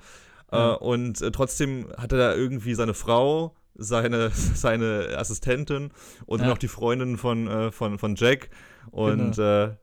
Ja. 0.51 0.73
Äh, 0.73 0.77
und 0.77 1.21
äh, 1.21 1.31
trotzdem 1.31 1.87
hat 1.97 2.11
er 2.11 2.17
da 2.17 2.35
irgendwie 2.35 2.73
seine 2.75 2.93
Frau, 2.93 3.55
seine, 3.75 4.31
seine 4.33 5.15
Assistentin 5.17 5.91
und 6.25 6.41
ja. 6.41 6.47
noch 6.47 6.57
die 6.57 6.67
Freundin 6.67 7.17
von, 7.17 7.47
äh, 7.47 7.71
von, 7.71 7.99
von 7.99 8.15
Jack. 8.15 8.49
Und 8.91 9.35
genau. 9.35 9.65
Äh, 9.65 9.75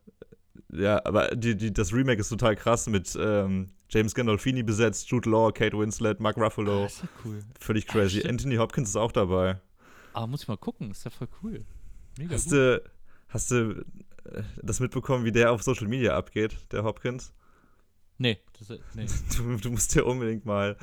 ja, 0.72 1.00
aber 1.04 1.28
die, 1.28 1.56
die, 1.56 1.72
das 1.72 1.92
Remake 1.92 2.20
ist 2.20 2.28
total 2.28 2.56
krass 2.56 2.88
mit 2.88 3.16
ähm, 3.18 3.70
James 3.88 4.14
Gandolfini 4.14 4.62
besetzt, 4.62 5.08
Jude 5.08 5.30
Law, 5.30 5.52
Kate 5.52 5.78
Winslet, 5.78 6.18
Mark 6.20 6.36
Ruffalo. 6.36 6.82
Ah, 6.82 6.86
ist 6.86 7.02
ja 7.02 7.08
cool. 7.24 7.38
Völlig 7.60 7.86
crazy. 7.86 8.26
Anthony 8.26 8.56
Hopkins 8.56 8.88
ist 8.88 8.96
auch 8.96 9.12
dabei. 9.12 9.60
Aber 10.12 10.26
muss 10.26 10.42
ich 10.42 10.48
mal 10.48 10.56
gucken, 10.56 10.90
ist 10.90 11.04
ja 11.04 11.10
voll 11.10 11.28
cool. 11.42 11.64
Mega 12.18 12.34
hast, 12.34 12.44
gut. 12.44 12.52
Du, 12.52 12.82
hast 13.28 13.50
du 13.50 13.84
das 14.62 14.80
mitbekommen, 14.80 15.24
wie 15.24 15.32
der 15.32 15.52
auf 15.52 15.62
Social 15.62 15.88
Media 15.88 16.16
abgeht, 16.16 16.56
der 16.72 16.84
Hopkins? 16.84 17.32
Nee, 18.18 18.38
das, 18.58 18.78
nee. 18.94 19.06
Du, 19.36 19.56
du, 19.56 19.70
musst 19.70 19.94
ja 19.94 20.04
unbedingt 20.04 20.46
mal, 20.46 20.76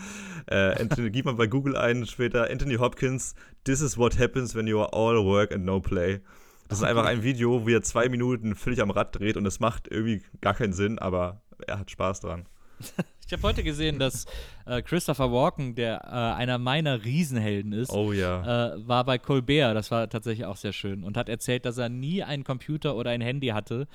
äh, 0.47 0.79
Anthony, 0.82 1.10
gib 1.12 1.25
mal 1.25 1.34
bei 1.34 1.47
Google 1.47 1.75
ein 1.75 2.06
später, 2.06 2.49
Anthony 2.49 2.75
Hopkins, 2.75 3.34
this 3.63 3.82
is 3.82 3.97
what 3.97 4.19
happens 4.19 4.53
when 4.56 4.67
you 4.67 4.79
are 4.79 4.93
all 4.93 5.23
work 5.25 5.51
and 5.51 5.65
no 5.65 5.79
play. 5.79 6.19
Das 6.67 6.79
ist 6.79 6.84
einfach 6.84 7.06
ein 7.06 7.23
Video, 7.23 7.65
wo 7.65 7.69
er 7.69 7.82
zwei 7.82 8.10
Minuten 8.10 8.56
völlig 8.56 8.82
am 8.82 8.91
Rad 8.91 9.17
dreht 9.17 9.38
und 9.38 9.45
es 9.45 9.60
macht 9.60 9.88
irgendwie 9.88 10.23
gar 10.41 10.53
keinen 10.53 10.73
Sinn, 10.73 10.97
aber 10.99 11.41
er 11.67 11.79
hat 11.79 11.91
Spaß 11.91 12.21
dran. 12.21 12.45
Ich 13.26 13.32
habe 13.32 13.48
heute 13.48 13.63
gesehen, 13.63 13.98
dass 13.98 14.26
äh, 14.67 14.82
Christopher 14.84 15.32
Walken, 15.32 15.74
der 15.74 16.02
äh, 16.06 16.10
einer 16.38 16.60
meiner 16.60 17.04
Riesenhelden 17.04 17.72
ist, 17.72 17.89
Oh 17.91 18.12
ja. 18.12 18.74
äh, 18.76 18.88
war 18.88 19.06
bei 19.06 19.17
Colbert. 19.17 19.76
Das 19.76 19.89
war 19.89 20.08
tatsächlich 20.10 20.46
auch 20.46 20.58
sehr 20.58 20.74
schön. 20.74 21.04
Und 21.04 21.17
hat 21.17 21.30
erzählt, 21.30 21.65
dass 21.65 21.78
er 21.80 21.89
nie 21.89 22.22
einen 22.22 22.43
Computer 22.43 22.96
oder 22.96 23.10
ein 23.12 23.22
Handy 23.22 23.48
hatte. 23.48 23.88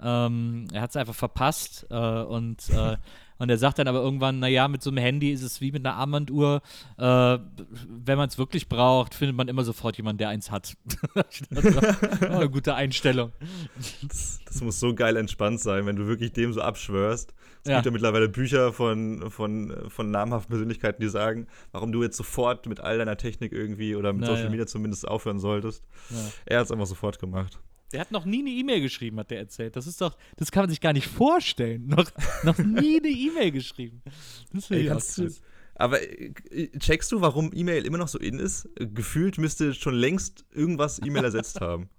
Ähm, 0.00 0.66
er 0.72 0.82
hat 0.82 0.90
es 0.90 0.96
einfach 0.96 1.14
verpasst. 1.14 1.86
Äh, 1.90 1.94
und, 1.96 2.68
äh, 2.70 2.96
und 3.38 3.48
er 3.50 3.58
sagt 3.58 3.78
dann 3.78 3.88
aber 3.88 4.00
irgendwann, 4.00 4.38
naja, 4.38 4.68
mit 4.68 4.82
so 4.82 4.90
einem 4.90 4.98
Handy 4.98 5.32
ist 5.32 5.42
es 5.42 5.60
wie 5.60 5.72
mit 5.72 5.84
einer 5.84 5.96
Armbanduhr. 5.96 6.62
Äh, 6.98 7.02
wenn 7.02 8.16
man 8.18 8.28
es 8.28 8.38
wirklich 8.38 8.68
braucht, 8.68 9.14
findet 9.14 9.36
man 9.36 9.48
immer 9.48 9.64
sofort 9.64 9.96
jemanden, 9.96 10.18
der 10.18 10.28
eins 10.28 10.50
hat. 10.50 10.76
das 11.14 11.74
war 11.74 12.30
eine 12.30 12.48
gute 12.50 12.74
Einstellung. 12.74 13.32
Das, 14.02 14.40
das 14.44 14.60
muss 14.62 14.78
so 14.80 14.94
geil 14.94 15.16
entspannt 15.16 15.60
sein, 15.60 15.86
wenn 15.86 15.96
du 15.96 16.06
wirklich 16.06 16.32
dem 16.32 16.52
so 16.52 16.60
abschwörst. 16.60 17.34
Es 17.64 17.70
Ja. 17.70 17.76
gibt 17.76 17.86
ja 17.86 17.92
mittlerweile 17.92 18.28
Bücher 18.28 18.72
von, 18.72 19.30
von, 19.30 19.74
von 19.88 20.10
namhaften 20.10 20.50
Persönlichkeiten, 20.50 21.00
die 21.02 21.08
sagen, 21.08 21.46
warum 21.72 21.92
du 21.92 22.02
jetzt 22.02 22.16
sofort 22.16 22.66
mit 22.66 22.80
all 22.80 22.98
deiner 22.98 23.16
Technik 23.16 23.52
irgendwie 23.52 23.96
oder 23.96 24.12
mit 24.12 24.20
Na, 24.22 24.26
Social 24.28 24.44
ja. 24.44 24.50
Media 24.50 24.66
zumindest 24.66 25.08
aufhören 25.08 25.38
solltest. 25.38 25.82
Ja. 26.10 26.16
Er 26.46 26.58
hat 26.60 26.66
es 26.66 26.72
einfach 26.72 26.86
sofort 26.86 27.18
gemacht. 27.18 27.58
Der 27.94 28.00
hat 28.00 28.10
noch 28.10 28.24
nie 28.24 28.40
eine 28.40 28.50
E-Mail 28.50 28.80
geschrieben, 28.80 29.20
hat 29.20 29.30
der 29.30 29.38
erzählt. 29.38 29.76
Das 29.76 29.86
ist 29.86 30.00
doch, 30.00 30.16
das 30.36 30.50
kann 30.50 30.64
man 30.64 30.70
sich 30.70 30.80
gar 30.80 30.92
nicht 30.92 31.06
vorstellen. 31.06 31.86
Noch, 31.94 32.10
noch 32.42 32.58
nie 32.58 32.98
eine 32.98 33.08
E-Mail 33.08 33.52
geschrieben. 33.52 34.02
Das 34.52 34.68
Ey, 34.68 34.86
kannst 34.86 35.16
du, 35.16 35.30
aber 35.76 36.02
äh, 36.02 36.32
checkst 36.76 37.12
du, 37.12 37.20
warum 37.20 37.52
E-Mail 37.54 37.86
immer 37.86 37.98
noch 37.98 38.08
so 38.08 38.18
in 38.18 38.40
ist? 38.40 38.68
Gefühlt 38.76 39.38
müsste 39.38 39.74
schon 39.74 39.94
längst 39.94 40.44
irgendwas 40.52 41.00
E-Mail 41.04 41.22
ersetzt 41.22 41.60
haben. 41.60 41.88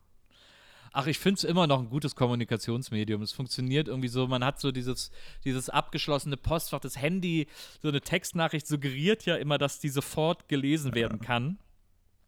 Ach, 0.91 1.07
ich 1.07 1.17
finde 1.17 1.37
es 1.37 1.43
immer 1.45 1.65
noch 1.65 1.79
ein 1.79 1.89
gutes 1.89 2.15
Kommunikationsmedium. 2.15 3.21
Es 3.21 3.33
funktioniert 3.33 3.87
irgendwie 3.87 4.07
so, 4.09 4.27
man 4.27 4.43
hat 4.43 4.59
so 4.61 4.71
dieses, 4.71 5.11
dieses 5.45 5.69
abgeschlossene 5.69 6.37
Postfach, 6.37 6.79
das 6.79 7.01
Handy, 7.01 7.47
so 7.81 7.89
eine 7.89 8.01
Textnachricht 8.01 8.67
suggeriert 8.67 9.25
ja 9.25 9.35
immer, 9.35 9.57
dass 9.57 9.79
die 9.79 9.89
sofort 9.89 10.49
gelesen 10.49 10.93
werden 10.93 11.19
kann. 11.19 11.57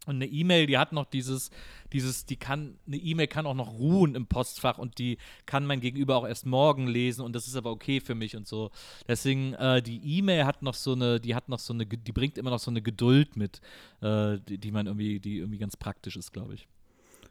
Und 0.07 0.15
eine 0.15 0.25
E-Mail, 0.25 0.67
die 0.67 0.77
hat 0.77 0.93
noch 0.93 1.05
dieses, 1.05 1.51
dieses, 1.91 2.25
die 2.25 2.37
kann, 2.37 2.79
eine 2.87 2.97
E-Mail 2.97 3.27
kann 3.27 3.45
auch 3.45 3.53
noch 3.53 3.73
ruhen 3.73 4.15
im 4.15 4.27
Postfach 4.27 4.77
und 4.77 4.97
die 4.99 5.17
kann 5.45 5.65
mein 5.65 5.81
Gegenüber 5.81 6.15
auch 6.15 6.27
erst 6.27 6.45
morgen 6.45 6.87
lesen 6.87 7.23
und 7.23 7.33
das 7.33 7.47
ist 7.47 7.55
aber 7.55 7.71
okay 7.71 7.99
für 7.99 8.15
mich 8.15 8.35
und 8.35 8.47
so. 8.47 8.71
Deswegen, 9.07 9.53
äh, 9.53 9.81
die 9.81 10.17
E-Mail 10.17 10.45
hat 10.45 10.61
noch 10.61 10.75
so 10.75 10.93
eine, 10.93 11.19
die 11.19 11.35
hat 11.35 11.49
noch 11.49 11.59
so 11.59 11.73
eine, 11.73 11.85
die 11.85 12.11
bringt 12.11 12.37
immer 12.37 12.51
noch 12.51 12.59
so 12.59 12.71
eine 12.71 12.81
Geduld 12.81 13.35
mit, 13.35 13.61
äh, 14.01 14.37
die, 14.47 14.57
die 14.57 14.71
man 14.71 14.87
irgendwie, 14.87 15.19
die 15.19 15.37
irgendwie 15.37 15.59
ganz 15.59 15.75
praktisch 15.75 16.15
ist, 16.15 16.31
glaube 16.31 16.55
ich. 16.55 16.67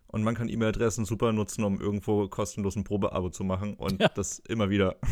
Und 0.08 0.22
man 0.22 0.34
kann 0.34 0.48
E-Mail-Adressen 0.48 1.04
super 1.04 1.32
nutzen, 1.32 1.64
um 1.64 1.80
irgendwo 1.80 2.28
kostenlos 2.28 2.76
ein 2.76 2.84
Probeabo 2.84 3.28
zu 3.30 3.44
machen 3.44 3.74
und 3.74 4.02
das 4.14 4.38
immer 4.48 4.70
wieder. 4.70 4.96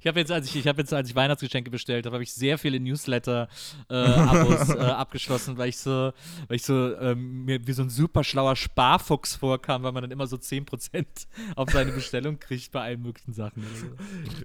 Ich 0.00 0.08
habe 0.08 0.20
jetzt, 0.20 0.30
als 0.30 0.46
ich, 0.48 0.56
ich 0.56 0.66
habe 0.66 0.82
jetzt, 0.82 0.92
als 0.92 1.08
ich 1.08 1.16
Weihnachtsgeschenke 1.16 1.70
bestellt 1.70 2.04
habe, 2.04 2.14
habe 2.16 2.22
ich 2.22 2.34
sehr 2.34 2.58
viele 2.58 2.78
Newsletter-Abos 2.78 4.68
äh, 4.74 4.78
abgeschlossen, 4.78 5.56
weil 5.56 5.68
ich 5.70 5.78
so, 5.78 6.12
weil 6.48 6.56
ich 6.56 6.62
so 6.62 6.94
ähm, 6.96 7.44
mir 7.46 7.66
wie 7.66 7.72
so 7.72 7.82
ein 7.82 7.88
super 7.88 8.22
schlauer 8.22 8.54
Sparfuchs 8.56 9.36
vorkam, 9.36 9.82
weil 9.82 9.92
man 9.92 10.02
dann 10.02 10.10
immer 10.10 10.26
so 10.26 10.36
10% 10.36 11.04
auf 11.56 11.70
seine 11.70 11.92
Bestellung 11.92 12.38
kriegt 12.38 12.72
bei 12.72 12.82
allen 12.82 13.02
möglichen 13.02 13.32
Sachen. 13.32 13.64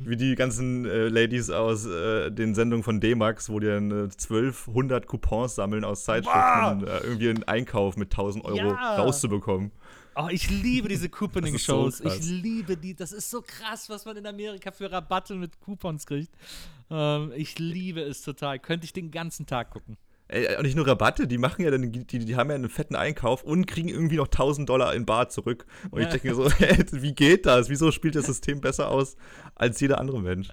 Wie 0.02 0.16
die 0.16 0.36
ganzen 0.36 0.86
äh, 0.86 1.10
Ladies 1.10 1.50
aus 1.50 1.86
äh, 1.86 2.32
den 2.32 2.56
Sendungen 2.56 2.84
von 2.84 3.02
D-Max, 3.02 3.50
wo 3.50 3.60
die 3.60 3.68
dann 3.68 3.92
äh, 3.92 4.04
1200 4.04 5.08
Coupons 5.08 5.56
sammeln 5.56 5.84
aus 5.84 6.06
Zeitschriften, 6.06 6.66
um 6.66 6.84
äh, 6.86 7.00
irgendwie 7.00 7.30
einen 7.30 7.44
Einkauf 7.44 7.98
mit 7.98 8.12
1000 8.14 8.46
Euro 8.46 8.58
Ja. 8.58 8.96
rauszubekommen. 8.96 9.72
Oh, 10.22 10.28
ich 10.30 10.50
liebe 10.50 10.90
diese 10.90 11.08
Couponing-Shows. 11.10 12.00
So 12.00 12.04
ich 12.06 12.26
liebe 12.26 12.76
die. 12.76 12.94
Das 12.94 13.12
ist 13.12 13.30
so 13.30 13.42
krass, 13.42 13.90
was 13.90 14.06
man 14.06 14.18
in 14.18 14.26
Amerika 14.26 14.72
für 14.72 14.92
Rabatte 14.92 15.36
mit 15.36 15.60
Coupons 15.62 16.06
kriegt. 16.06 16.34
Ähm, 16.90 17.32
ich 17.36 17.58
liebe 17.58 18.02
es 18.02 18.22
total. 18.22 18.60
Könnte 18.60 18.86
ich 18.86 18.94
den 18.94 19.12
ganzen 19.12 19.46
Tag 19.46 19.72
gucken. 19.72 19.98
Ey, 20.28 20.58
und 20.58 20.64
nicht 20.64 20.76
nur 20.76 20.86
Rabatte, 20.86 21.26
die 21.26 21.40
machen 21.40 21.64
ja 21.64 21.72
dann, 21.72 21.92
die, 21.92 22.06
die 22.06 22.36
haben 22.36 22.50
ja 22.50 22.56
einen 22.56 22.70
fetten 22.70 22.96
Einkauf 22.96 23.44
und 23.44 23.66
kriegen 23.66 23.90
irgendwie 23.90 24.18
noch 24.18 24.28
1000 24.28 24.70
Dollar 24.70 24.94
in 24.94 25.06
Bar 25.06 25.30
zurück. 25.30 25.66
Und 25.90 26.02
ich 26.02 26.10
denke 26.10 26.28
mir 26.28 26.36
so, 26.36 26.52
hä, 26.58 26.86
wie 26.92 27.14
geht 27.14 27.46
das? 27.46 27.70
Wieso 27.70 27.92
spielt 27.92 28.16
das 28.16 28.26
System 28.26 28.62
besser 28.62 28.90
aus 28.90 29.16
als 29.56 29.80
jeder 29.80 30.00
andere 30.00 30.22
Mensch? 30.22 30.50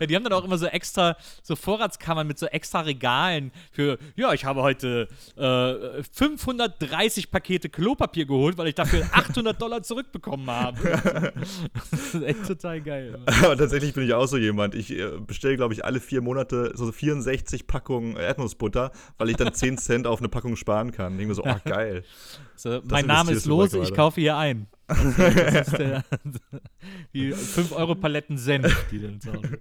Ja, 0.00 0.06
die 0.06 0.16
haben 0.16 0.24
dann 0.24 0.32
auch 0.32 0.44
immer 0.44 0.58
so 0.58 0.66
extra, 0.66 1.16
so 1.42 1.56
Vorratskammern 1.56 2.26
mit 2.26 2.38
so 2.38 2.46
extra 2.46 2.80
Regalen 2.80 3.52
für, 3.70 3.98
ja, 4.16 4.32
ich 4.32 4.44
habe 4.44 4.62
heute 4.62 5.08
äh, 5.36 6.02
530 6.12 7.30
Pakete 7.30 7.68
Klopapier 7.68 8.26
geholt, 8.26 8.58
weil 8.58 8.68
ich 8.68 8.74
dafür 8.74 9.08
800 9.12 9.60
Dollar 9.60 9.82
zurückbekommen 9.82 10.50
habe. 10.50 10.78
das 11.90 12.14
ist 12.14 12.22
echt 12.22 12.46
total 12.46 12.80
geil. 12.80 13.18
Aber 13.42 13.56
tatsächlich 13.56 13.94
bin 13.94 14.04
ich 14.04 14.14
auch 14.14 14.26
so 14.26 14.36
jemand. 14.36 14.74
Ich 14.74 14.90
äh, 14.90 15.10
bestelle, 15.26 15.56
glaube 15.56 15.74
ich, 15.74 15.84
alle 15.84 16.00
vier 16.00 16.20
Monate 16.20 16.72
so 16.74 16.90
64 16.90 17.66
Packungen 17.66 18.16
Erdnussbutter, 18.16 18.92
weil 19.18 19.30
ich 19.30 19.36
dann 19.36 19.52
10 19.52 19.78
Cent 19.78 20.06
auf 20.06 20.20
eine 20.20 20.28
Packung 20.28 20.56
sparen 20.56 20.92
kann. 20.92 21.12
Ich 21.12 21.18
denke 21.18 21.28
mir 21.28 21.34
so, 21.34 21.44
oh, 21.44 21.56
geil. 21.64 22.04
So, 22.56 22.80
mein 22.84 23.06
Name 23.06 23.32
ist 23.32 23.46
Lose, 23.46 23.78
ich 23.78 23.94
kaufe 23.94 24.20
hier 24.20 24.36
ein. 24.36 24.66
Das, 24.88 25.16
das 25.16 25.68
ist 25.68 25.78
der, 25.78 26.04
die 27.14 27.32
5 27.32 27.72
Euro 27.72 27.94
Paletten 27.94 28.38
Senf, 28.38 28.86
die 28.90 29.00
dann 29.00 29.20
Hause. 29.26 29.60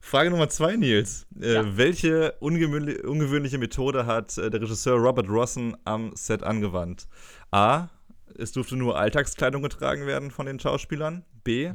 Frage 0.00 0.30
Nummer 0.30 0.48
zwei, 0.48 0.76
Nils. 0.76 1.26
Äh, 1.40 1.62
Welche 1.76 2.34
ungewöhnli 2.40 3.00
ungewöhnliche 3.02 3.58
Methode 3.58 4.06
hat 4.06 4.36
äh, 4.38 4.50
der 4.50 4.60
Regisseur 4.60 4.96
Robert 4.96 5.28
Rossen 5.28 5.76
am 5.84 6.12
Set 6.14 6.42
angewandt? 6.42 7.06
A. 7.50 7.88
Es 8.36 8.52
durfte 8.52 8.76
nur 8.76 8.98
Alltagskleidung 8.98 9.62
getragen 9.62 10.06
werden 10.06 10.30
von 10.30 10.46
den 10.46 10.58
Schauspielern. 10.58 11.24
B. 11.44 11.72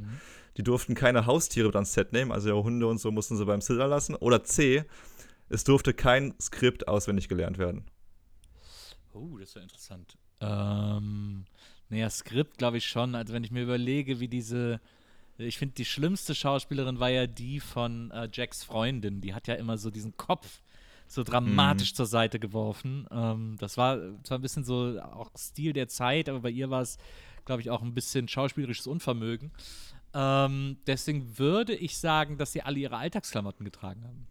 Die 0.57 0.63
durften 0.63 0.95
keine 0.95 1.25
Haustiere 1.25 1.67
mit 1.67 1.75
ans 1.75 1.93
Set 1.93 2.13
nehmen, 2.13 2.31
also 2.31 2.49
ja, 2.49 2.55
Hunde 2.55 2.87
und 2.87 2.97
so 2.97 3.11
mussten 3.11 3.35
sie 3.35 3.45
beim 3.45 3.61
Sitter 3.61 3.87
lassen. 3.87 4.15
Oder 4.15 4.43
C. 4.43 4.85
Es 5.49 5.63
durfte 5.63 5.93
kein 5.93 6.33
Skript 6.39 6.87
auswendig 6.87 7.29
gelernt 7.29 7.57
werden. 7.57 7.85
Oh, 9.13 9.37
das 9.37 9.49
ist 9.49 9.55
ja 9.55 9.61
interessant. 9.61 10.17
Ähm, 10.41 11.45
naja, 11.89 12.09
Skript 12.09 12.57
glaube 12.57 12.77
ich 12.77 12.85
schon. 12.85 13.15
Also 13.15 13.33
wenn 13.33 13.43
ich 13.43 13.51
mir 13.51 13.63
überlege, 13.63 14.19
wie 14.19 14.27
diese, 14.27 14.79
ich 15.37 15.57
finde 15.57 15.75
die 15.75 15.85
schlimmste 15.85 16.35
Schauspielerin 16.35 16.99
war 16.99 17.09
ja 17.09 17.27
die 17.27 17.59
von 17.59 18.11
äh, 18.11 18.29
Jacks 18.31 18.63
Freundin. 18.63 19.21
Die 19.21 19.33
hat 19.33 19.47
ja 19.47 19.55
immer 19.55 19.77
so 19.77 19.91
diesen 19.91 20.17
Kopf 20.17 20.61
so 21.07 21.23
dramatisch 21.23 21.93
zur 21.93 22.05
Seite 22.05 22.39
geworfen. 22.39 23.07
Ähm, 23.11 23.55
das 23.59 23.77
war 23.77 23.99
zwar 24.23 24.39
ein 24.39 24.41
bisschen 24.41 24.63
so 24.63 24.99
auch 24.99 25.29
Stil 25.37 25.73
der 25.73 25.87
Zeit, 25.87 26.29
aber 26.29 26.41
bei 26.41 26.49
ihr 26.49 26.69
war 26.69 26.81
es, 26.81 26.97
glaube 27.45 27.61
ich, 27.61 27.69
auch 27.69 27.81
ein 27.81 27.93
bisschen 27.93 28.27
schauspielerisches 28.27 28.87
Unvermögen. 28.87 29.51
Ähm, 30.13 30.77
deswegen 30.87 31.37
würde 31.37 31.75
ich 31.75 31.97
sagen, 31.97 32.37
dass 32.37 32.53
sie 32.53 32.61
alle 32.61 32.79
ihre 32.79 32.97
Alltagsklamotten 32.97 33.65
getragen 33.65 34.03
haben. 34.03 34.27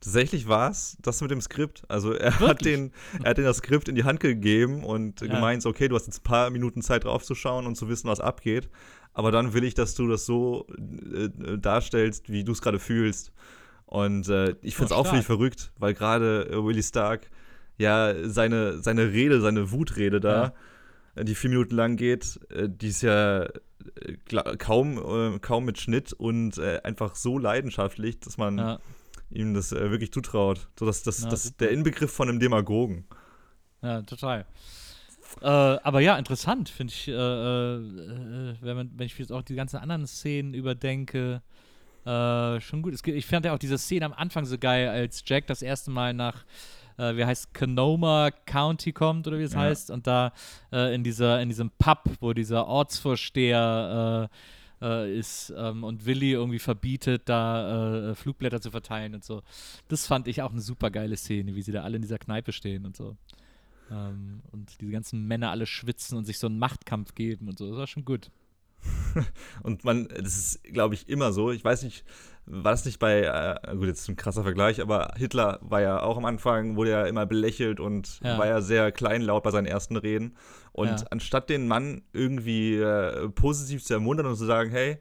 Tatsächlich 0.00 0.48
war 0.48 0.70
es 0.70 0.96
das 1.02 1.20
mit 1.20 1.30
dem 1.30 1.40
Skript. 1.42 1.82
Also 1.88 2.12
er 2.12 2.38
hat, 2.40 2.64
den, 2.64 2.92
er 3.22 3.30
hat 3.30 3.38
den 3.38 3.44
das 3.44 3.58
Skript 3.58 3.88
in 3.88 3.94
die 3.94 4.04
Hand 4.04 4.20
gegeben 4.20 4.82
und 4.82 5.20
Ja. 5.20 5.26
gemeint, 5.28 5.66
okay, 5.66 5.88
du 5.88 5.94
hast 5.94 6.06
jetzt 6.06 6.20
ein 6.20 6.24
paar 6.24 6.48
Minuten 6.50 6.80
Zeit 6.82 7.04
draufzuschauen 7.04 7.66
und 7.66 7.76
zu 7.76 7.88
wissen, 7.88 8.08
was 8.08 8.18
abgeht. 8.20 8.70
Aber 9.12 9.30
dann 9.30 9.52
will 9.52 9.64
ich, 9.64 9.74
dass 9.74 9.94
du 9.94 10.08
das 10.08 10.24
so 10.24 10.66
äh, 10.78 11.24
äh, 11.24 11.58
darstellst, 11.58 12.30
wie 12.30 12.44
du 12.44 12.52
es 12.52 12.62
gerade 12.62 12.78
fühlst. 12.78 13.32
Und 13.84 14.28
äh, 14.28 14.54
ich 14.62 14.76
finde 14.76 14.86
es 14.86 14.92
Oh, 14.92 15.00
auch 15.02 15.06
völlig 15.06 15.26
verrückt, 15.26 15.72
weil 15.78 15.94
gerade 15.94 16.48
äh, 16.50 16.64
Willie 16.64 16.82
Stark 16.82 17.28
ja 17.76 18.14
seine, 18.28 18.78
seine 18.78 19.12
Rede, 19.12 19.40
seine 19.40 19.70
Wutrede 19.72 20.20
da, 20.20 20.54
äh, 21.16 21.24
die 21.24 21.34
vier 21.34 21.50
Minuten 21.50 21.74
lang 21.74 21.96
geht, 21.96 22.38
äh, 22.50 22.68
die 22.68 22.88
ist 22.88 23.02
ja 23.02 23.48
kaum, 24.58 25.40
kaum 25.40 25.64
mit 25.64 25.78
Schnitt 25.80 26.12
und 26.12 26.58
einfach 26.60 27.14
so 27.14 27.38
leidenschaftlich, 27.38 28.20
dass 28.20 28.36
man 28.38 28.58
Ja. 28.58 28.78
Ihm 29.30 29.54
das 29.54 29.72
äh, 29.72 29.90
wirklich 29.90 30.12
zutraut. 30.12 30.68
So, 30.78 30.86
dass 30.86 31.02
das, 31.02 31.22
Ja, 31.22 31.28
das 31.28 31.56
der 31.56 31.70
Inbegriff 31.70 32.12
von 32.12 32.28
einem 32.28 32.40
Demagogen. 32.40 33.04
Ja, 33.82 34.02
total. 34.02 34.44
Äh, 35.40 35.46
aber 35.46 36.00
ja, 36.00 36.18
interessant, 36.18 36.68
finde 36.68 36.92
ich, 36.92 37.06
äh, 37.08 37.12
äh, 37.12 37.76
äh, 37.76 38.54
wenn, 38.60 38.76
man, 38.76 38.90
wenn 38.96 39.06
ich 39.06 39.16
jetzt 39.18 39.30
auch 39.32 39.42
die 39.42 39.54
ganzen 39.54 39.76
anderen 39.76 40.06
Szenen 40.06 40.54
überdenke, 40.54 41.40
äh, 42.04 42.60
schon 42.60 42.82
gut. 42.82 42.94
Es, 42.94 43.02
gibt- 43.02 43.16
ich 43.16 43.26
fand 43.26 43.44
ja 43.46 43.54
auch 43.54 43.58
diese 43.58 43.78
Szene 43.78 44.06
am 44.06 44.12
Anfang 44.12 44.44
so 44.44 44.58
geil, 44.58 44.88
als 44.88 45.22
Jack 45.26 45.46
das 45.46 45.62
erste 45.62 45.90
Mal 45.92 46.14
nach, 46.14 46.44
äh, 46.98 47.14
wie 47.16 47.24
heißt 47.24 47.54
Canoma 47.54 48.30
County 48.46 48.92
kommt 48.92 49.28
oder 49.28 49.38
wie 49.38 49.44
es 49.44 49.52
Ja. 49.52 49.60
heißt, 49.60 49.90
und 49.92 50.06
da 50.06 50.32
äh, 50.72 50.94
in, 50.94 51.04
dieser, 51.04 51.40
in 51.40 51.48
diesem 51.48 51.70
Pub, 51.78 52.02
wo 52.20 52.32
dieser 52.32 52.66
Ortsvorsteher 52.66 54.28
äh, 54.30 54.36
äh, 54.80 55.18
ist 55.18 55.52
ähm, 55.56 55.84
und 55.84 56.06
Willi 56.06 56.32
irgendwie 56.32 56.58
verbietet, 56.58 57.22
da 57.26 58.10
äh, 58.10 58.14
Flugblätter 58.14 58.60
zu 58.60 58.70
verteilen 58.70 59.14
und 59.14 59.24
so. 59.24 59.42
Das 59.88 60.06
fand 60.06 60.28
ich 60.28 60.42
auch 60.42 60.52
eine 60.52 60.60
super 60.60 60.90
geile 60.90 61.16
Szene, 61.16 61.54
wie 61.54 61.62
sie 61.62 61.72
da 61.72 61.82
alle 61.82 61.96
in 61.96 62.02
dieser 62.02 62.18
Kneipe 62.18 62.52
stehen 62.52 62.86
und 62.86 62.96
so. 62.96 63.16
Ähm, 63.90 64.42
und 64.52 64.80
diese 64.80 64.92
ganzen 64.92 65.26
Männer 65.26 65.50
alle 65.50 65.66
schwitzen 65.66 66.16
und 66.16 66.24
sich 66.24 66.38
so 66.38 66.46
einen 66.46 66.58
Machtkampf 66.58 67.14
geben 67.14 67.48
und 67.48 67.58
so. 67.58 67.68
Das 67.68 67.78
war 67.78 67.86
schon 67.86 68.04
gut. 68.04 68.30
Und 69.62 69.84
man, 69.84 70.08
das 70.08 70.36
ist, 70.38 70.64
glaube 70.64 70.94
ich, 70.94 71.08
immer 71.08 71.32
so. 71.32 71.50
Ich 71.50 71.62
weiß 71.62 71.82
nicht, 71.82 72.04
war 72.52 72.72
das 72.72 72.84
nicht 72.84 72.98
bei, 72.98 73.22
äh, 73.22 73.76
gut, 73.76 73.86
jetzt 73.86 74.08
ein 74.08 74.16
krasser 74.16 74.42
Vergleich, 74.42 74.80
aber 74.80 75.12
Hitler 75.16 75.58
war 75.62 75.80
ja 75.80 76.02
auch 76.02 76.16
am 76.16 76.24
Anfang, 76.24 76.76
wurde 76.76 76.90
ja 76.90 77.06
immer 77.06 77.24
belächelt 77.26 77.80
und 77.80 78.20
Ja. 78.22 78.36
war 78.38 78.46
ja 78.46 78.60
sehr 78.60 78.90
kleinlaut 78.92 79.42
bei 79.44 79.50
seinen 79.50 79.66
ersten 79.66 79.96
Reden. 79.96 80.36
Und 80.72 81.00
Ja. 81.00 81.06
anstatt 81.10 81.48
den 81.48 81.68
Mann 81.68 82.02
irgendwie 82.12 82.76
äh, 82.76 83.28
positiv 83.30 83.84
zu 83.84 83.94
ermuntern 83.94 84.26
und 84.26 84.36
zu 84.36 84.44
sagen, 84.46 84.70
hey, 84.70 84.98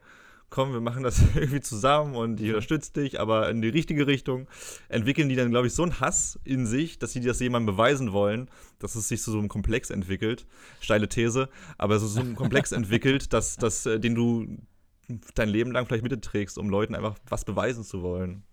komm, 0.52 0.74
wir 0.74 0.82
machen 0.82 1.04
das 1.04 1.20
irgendwie 1.36 1.62
zusammen 1.62 2.16
und 2.16 2.40
ich 2.42 2.50
unterstütze 2.50 2.94
dich, 2.94 3.20
aber 3.20 3.50
in 3.50 3.62
die 3.62 3.70
richtige 3.70 4.08
Richtung, 4.08 4.48
entwickeln 4.88 5.30
die 5.30 5.36
dann, 5.36 5.50
glaube 5.52 5.68
ich, 5.68 5.74
so 5.74 5.84
einen 5.84 6.00
Hass 6.00 6.40
in 6.44 6.65
sich, 6.65 6.98
dass 7.00 7.13
sie 7.13 7.21
das 7.21 7.40
jemandem 7.40 7.76
beweisen 7.76 8.12
wollen, 8.13 8.50
dass 8.80 8.96
es 8.96 9.08
sich 9.08 9.21
zu 9.21 9.32
so 9.32 9.38
einem 9.40 9.48
Komplex 9.48 9.90
entwickelt. 9.90 10.46
Steile 10.80 11.08
These, 11.08 11.50
aber 11.78 11.96
ist 11.98 12.02
so 12.02 12.21
ein 12.21 12.36
Komplex 12.36 12.71
entwickelt, 12.71 13.34
dass, 13.34 13.58
dass, 13.58 13.86
äh, 13.86 14.00
den 14.00 14.15
du 14.15 14.48
dein 15.36 15.50
Leben 15.50 15.72
lang 15.72 15.86
vielleicht 15.86 16.04
mitträgst, 16.04 16.58
um 16.58 16.70
Leuten 16.70 16.96
einfach 16.96 17.16
was 17.28 17.46
beweisen 17.46 17.84
zu 17.84 18.02
wollen. 18.02 18.44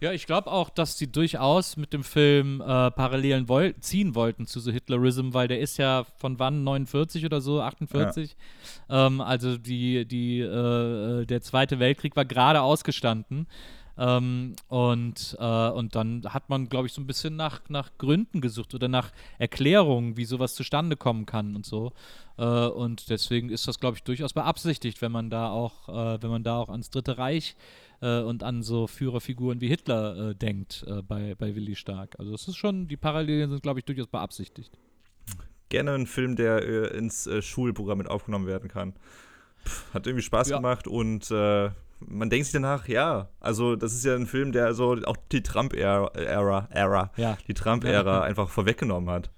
Ja, 0.00 0.12
ich 0.12 0.26
glaube 0.26 0.50
auch, 0.50 0.68
dass 0.70 0.98
sie 0.98 1.10
durchaus 1.10 1.76
mit 1.76 1.92
dem 1.92 2.04
Film 2.04 2.60
äh, 2.60 2.90
Parallelen 2.90 3.48
woll 3.48 3.74
ziehen 3.80 4.14
wollten 4.14 4.46
zu 4.46 4.60
so 4.60 4.70
Hitlerism, 4.70 5.32
weil 5.32 5.48
der 5.48 5.60
ist 5.60 5.78
ja 5.78 6.04
von 6.18 6.38
wann 6.38 6.64
49 6.64 7.24
oder 7.24 7.40
so, 7.40 7.62
48. 7.62 8.36
Ja. 8.88 9.06
Ähm, 9.06 9.20
also 9.20 9.56
die, 9.56 10.04
die, 10.04 10.40
äh, 10.40 11.24
der 11.24 11.40
Zweite 11.40 11.78
Weltkrieg 11.78 12.16
war 12.16 12.24
gerade 12.24 12.60
ausgestanden. 12.60 13.46
Ähm, 13.96 14.56
und, 14.68 15.36
äh, 15.38 15.68
und 15.68 15.94
dann 15.94 16.22
hat 16.24 16.48
man, 16.48 16.68
glaube 16.68 16.86
ich, 16.86 16.92
so 16.92 17.00
ein 17.00 17.06
bisschen 17.06 17.36
nach, 17.36 17.60
nach 17.68 17.90
Gründen 17.98 18.40
gesucht 18.40 18.74
oder 18.74 18.88
nach 18.88 19.12
Erklärungen, 19.38 20.16
wie 20.16 20.24
sowas 20.24 20.54
zustande 20.54 20.96
kommen 20.96 21.26
kann 21.26 21.54
und 21.54 21.64
so. 21.64 21.92
Äh, 22.36 22.44
und 22.44 23.10
deswegen 23.10 23.50
ist 23.50 23.68
das, 23.68 23.78
glaube 23.78 23.96
ich, 23.96 24.02
durchaus 24.02 24.32
beabsichtigt, 24.32 25.00
wenn 25.02 25.12
man 25.12 25.30
da 25.30 25.50
auch, 25.50 25.88
äh, 25.88 26.22
wenn 26.22 26.30
man 26.30 26.42
da 26.42 26.58
auch 26.58 26.70
ans 26.70 26.90
Dritte 26.90 27.18
Reich 27.18 27.56
äh, 28.00 28.20
und 28.20 28.42
an 28.42 28.62
so 28.62 28.86
Führerfiguren 28.86 29.60
wie 29.60 29.68
Hitler 29.68 30.30
äh, 30.30 30.34
denkt 30.34 30.84
äh, 30.88 31.02
bei, 31.02 31.34
bei 31.36 31.54
Willi 31.54 31.76
Stark. 31.76 32.16
Also 32.18 32.34
es 32.34 32.48
ist 32.48 32.56
schon, 32.56 32.88
die 32.88 32.96
Parallelen 32.96 33.50
sind, 33.50 33.62
glaube 33.62 33.78
ich, 33.78 33.84
durchaus 33.84 34.08
beabsichtigt. 34.08 34.76
Gerne 35.68 35.92
ein 35.92 36.06
Film, 36.06 36.36
der 36.36 36.92
ins 36.92 37.28
Schulprogramm 37.40 37.98
mit 37.98 38.08
aufgenommen 38.08 38.46
werden 38.46 38.68
kann. 38.68 38.94
Pff, 39.64 39.94
hat 39.94 40.06
irgendwie 40.06 40.22
Spaß 40.22 40.50
ja. 40.50 40.56
gemacht 40.56 40.86
und 40.86 41.30
man 42.00 42.30
denkt 42.30 42.46
sich 42.46 42.52
danach, 42.52 42.88
ja, 42.88 43.28
also 43.40 43.76
das 43.76 43.94
ist 43.94 44.04
ja 44.04 44.14
ein 44.14 44.26
Film, 44.26 44.52
der 44.52 44.74
so 44.74 44.96
auch 45.04 45.16
die 45.30 45.42
Trump-Ära, 45.42 46.08
Ära, 46.14 46.68
Ära, 46.70 47.10
ja. 47.16 47.36
die 47.48 47.54
Trump-Ära 47.54 48.22
einfach 48.22 48.48
vorweggenommen 48.48 49.10
hat. 49.10 49.30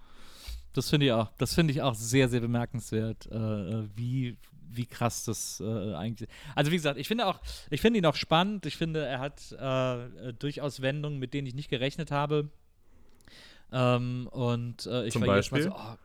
Das 0.72 0.90
finde 0.90 1.06
ich 1.06 1.12
auch, 1.12 1.30
das 1.38 1.54
finde 1.54 1.72
ich 1.72 1.82
auch 1.82 1.94
sehr, 1.94 2.28
sehr 2.28 2.40
bemerkenswert, 2.40 3.26
äh, 3.32 3.36
äh, 3.36 3.88
wie, 3.94 4.36
wie 4.68 4.84
krass 4.84 5.24
das 5.24 5.60
äh, 5.60 5.94
eigentlich 5.94 6.28
ist. 6.28 6.36
Also 6.54 6.70
wie 6.70 6.76
gesagt, 6.76 6.98
ich 6.98 7.08
finde 7.08 7.26
auch, 7.26 7.40
ich 7.70 7.80
finde 7.80 7.98
ihn 7.98 8.06
auch 8.06 8.14
spannend. 8.14 8.66
Ich 8.66 8.76
finde, 8.76 9.04
er 9.04 9.20
hat 9.20 9.52
äh, 9.52 10.34
durchaus 10.34 10.82
Wendungen, 10.82 11.18
mit 11.18 11.32
denen 11.32 11.46
ich 11.46 11.54
nicht 11.54 11.70
gerechnet 11.70 12.10
habe. 12.10 12.50
Ähm, 13.72 14.28
und 14.30 14.86
äh, 14.86 15.06
ich 15.06 15.12
Zum 15.12 15.22
Beispiel? 15.22 15.62
So, 15.62 15.70
oh, 15.70 15.96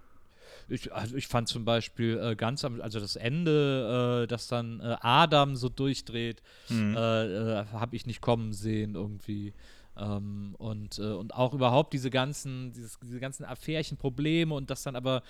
ich, 0.72 0.94
also 0.94 1.16
ich 1.16 1.28
fand 1.28 1.48
zum 1.48 1.66
Beispiel 1.66 2.18
äh, 2.18 2.36
ganz 2.36 2.64
am, 2.64 2.82
also 2.82 3.00
das 3.00 3.16
Ende, 3.16 4.24
äh, 4.24 4.28
dass 4.28 4.48
dann 4.48 4.80
äh, 4.80 4.96
Adam 5.02 5.56
so 5.56 5.70
durchdreht, 5.70 6.42
mhm. 6.70 6.96
Äh, 6.96 7.60
äh, 7.62 7.66
habe 7.74 7.96
ich 7.96 8.06
nicht 8.06 8.22
kommen 8.22 8.54
sehen 8.54 8.96
irgendwie. 8.96 9.54
Ähm, 9.98 10.56
und, 10.58 11.00
äh, 11.00 11.02
und 11.02 11.36
auch 11.36 11.54
überhaupt 11.54 11.92
diese 11.94 12.10
ganzen, 12.10 12.72
dieses, 12.72 12.98
diese 13.04 13.20
ganzen 13.20 13.44
Affärchen, 13.44 13.98
Probleme 13.98 14.56
und 14.56 14.70
dass 14.70 14.84
dann 14.84 14.96
aber 14.96 15.24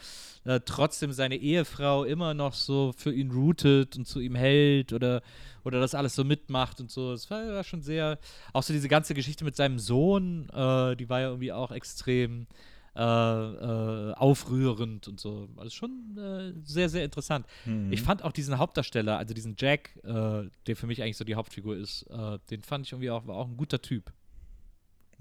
trotzdem 0.65 1.11
seine 1.11 1.35
Ehefrau 1.35 2.03
immer 2.03 2.33
noch 2.33 2.55
so 2.55 2.93
für 2.97 3.13
ihn 3.13 3.29
rootet 3.29 3.95
und 3.95 4.07
zu 4.07 4.19
ihm 4.19 4.33
hält 4.33 4.91
oder, 4.91 5.21
oder 5.63 5.79
das 5.79 5.93
alles 5.93 6.15
so 6.15 6.23
mitmacht 6.23 6.79
und 6.79 6.89
so. 6.89 7.11
Das 7.11 7.29
war, 7.29 7.47
war 7.47 7.63
schon 7.63 7.83
sehr, 7.83 8.17
auch 8.51 8.63
so 8.63 8.73
diese 8.73 8.87
ganze 8.87 9.13
Geschichte 9.13 9.43
mit 9.43 9.55
seinem 9.55 9.77
Sohn, 9.77 10.47
die 10.47 11.09
war 11.09 11.19
ja 11.19 11.27
irgendwie 11.27 11.51
auch 11.51 11.71
extrem 11.71 12.47
äh, 12.95 13.01
äh, 13.01 14.13
aufrührend 14.13 15.07
und 15.07 15.19
so. 15.19 15.49
Also 15.55 15.69
schon 15.69 16.17
äh, 16.17 16.53
sehr, 16.63 16.89
sehr 16.89 17.03
interessant. 17.03 17.45
Mhm. 17.65 17.91
Ich 17.91 18.01
fand 18.01 18.23
auch 18.23 18.31
diesen 18.31 18.57
Hauptdarsteller, 18.57 19.17
also 19.17 19.33
diesen 19.33 19.55
Jack, 19.57 19.97
äh, 20.03 20.49
der 20.67 20.75
für 20.75 20.87
mich 20.87 21.01
eigentlich 21.01 21.17
so 21.17 21.23
die 21.23 21.35
Hauptfigur 21.35 21.77
ist, 21.77 22.03
äh, 22.09 22.39
den 22.49 22.63
fand 22.63 22.85
ich 22.85 22.91
irgendwie 22.91 23.09
auch, 23.09 23.27
war 23.27 23.35
auch 23.35 23.47
ein 23.47 23.57
guter 23.57 23.81
Typ 23.81 24.11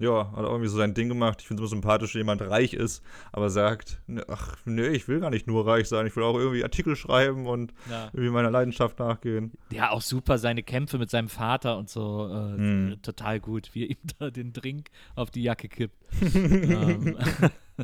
ja, 0.01 0.31
hat 0.31 0.43
irgendwie 0.43 0.67
so 0.67 0.77
sein 0.77 0.93
Ding 0.93 1.07
gemacht. 1.09 1.39
Ich 1.41 1.47
finde 1.47 1.63
es 1.63 1.71
immer 1.71 1.81
sympathisch, 1.81 2.13
wenn 2.15 2.21
jemand 2.21 2.41
reich 2.41 2.73
ist, 2.73 3.03
aber 3.31 3.49
sagt, 3.49 4.01
ach, 4.27 4.57
nee, 4.65 4.87
ich 4.87 5.07
will 5.07 5.19
gar 5.19 5.29
nicht 5.29 5.47
nur 5.47 5.65
reich 5.65 5.87
sein, 5.87 6.07
ich 6.07 6.15
will 6.15 6.23
auch 6.23 6.37
irgendwie 6.37 6.63
Artikel 6.63 6.95
schreiben 6.95 7.45
und 7.45 7.73
ja. 7.89 8.09
irgendwie 8.13 8.31
meiner 8.31 8.51
Leidenschaft 8.51 8.99
nachgehen. 8.99 9.51
Ja, 9.71 9.91
auch 9.91 10.01
super, 10.01 10.37
seine 10.37 10.63
Kämpfe 10.63 10.97
mit 10.97 11.09
seinem 11.09 11.29
Vater 11.29 11.77
und 11.77 11.89
so, 11.89 12.27
äh, 12.27 12.57
hm. 12.57 12.99
total 13.01 13.39
gut, 13.39 13.69
wie 13.73 13.83
er 13.83 13.89
ihm 13.91 13.97
da 14.19 14.31
den 14.31 14.53
Drink 14.53 14.89
auf 15.15 15.31
die 15.31 15.43
Jacke 15.43 15.69
kippt. 15.69 15.95
ähm, 16.35 17.17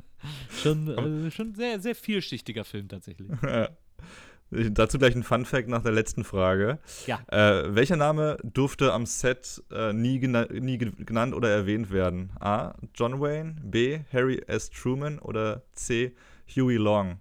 schon, 0.62 0.88
äh, 1.28 1.32
schon 1.32 1.56
sehr, 1.56 1.80
sehr 1.80 1.96
vielschichtiger 1.96 2.64
Film 2.64 2.88
tatsächlich. 2.88 3.30
Ja. 3.44 3.70
Dazu 4.50 4.98
gleich 4.98 5.14
ein 5.14 5.24
Fun 5.24 5.44
Fact 5.44 5.68
nach 5.68 5.82
der 5.82 5.92
letzten 5.92 6.24
Frage. 6.24 6.80
Ja. 7.06 7.20
Äh, 7.28 7.76
welcher 7.76 7.98
Name 7.98 8.38
durfte 8.44 8.94
am 8.94 9.06
Set 9.06 9.62
äh, 9.72 9.92
nie, 9.92 10.20
gena 10.20 10.48
nie 10.52 10.78
genannt 10.78 11.34
oder 11.34 11.50
erwähnt 11.50 11.92
werden? 11.92 12.32
A. 12.40 12.74
John 12.96 13.20
Wayne, 13.20 13.58
B. 13.62 14.00
Harry 14.14 14.42
S. 14.48 14.70
Truman 14.70 15.20
oder 15.20 15.64
C. 15.74 16.16
Huey 16.56 16.78
Long? 16.78 17.20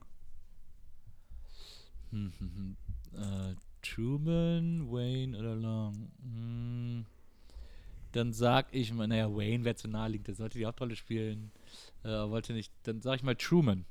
Hm, 2.11 2.33
hm, 2.39 2.51
hm. 2.55 2.77
Äh, 3.21 3.55
Truman, 3.83 4.89
Wayne 4.91 5.37
oder 5.37 5.57
Long? 5.57 6.11
Hm. 6.23 7.07
Dann 8.13 8.33
sag 8.33 8.69
ich 8.71 8.93
mal, 8.93 9.09
naja, 9.09 9.29
Wayne 9.29 9.65
wäre 9.65 9.75
zu 9.75 9.89
naheliegend, 9.89 10.29
der 10.29 10.37
sollte 10.37 10.59
die 10.59 10.67
Hauptrolle 10.67 10.95
spielen. 10.95 11.51
Äh, 12.05 12.09
wollte 12.09 12.53
nicht. 12.53 12.73
Dann 12.85 13.01
sag 13.03 13.17
ich 13.17 13.23
mal 13.25 13.35
Truman. 13.35 13.85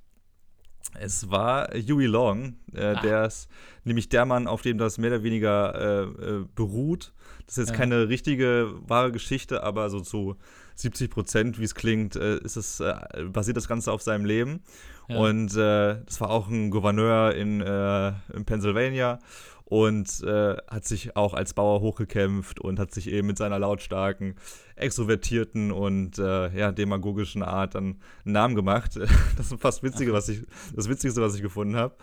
Es 0.99 1.29
war 1.29 1.69
Huey 1.73 2.05
Long, 2.05 2.55
äh, 2.73 2.99
der 3.01 3.25
ist 3.25 3.49
nämlich 3.83 4.09
der 4.09 4.25
Mann, 4.25 4.47
auf 4.47 4.61
dem 4.61 4.77
das 4.77 4.97
mehr 4.97 5.11
oder 5.11 5.23
weniger 5.23 5.75
äh, 5.75 6.03
äh, 6.03 6.45
beruht. 6.55 7.13
Das 7.45 7.57
ist 7.57 7.67
jetzt 7.67 7.71
ja. 7.71 7.77
keine 7.77 8.09
richtige 8.09 8.73
wahre 8.87 9.11
Geschichte, 9.11 9.63
aber 9.63 9.89
so 9.89 9.99
zu 9.99 10.35
70 10.75 11.09
Prozent, 11.09 11.59
wie 11.59 11.63
es 11.63 11.75
klingt, 11.75 12.15
äh, 12.15 12.37
ist 12.37 12.55
es, 12.55 12.79
äh, 12.79 12.95
basiert 13.31 13.57
das 13.57 13.67
Ganze 13.67 13.91
auf 13.91 14.01
seinem 14.01 14.25
Leben. 14.25 14.61
Ja. 15.07 15.17
Und 15.17 15.55
äh, 15.55 15.97
das 16.05 16.19
war 16.19 16.31
auch 16.31 16.47
ein 16.47 16.71
Gouverneur 16.71 17.33
in, 17.35 17.61
in 17.61 18.45
Pennsylvania 18.45 19.19
und 19.65 20.21
äh, 20.23 20.55
hat 20.67 20.85
sich 20.85 21.15
auch 21.15 21.33
als 21.33 21.55
Bauer 21.55 21.81
hochgekämpft 21.81 22.59
und 22.59 22.79
hat 22.79 22.93
sich 22.93 23.09
eben 23.11 23.27
mit 23.27 23.37
seiner 23.37 23.57
lautstarken, 23.57 24.35
extrovertierten 24.75 25.71
und 25.71 26.19
äh, 26.19 26.55
ja, 26.55 26.71
demagogischen 26.71 27.41
Art 27.41 27.73
dann 27.73 27.99
einen 28.23 28.33
Namen 28.33 28.55
gemacht. 28.55 28.99
Das 29.37 29.51
ist 29.51 29.59
fast 29.59 29.83
Witzige, 29.83 30.13
was 30.13 30.29
ich, 30.29 30.43
das 30.73 30.87
Witzigste, 30.87 31.21
was 31.21 31.35
ich 31.35 31.41
gefunden 31.41 31.75
habe. 31.75 31.95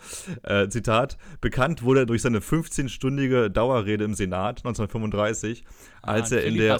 Äh, 0.43 0.67
Zitat: 0.69 1.17
Bekannt 1.41 1.83
wurde 1.83 2.01
er 2.01 2.05
durch 2.05 2.21
seine 2.21 2.39
15-stündige 2.39 3.49
Dauerrede 3.49 4.03
im 4.03 4.13
Senat 4.13 4.59
1935, 4.59 5.63
als 6.01 6.31
ah, 6.31 6.35
er 6.35 6.43
in 6.43 6.57
der 6.57 6.79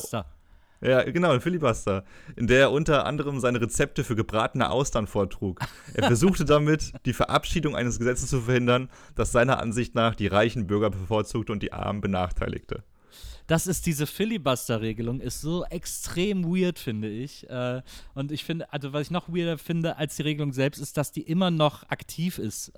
ja, 0.83 1.03
genau, 1.03 1.31
ein 1.31 1.41
Filibuster, 1.41 2.03
in 2.35 2.47
der 2.47 2.59
er 2.61 2.71
unter 2.71 3.05
anderem 3.05 3.39
seine 3.39 3.61
Rezepte 3.61 4.03
für 4.03 4.15
gebratene 4.15 4.69
Austern 4.69 5.07
vortrug. 5.07 5.59
Er 5.93 6.03
versuchte 6.07 6.45
damit, 6.45 6.91
die 7.05 7.13
Verabschiedung 7.13 7.75
eines 7.75 7.99
Gesetzes 7.99 8.29
zu 8.29 8.41
verhindern, 8.41 8.89
das 9.15 9.31
seiner 9.31 9.59
Ansicht 9.59 9.95
nach 9.95 10.15
die 10.15 10.27
reichen 10.27 10.67
Bürger 10.67 10.89
bevorzugte 10.89 11.51
und 11.51 11.63
die 11.63 11.73
Armen 11.73 12.01
benachteiligte 12.01 12.83
das 13.47 13.67
ist 13.67 13.85
diese 13.85 14.07
Filibuster-Regelung, 14.07 15.19
ist 15.19 15.41
so 15.41 15.65
extrem 15.65 16.45
weird, 16.45 16.79
finde 16.79 17.09
ich. 17.09 17.49
Äh, 17.49 17.81
und 18.13 18.31
ich 18.31 18.43
finde, 18.43 18.71
also 18.71 18.93
was 18.93 19.03
ich 19.03 19.11
noch 19.11 19.29
weirder 19.29 19.57
finde 19.57 19.97
als 19.97 20.15
die 20.15 20.21
Regelung 20.21 20.53
selbst, 20.53 20.79
ist, 20.79 20.97
dass 20.97 21.11
die 21.11 21.23
immer 21.23 21.51
noch 21.51 21.89
aktiv 21.89 22.37
ist. 22.37 22.71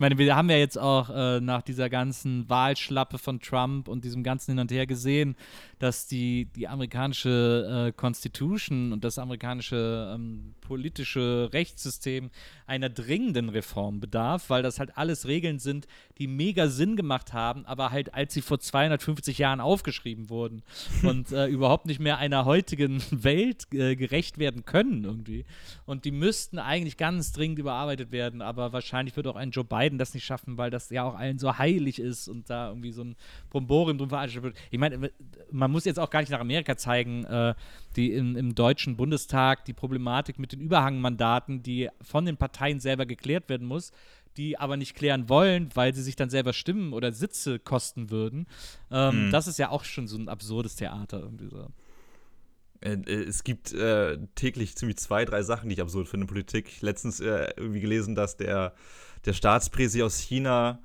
Ich 0.00 0.02
meine, 0.02 0.16
wir 0.16 0.34
haben 0.34 0.48
ja 0.48 0.56
jetzt 0.56 0.78
auch 0.78 1.10
äh, 1.10 1.42
nach 1.42 1.60
dieser 1.60 1.90
ganzen 1.90 2.48
Wahlschlappe 2.48 3.18
von 3.18 3.38
Trump 3.38 3.86
und 3.86 4.02
diesem 4.02 4.22
ganzen 4.22 4.52
Hin 4.52 4.58
und 4.58 4.72
Her 4.72 4.86
gesehen, 4.86 5.36
dass 5.78 6.06
die, 6.06 6.46
die 6.56 6.68
amerikanische 6.68 7.88
äh, 7.88 7.92
Constitution 7.92 8.94
und 8.94 9.04
das 9.04 9.18
amerikanische 9.18 10.10
ähm, 10.14 10.54
politische 10.62 11.50
Rechtssystem 11.52 12.30
einer 12.66 12.88
dringenden 12.88 13.48
Reform 13.50 14.00
bedarf, 14.00 14.48
weil 14.48 14.62
das 14.62 14.78
halt 14.78 14.96
alles 14.96 15.26
Regeln 15.26 15.58
sind, 15.58 15.86
die 16.16 16.28
mega 16.28 16.68
Sinn 16.68 16.96
gemacht 16.96 17.32
haben, 17.32 17.66
aber 17.66 17.90
halt 17.90 18.14
als 18.14 18.32
sie 18.32 18.40
vor 18.40 18.60
250 18.60 19.36
Jahren 19.36 19.60
aufgeschrieben 19.60 20.30
wurden 20.30 20.62
und 21.02 21.32
äh, 21.32 21.46
überhaupt 21.48 21.86
nicht 21.86 21.98
mehr 21.98 22.18
einer 22.18 22.44
heutigen 22.44 23.02
Welt 23.10 23.66
äh, 23.74 23.96
gerecht 23.96 24.38
werden 24.38 24.64
können 24.64 25.04
irgendwie. 25.04 25.44
Und 25.84 26.04
die 26.04 26.12
müssten 26.12 26.58
eigentlich 26.58 26.96
ganz 26.96 27.32
dringend 27.32 27.58
überarbeitet 27.58 28.12
werden, 28.12 28.40
aber 28.40 28.72
wahrscheinlich 28.72 29.16
wird 29.16 29.26
auch 29.26 29.36
ein 29.36 29.50
Joe 29.50 29.64
Biden 29.64 29.89
das 29.98 30.14
nicht 30.14 30.24
schaffen, 30.24 30.58
weil 30.58 30.70
das 30.70 30.90
ja 30.90 31.04
auch 31.04 31.14
allen 31.14 31.38
so 31.38 31.58
heilig 31.58 31.98
ist 31.98 32.28
und 32.28 32.50
da 32.50 32.68
irgendwie 32.68 32.92
so 32.92 33.02
ein 33.02 33.16
Bromborium 33.50 33.98
drum 33.98 34.08
veranstaltet 34.08 34.54
wird. 34.54 34.66
Ich 34.70 34.78
meine, 34.78 35.10
man 35.50 35.70
muss 35.70 35.84
jetzt 35.84 35.98
auch 35.98 36.10
gar 36.10 36.20
nicht 36.20 36.30
nach 36.30 36.40
Amerika 36.40 36.76
zeigen, 36.76 37.24
äh, 37.24 37.54
die 37.96 38.12
in, 38.12 38.36
im 38.36 38.54
Deutschen 38.54 38.96
Bundestag 38.96 39.64
die 39.64 39.72
Problematik 39.72 40.38
mit 40.38 40.52
den 40.52 40.60
Überhangmandaten, 40.60 41.62
die 41.62 41.88
von 42.02 42.26
den 42.26 42.36
Parteien 42.36 42.80
selber 42.80 43.06
geklärt 43.06 43.48
werden 43.48 43.66
muss, 43.66 43.92
die 44.36 44.58
aber 44.58 44.76
nicht 44.76 44.94
klären 44.94 45.28
wollen, 45.28 45.70
weil 45.74 45.94
sie 45.94 46.02
sich 46.02 46.16
dann 46.16 46.30
selber 46.30 46.52
Stimmen 46.52 46.92
oder 46.92 47.12
Sitze 47.12 47.58
kosten 47.58 48.10
würden. 48.10 48.46
Ähm, 48.90 49.26
mhm. 49.26 49.30
Das 49.30 49.46
ist 49.46 49.58
ja 49.58 49.70
auch 49.70 49.84
schon 49.84 50.06
so 50.06 50.16
ein 50.16 50.28
absurdes 50.28 50.76
Theater 50.76 51.20
irgendwie 51.20 51.48
so. 51.48 51.68
Äh, 52.80 52.92
äh, 52.92 53.24
es 53.24 53.44
gibt 53.44 53.72
äh, 53.72 54.18
täglich 54.34 54.76
ziemlich 54.76 54.98
zwei, 54.98 55.24
drei 55.24 55.42
Sachen, 55.42 55.68
die 55.68 55.74
ich 55.74 55.80
absurd 55.80 56.08
finde 56.08 56.24
in 56.24 56.28
Politik. 56.28 56.80
Letztens 56.80 57.20
äh, 57.20 57.52
irgendwie 57.56 57.80
gelesen, 57.80 58.14
dass 58.14 58.36
der, 58.36 58.74
der 59.24 59.32
Staatspräsi 59.32 60.02
aus 60.02 60.18
China 60.18 60.80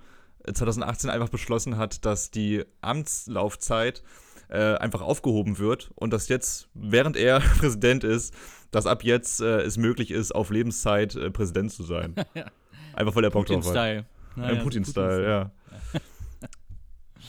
2018 0.51 1.09
einfach 1.09 1.29
beschlossen 1.29 1.77
hat, 1.77 2.05
dass 2.05 2.31
die 2.31 2.63
Amtslaufzeit 2.81 4.03
äh, 4.49 4.75
einfach 4.75 5.01
aufgehoben 5.01 5.57
wird 5.57 5.91
und 5.95 6.11
dass 6.11 6.27
jetzt, 6.27 6.69
während 6.73 7.17
er 7.17 7.39
Präsident 7.59 8.03
ist, 8.03 8.33
dass 8.71 8.86
ab 8.86 9.03
jetzt 9.03 9.41
äh, 9.41 9.61
es 9.61 9.77
möglich 9.77 10.11
ist, 10.11 10.33
auf 10.33 10.49
Lebenszeit 10.49 11.15
äh, 11.15 11.31
Präsident 11.31 11.71
zu 11.71 11.83
sein. 11.83 12.15
ja. 12.33 12.45
Einfach 12.93 13.15
weil 13.15 13.23
der 13.23 13.29
Bock 13.29 13.45
drauf 13.47 13.65
hat. 13.67 14.05
Naja, 14.36 14.61
Putin-Style, 14.61 15.17
Putin 15.17 15.29
ja. 15.29 15.51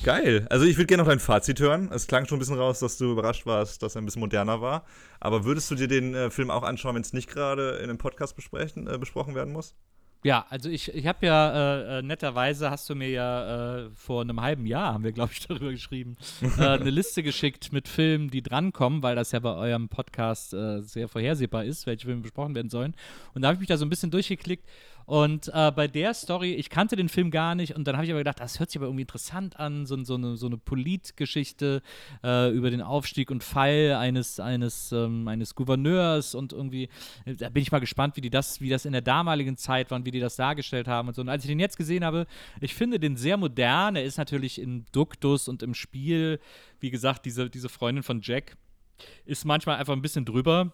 Geil. 0.02 0.46
Also 0.50 0.66
ich 0.66 0.76
würde 0.76 0.86
gerne 0.86 1.02
noch 1.02 1.08
dein 1.08 1.20
Fazit 1.20 1.58
hören. 1.60 1.90
Es 1.92 2.06
klang 2.06 2.26
schon 2.26 2.36
ein 2.36 2.38
bisschen 2.40 2.58
raus, 2.58 2.80
dass 2.80 2.98
du 2.98 3.12
überrascht 3.12 3.46
warst, 3.46 3.82
dass 3.82 3.94
er 3.94 4.02
ein 4.02 4.04
bisschen 4.04 4.20
moderner 4.20 4.60
war. 4.60 4.84
Aber 5.20 5.44
würdest 5.44 5.70
du 5.70 5.74
dir 5.74 5.88
den 5.88 6.14
äh, 6.14 6.30
Film 6.30 6.50
auch 6.50 6.62
anschauen, 6.62 6.94
wenn 6.94 7.02
es 7.02 7.12
nicht 7.12 7.30
gerade 7.30 7.76
in 7.76 7.84
einem 7.84 7.98
Podcast 7.98 8.36
besprechen, 8.36 8.86
äh, 8.88 8.98
besprochen 8.98 9.34
werden 9.34 9.52
muss? 9.52 9.74
Ja, 10.26 10.44
also 10.50 10.68
ich, 10.68 10.92
ich 10.92 11.06
habe 11.06 11.24
ja 11.24 11.52
äh, 11.52 11.98
äh, 11.98 12.02
netterweise 12.02 12.68
hast 12.68 12.90
du 12.90 12.96
mir 12.96 13.08
ja 13.10 13.84
äh, 13.84 13.90
vor 13.94 14.22
einem 14.22 14.40
halben 14.40 14.66
Jahr, 14.66 14.92
haben 14.92 15.04
wir 15.04 15.12
glaube 15.12 15.30
ich 15.32 15.38
darüber 15.46 15.70
geschrieben, 15.70 16.16
äh, 16.58 16.62
eine 16.62 16.90
Liste 16.90 17.22
geschickt 17.22 17.72
mit 17.72 17.86
Filmen, 17.86 18.28
die 18.28 18.42
drankommen, 18.42 19.04
weil 19.04 19.14
das 19.14 19.30
ja 19.30 19.38
bei 19.38 19.54
eurem 19.54 19.88
Podcast 19.88 20.52
äh, 20.52 20.80
sehr 20.82 21.06
vorhersehbar 21.06 21.64
ist, 21.64 21.86
welche 21.86 22.06
Filme 22.06 22.22
besprochen 22.22 22.56
werden 22.56 22.70
sollen. 22.70 22.96
Und 23.34 23.42
da 23.42 23.48
habe 23.48 23.54
ich 23.54 23.60
mich 23.60 23.68
da 23.68 23.76
so 23.76 23.86
ein 23.86 23.88
bisschen 23.88 24.10
durchgeklickt 24.10 24.68
und 25.06 25.48
äh, 25.54 25.70
bei 25.70 25.86
der 25.86 26.12
Story, 26.14 26.54
ich 26.54 26.68
kannte 26.68 26.96
den 26.96 27.08
Film 27.08 27.30
gar 27.30 27.54
nicht 27.54 27.76
und 27.76 27.86
dann 27.86 27.94
habe 27.96 28.04
ich 28.04 28.10
aber 28.10 28.20
gedacht, 28.20 28.40
das 28.40 28.58
hört 28.58 28.70
sich 28.70 28.78
aber 28.78 28.86
irgendwie 28.86 29.02
interessant 29.02 29.58
an, 29.58 29.86
so, 29.86 30.02
so 30.02 30.14
eine, 30.16 30.36
so 30.36 30.46
eine 30.46 30.58
Politgeschichte 30.58 31.80
äh, 32.24 32.50
über 32.50 32.70
den 32.70 32.82
Aufstieg 32.82 33.30
und 33.30 33.44
Fall 33.44 33.94
eines, 33.98 34.40
eines, 34.40 34.90
ähm, 34.90 35.28
eines 35.28 35.54
Gouverneurs 35.54 36.34
und 36.34 36.52
irgendwie, 36.52 36.88
da 37.24 37.48
bin 37.48 37.62
ich 37.62 37.70
mal 37.70 37.78
gespannt, 37.78 38.16
wie 38.16 38.20
die 38.20 38.30
das, 38.30 38.60
wie 38.60 38.68
das 38.68 38.84
in 38.84 38.92
der 38.92 39.02
damaligen 39.02 39.56
Zeit 39.56 39.92
war 39.92 39.96
und 39.96 40.06
wie 40.06 40.10
die 40.10 40.20
das 40.20 40.34
dargestellt 40.34 40.88
haben 40.88 41.06
und 41.08 41.14
so. 41.14 41.22
Und 41.22 41.28
als 41.28 41.44
ich 41.44 41.48
den 41.48 41.60
jetzt 41.60 41.76
gesehen 41.76 42.04
habe, 42.04 42.26
ich 42.60 42.74
finde 42.74 42.98
den 42.98 43.16
sehr 43.16 43.36
modern, 43.36 43.94
er 43.94 44.04
ist 44.04 44.18
natürlich 44.18 44.60
im 44.60 44.86
Duktus 44.90 45.46
und 45.46 45.62
im 45.62 45.74
Spiel, 45.74 46.40
wie 46.80 46.90
gesagt, 46.90 47.24
diese, 47.26 47.48
diese 47.48 47.68
Freundin 47.68 48.02
von 48.02 48.20
Jack 48.22 48.56
ist 49.24 49.44
manchmal 49.44 49.76
einfach 49.76 49.92
ein 49.92 50.02
bisschen 50.02 50.24
drüber 50.24 50.72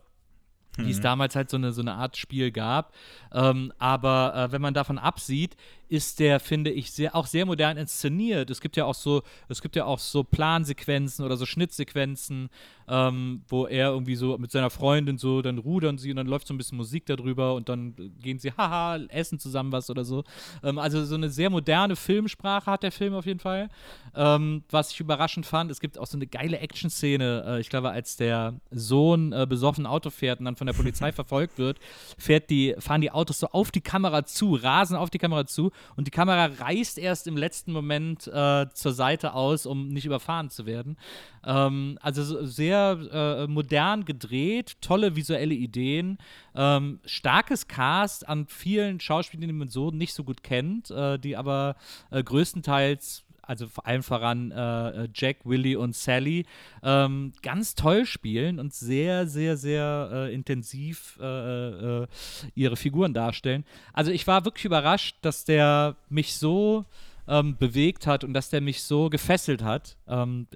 wie 0.77 0.91
es 0.91 0.99
mhm. 0.99 1.03
damals 1.03 1.37
halt 1.37 1.51
so 1.51 1.57
eine, 1.57 1.73
so 1.73 1.81
eine 1.81 1.95
Art 1.95 2.17
Spiel 2.17 2.51
gab. 2.51 2.93
Ähm, 3.33 3.73
aber 3.79 4.35
äh, 4.35 4.53
wenn 4.53 4.63
man 4.63 4.75
davon 4.75 4.99
absieht, 4.99 5.57
ist 5.93 6.21
der, 6.21 6.41
finde 6.41 6.71
ich, 6.71 6.91
sehr, 6.91 7.15
auch 7.15 7.27
sehr 7.27 7.45
modern 7.45 7.77
inszeniert. 7.77 8.49
Es 8.49 8.63
gibt 8.63 8.79
ja 8.79 8.87
auch 8.87 8.95
so, 8.95 9.23
es 9.51 9.61
gibt 9.61 9.77
ja 9.77 9.85
auch 9.85 9.99
so 9.99 10.25
Plansequenzen 10.25 11.23
oder 11.23 11.37
so 11.37 11.45
Schnittsequenzen, 11.45 12.49
ähm, 12.89 13.43
wo 13.49 13.67
er 13.67 13.91
irgendwie 13.91 14.17
so 14.17 14.39
mit 14.39 14.51
seiner 14.51 14.71
Freundin 14.71 15.19
so, 15.19 15.43
dann 15.43 15.59
rudern 15.59 15.99
sie 15.99 16.09
und 16.09 16.17
dann 16.17 16.27
läuft 16.27 16.47
so 16.49 16.55
ein 16.55 16.57
bisschen 16.57 16.79
Musik 16.79 17.05
darüber 17.05 17.55
und 17.55 17.69
dann 17.69 17.95
gehen 18.23 18.39
sie, 18.39 18.53
haha, 18.53 19.01
essen 19.09 19.39
zusammen 19.39 19.71
was 19.71 19.91
oder 19.91 20.07
so. 20.07 20.25
Ähm, 20.63 20.79
also 20.79 21.05
so 21.05 21.15
eine 21.15 21.29
sehr 21.29 21.51
moderne 21.51 21.95
Filmsprache 21.95 22.71
hat 22.71 22.83
der 22.83 22.93
Film 22.93 23.13
auf 23.13 23.27
jeden 23.27 23.41
Fall. 23.41 23.69
Ähm, 24.17 24.65
was 24.71 24.93
ich 24.93 25.01
überraschend 25.01 25.45
fand, 25.45 25.71
es 25.71 25.79
gibt 25.79 25.99
auch 25.99 26.07
so 26.07 26.17
eine 26.17 26.27
geile 26.27 26.59
Action-Szene, 26.59 27.45
äh, 27.47 27.61
ich 27.61 27.69
glaube, 27.69 27.91
als 27.91 28.17
der 28.17 28.55
Sohn 28.71 29.33
äh, 29.33 29.47
besoffen 29.47 29.85
Auto 29.85 30.09
fährt 30.09 30.39
und 30.39 30.47
dann 30.47 30.57
von 30.57 30.67
der 30.67 30.75
Polizei 30.75 31.13
verfolgt 31.13 31.59
wird, 31.59 31.79
fährt 32.17 32.49
die, 32.49 32.75
fahren 32.79 33.03
die 33.03 33.11
Autos 33.11 33.41
so 33.41 33.49
auf 33.49 33.71
die 33.71 33.83
Kamera 33.83 34.25
zu, 34.25 34.55
rasen 34.55 34.97
auf 34.97 35.11
die 35.11 35.19
Kamera 35.19 35.47
zu 35.47 35.71
und 35.97 36.07
die 36.07 36.11
Kamera 36.11 36.47
reißt 36.47 36.99
erst 36.99 37.27
im 37.27 37.37
letzten 37.37 37.73
Moment 37.73 38.27
äh, 38.27 38.67
zur 38.73 38.93
Seite 38.93 39.35
aus, 39.35 39.67
um 39.67 39.89
nicht 39.89 40.07
überfahren 40.07 40.51
zu 40.51 40.67
werden. 40.67 40.97
Ähm, 41.45 41.99
also 42.01 42.45
sehr 42.45 42.99
äh, 43.13 43.47
modern 43.47 44.05
gedreht, 44.05 44.77
tolle 44.81 45.17
visuelle 45.17 45.55
Ideen, 45.55 46.19
ähm, 46.55 47.01
starkes 47.05 47.69
Cast 47.69 48.29
an 48.29 48.47
vielen 48.47 49.01
Schauspielern, 49.01 49.49
die 49.49 49.55
man 49.55 49.69
so 49.69 49.91
nicht 49.91 50.15
so 50.15 50.25
gut 50.25 50.43
kennt, 50.43 50.91
äh, 50.91 51.19
die 51.19 51.37
aber 51.37 51.77
äh, 52.11 52.23
größtenteils 52.23 53.25
also 53.43 53.69
vor 53.69 53.87
allem 53.87 54.03
voran 54.03 54.51
äh, 54.51 55.09
Jack, 55.15 55.39
Willy 55.45 55.77
und 55.77 55.95
Sally, 55.95 56.47
ähm, 56.83 57.33
ganz 57.43 57.75
toll 57.75 58.07
spielen 58.07 58.59
und 58.59 58.73
sehr, 58.73 59.27
sehr, 59.27 59.57
sehr 59.57 60.11
äh, 60.13 60.35
intensiv 60.35 61.19
äh, 61.21 62.03
äh, 62.03 62.07
ihre 62.55 62.77
Figuren 62.77 63.13
darstellen. 63.13 63.65
Also 63.93 64.11
ich 64.11 64.27
war 64.27 64.45
wirklich 64.45 64.65
überrascht, 64.65 65.17
dass 65.23 65.45
der 65.45 65.97
mich 66.09 66.35
so 66.37 66.85
ähm, 67.29 67.57
bewegt 67.57 68.07
hat 68.07 68.25
und 68.25 68.35
dass 68.35 68.51
der 68.51 68.61
mich 68.61 68.83
so 68.83 69.09
gefesselt 69.09 69.63
hat. 69.63 69.97
Ähm, 70.09 70.47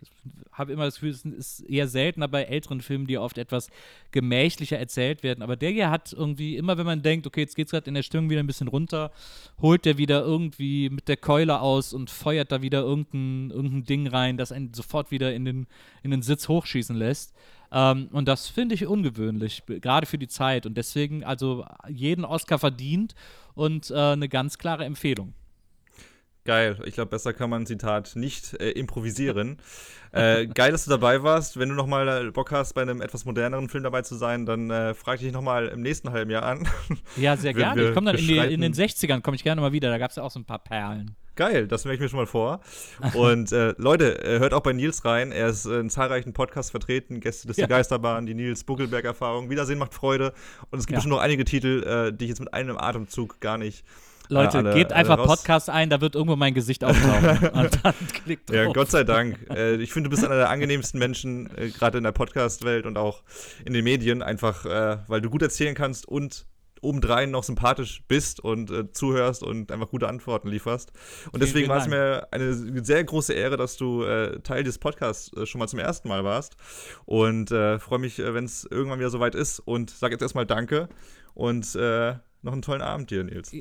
habe 0.51 0.73
immer 0.73 0.85
das 0.85 0.95
Gefühl, 0.95 1.11
es 1.11 1.25
ist 1.25 1.61
eher 1.61 1.87
seltener 1.87 2.29
bei 2.29 2.45
älteren 2.45 2.81
Filmen, 2.81 3.07
die 3.07 3.19
oft 3.19 3.39
etwas 3.39 3.69
gemächlicher 4.11 4.79
erzählt 4.79 5.23
werden. 5.23 5.43
Aber 5.43 5.57
der 5.57 5.71
hier 5.71 5.91
hat 5.91 6.13
irgendwie, 6.13 6.57
immer 6.57 6.79
wenn 6.79 6.87
man 6.87 7.03
denkt, 7.03 7.27
okay, 7.27 7.41
jetzt 7.41 7.55
geht 7.55 7.67
es 7.67 7.71
gerade 7.71 7.87
in 7.87 7.95
der 7.95 8.03
Stimmung 8.03 8.31
wieder 8.31 8.41
ein 8.41 8.47
bisschen 8.47 8.69
runter, 8.69 9.13
holt 9.61 9.85
der 9.85 9.99
wieder 9.99 10.23
irgendwie 10.23 10.91
mit 10.91 11.09
der 11.09 11.19
Keule 11.19 11.61
aus 11.61 11.93
und 11.93 12.11
feuert 12.11 12.51
da 12.51 12.63
wieder 12.63 12.81
irgendein, 12.81 13.51
irgendein 13.51 13.85
Ding 13.85 14.07
rein, 14.09 14.37
das 14.37 14.51
einen 14.51 14.75
sofort 14.75 15.11
wieder 15.11 15.35
in 15.35 15.45
den, 15.45 15.67
in 16.03 16.11
den 16.11 16.23
Sitz 16.23 16.49
hochschießen 16.49 16.97
lässt. 16.97 17.35
Ähm, 17.71 18.09
und 18.13 18.27
das 18.27 18.49
finde 18.49 18.75
ich 18.75 18.87
ungewöhnlich, 18.87 19.63
gerade 19.67 20.07
für 20.07 20.19
die 20.19 20.29
Zeit. 20.29 20.67
Und 20.67 20.77
deswegen 20.77 21.23
also 21.23 21.65
jeden 21.89 22.25
Oscar 22.25 22.59
verdient 22.59 23.15
und 23.55 23.91
äh, 23.91 23.95
eine 23.95 24.29
ganz 24.29 24.59
klare 24.59 24.85
Empfehlung. 24.85 25.35
Geil. 26.47 26.79
Ich 26.85 26.95
glaube, 26.95 27.11
besser 27.11 27.33
kann 27.33 27.51
man 27.51 27.63
ein 27.63 27.67
Zitat 27.67 28.15
nicht 28.15 28.55
äh, 28.61 28.71
improvisieren. 28.71 29.59
äh, 30.13 30.47
geil, 30.47 30.71
dass 30.71 30.85
du 30.85 30.91
dabei 30.91 31.25
warst. 31.25 31.59
Wenn 31.59 31.69
du 31.69 31.75
nochmal 31.75 32.29
äh, 32.29 32.31
Bock 32.31 32.53
hast, 32.53 32.75
bei 32.75 32.83
einem 32.83 33.03
etwas 33.03 33.25
moderneren 33.25 33.69
Film 33.69 33.83
dabei 33.83 34.03
zu 34.03 34.15
sein, 34.15 34.47
dann 34.47 34.71
äh, 34.71 34.95
frag 34.95 35.19
dich 35.19 35.33
nochmal 35.33 35.67
im 35.67 35.83
nächsten 35.83 36.13
halben 36.13 36.31
Jahr 36.31 36.45
an. 36.45 36.69
Ja, 37.17 37.37
sehr 37.37 37.53
gerne. 37.53 37.89
Ich 37.89 37.95
komme 37.95 38.13
dann 38.13 38.21
in, 38.21 38.27
die, 38.27 38.37
in, 38.37 38.61
den 38.61 38.75
60ern, 38.75 39.23
komme 39.23 39.35
ich 39.35 39.43
gerne 39.43 39.61
mal 39.61 39.73
wieder. 39.73 39.91
Da 39.91 39.99
gab 39.99 40.11
es 40.11 40.17
ja 40.17 40.23
auch 40.23 40.31
so 40.31 40.39
ein 40.39 40.45
paar 40.45 40.59
Perlen. 40.59 41.17
Geil, 41.35 41.67
das 41.67 41.85
merke 41.85 41.97
ich 41.97 42.01
mir 42.01 42.09
schon 42.09 42.21
mal 42.21 42.27
vor. 42.27 42.61
Und 43.15 43.51
äh, 43.53 43.75
Leute, 43.79 44.23
äh, 44.25 44.39
hört 44.39 44.55
auch 44.55 44.61
bei 44.61 44.73
Nils 44.73 45.05
rein. 45.05 45.33
Er 45.33 45.49
ist 45.49 45.67
in 45.67 45.91
zahlreichen 45.91 46.33
Podcasts 46.33 46.71
vertreten. 46.71 47.21
Gäste 47.21 47.49
des 47.49 47.57
ja. 47.57 47.67
Geisterbahn, 47.67 48.27
die 48.27 48.35
Nils 48.35 48.63
Buckelberg-Erfahrung. 48.65 49.51
Wiedersehen 49.51 49.79
macht 49.79 49.95
Freude. 49.95 50.33
Und 50.71 50.79
es 50.79 50.87
gibt 50.87 50.93
ja. 50.93 50.99
bestimmt 50.99 51.15
noch 51.15 51.21
einige 51.21 51.45
Titel, 51.45 52.13
die 52.13 52.25
ich 52.25 52.29
jetzt 52.29 52.41
mit 52.41 52.55
einem 52.55 52.79
Atemzug 52.79 53.41
gar 53.41 53.59
nicht 53.59 53.85
Leute, 54.29 54.59
alle, 54.59 54.75
gebt 54.75 54.93
einfach 54.93 55.25
Podcast 55.25 55.71
ein, 55.71 55.91
da 55.91 56.01
wird 56.01 56.15
irgendwo 56.15 56.37
mein 56.37 56.55
Gesicht 56.55 56.85
auftauchen. 56.85 57.49
und 57.53 57.85
dann 57.85 57.95
klickt 58.25 58.51
drauf. 58.51 58.57
Ja, 58.57 58.73
Gott 58.73 58.91
sei 58.91 59.05
Dank. 59.05 59.39
Äh, 59.51 59.77
ich 59.77 59.93
finde, 59.93 60.09
du 60.09 60.15
bist 60.15 60.25
einer 60.25 60.37
der 60.37 60.51
angenehmsten 60.51 60.99
Menschen, 60.99 61.51
äh, 61.57 61.69
gerade 61.69 61.99
in 61.99 62.05
der 62.05 62.13
Podcast-Welt 62.13 62.87
und 62.87 62.99
auch 62.99 63.23
in 63.65 63.73
den 63.73 63.85
Medien, 63.85 64.23
einfach 64.23 64.65
äh, 64.65 64.99
weil 65.07 65.21
du 65.21 65.31
gut 65.31 65.43
erzählen 65.43 65.75
kannst 65.75 66.07
und 66.09 66.47
obendrein 66.83 67.31
noch 67.31 67.43
sympathisch 67.43 68.03
bist 68.07 68.41
und 68.41 68.71
äh, 68.71 68.93
zuhörst 68.93 69.43
und 69.43 69.73
einfach 69.73 69.89
gute 69.89 70.09
Antworten 70.09 70.49
lieferst. 70.49 70.93
Und 71.33 71.43
deswegen 71.43 71.69
war 71.69 71.79
es 71.79 71.89
mir 71.89 72.29
eine 72.31 72.55
sehr 72.85 73.03
große 73.03 73.33
Ehre, 73.33 73.57
dass 73.57 73.77
du 73.77 74.03
äh, 74.03 74.41
Teil 74.41 74.63
des 74.63 74.79
Podcasts 74.79 75.33
äh, 75.37 75.47
schon 75.47 75.59
mal 75.59 75.69
zum 75.69 75.79
ersten 75.79 76.09
Mal 76.09 76.25
warst. 76.25 76.57
Und 77.05 77.49
freue 77.49 77.99
mich, 77.99 78.19
wenn 78.19 78.45
es 78.45 78.67
irgendwann 78.71 78.99
wieder 78.99 79.11
soweit 79.11 79.35
ist. 79.35 79.61
Und 79.61 79.91
sage 79.91 80.15
jetzt 80.15 80.23
erstmal 80.23 80.47
Danke 80.47 80.89
und 81.35 81.75
noch 81.75 82.53
einen 82.53 82.63
tollen 82.63 82.83
Abend 82.83 83.11
dir, 83.11 83.25
Nils. 83.25 83.53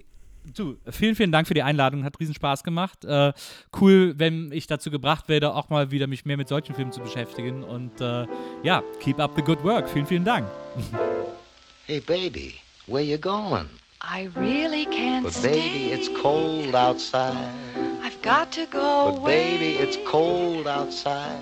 Du, 0.54 0.78
vielen, 0.90 1.16
vielen 1.16 1.32
Dank 1.32 1.48
für 1.48 1.54
die 1.54 1.64
Einladung. 1.64 2.04
Hat 2.04 2.20
riesen 2.20 2.36
Spaß 2.36 2.64
gemacht. 2.64 3.04
Äh, 3.04 3.34
cool, 3.82 4.14
wenn 4.18 4.52
ich 4.52 4.68
dazu 4.68 4.92
gebracht 4.92 5.28
werde, 5.28 5.54
auch 5.54 5.70
mal 5.70 5.92
wieder 5.92 6.08
mich 6.08 6.26
mehr 6.26 6.38
mit 6.38 6.48
solchen 6.48 6.76
Filmen 6.76 6.92
zu 6.92 7.02
beschäftigen. 7.02 7.64
Und 7.64 8.00
äh, 8.00 8.28
ja, 8.64 8.84
keep 9.02 9.20
up 9.20 9.32
the 9.36 9.42
good 9.42 9.64
work. 9.64 9.90
Vielen, 9.90 10.06
vielen 10.06 10.26
Dank. 10.26 10.48
Hey, 11.88 12.00
baby, 12.00 12.56
where 12.88 13.04
you 13.04 13.16
going? 13.20 13.70
I 14.02 14.28
really 14.36 14.86
can't 14.88 15.24
But 15.24 15.40
baby, 15.44 15.92
it's 15.94 16.10
cold 16.20 16.74
outside. 16.74 17.38
I've 18.04 18.20
got 18.24 18.52
to 18.54 18.66
go 18.66 19.12
But 19.14 19.26
baby, 19.26 19.74
it's 19.78 19.96
cold 20.10 20.66
outside. 20.66 21.38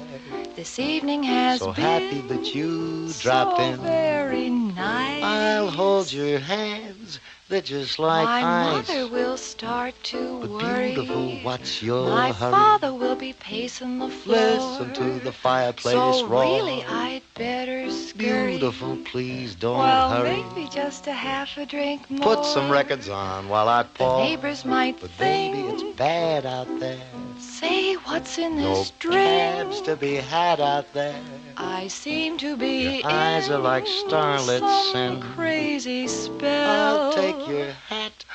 This 0.57 0.77
evening 0.79 1.23
has 1.23 1.59
so 1.59 1.71
been 1.71 1.81
happy 1.81 2.21
that 2.27 2.53
you 2.53 3.07
dropped 3.21 3.57
so 3.57 3.63
in. 3.63 3.77
very 3.79 4.49
nice. 4.49 5.23
I'll 5.23 5.69
hold 5.71 6.11
your 6.11 6.39
hands 6.39 7.21
they're 7.49 7.61
just 7.61 7.99
like 7.99 8.25
My 8.25 8.41
ice. 8.79 8.87
mother 8.87 9.07
will 9.07 9.37
start 9.37 9.93
to 10.05 10.39
but 10.41 10.49
worry. 10.49 10.93
beautiful, 10.95 11.29
what's 11.43 11.83
your 11.83 12.09
My 12.09 12.31
hurry? 12.31 12.51
father 12.51 12.93
will 12.93 13.15
be 13.15 13.33
pacing 13.33 13.99
the 13.99 14.09
floor. 14.09 14.37
Listen 14.37 14.93
to 14.93 15.19
the 15.23 15.31
fireplace 15.31 15.93
so 15.93 16.25
roar. 16.27 16.41
really, 16.43 16.83
I'd 16.85 17.21
better 17.35 17.89
scurry. 17.91 18.51
Beautiful, 18.57 18.97
please 19.05 19.55
don't 19.55 19.77
well, 19.77 20.09
hurry. 20.11 20.43
maybe 20.55 20.69
just 20.69 21.05
a 21.07 21.13
half 21.13 21.57
a 21.57 21.65
drink 21.65 22.09
more. 22.09 22.35
Put 22.35 22.45
some 22.45 22.71
records 22.71 23.09
on 23.09 23.49
while 23.49 23.67
I 23.69 23.83
pour. 23.83 24.17
The 24.17 24.23
neighbors 24.23 24.65
might 24.65 24.99
But 24.99 25.11
think. 25.11 25.55
baby, 25.55 25.67
it's 25.67 25.97
bad 25.97 26.45
out 26.45 26.79
there. 26.79 26.97
Say 27.39 27.95
what's 27.95 28.37
in 28.37 28.57
No 28.57 28.75
this 28.75 28.91
drink. 28.99 29.17
cabs 29.17 29.81
to 29.81 29.95
be 29.95 30.15
had 30.15 30.59
out 30.61 30.91
there. 30.93 31.19
I 31.57 31.87
seem 31.87 32.37
to 32.39 32.57
be 32.57 32.97
Your 32.97 33.07
eyes 33.11 33.49
are 33.49 33.59
like 33.59 33.85
starlets 33.85 34.95
and 34.95 35.21
crazy 35.21 36.07
spell. 36.07 37.07
I'll 37.07 37.13
take 37.13 37.47
your 37.47 37.71
hat. 37.71 38.25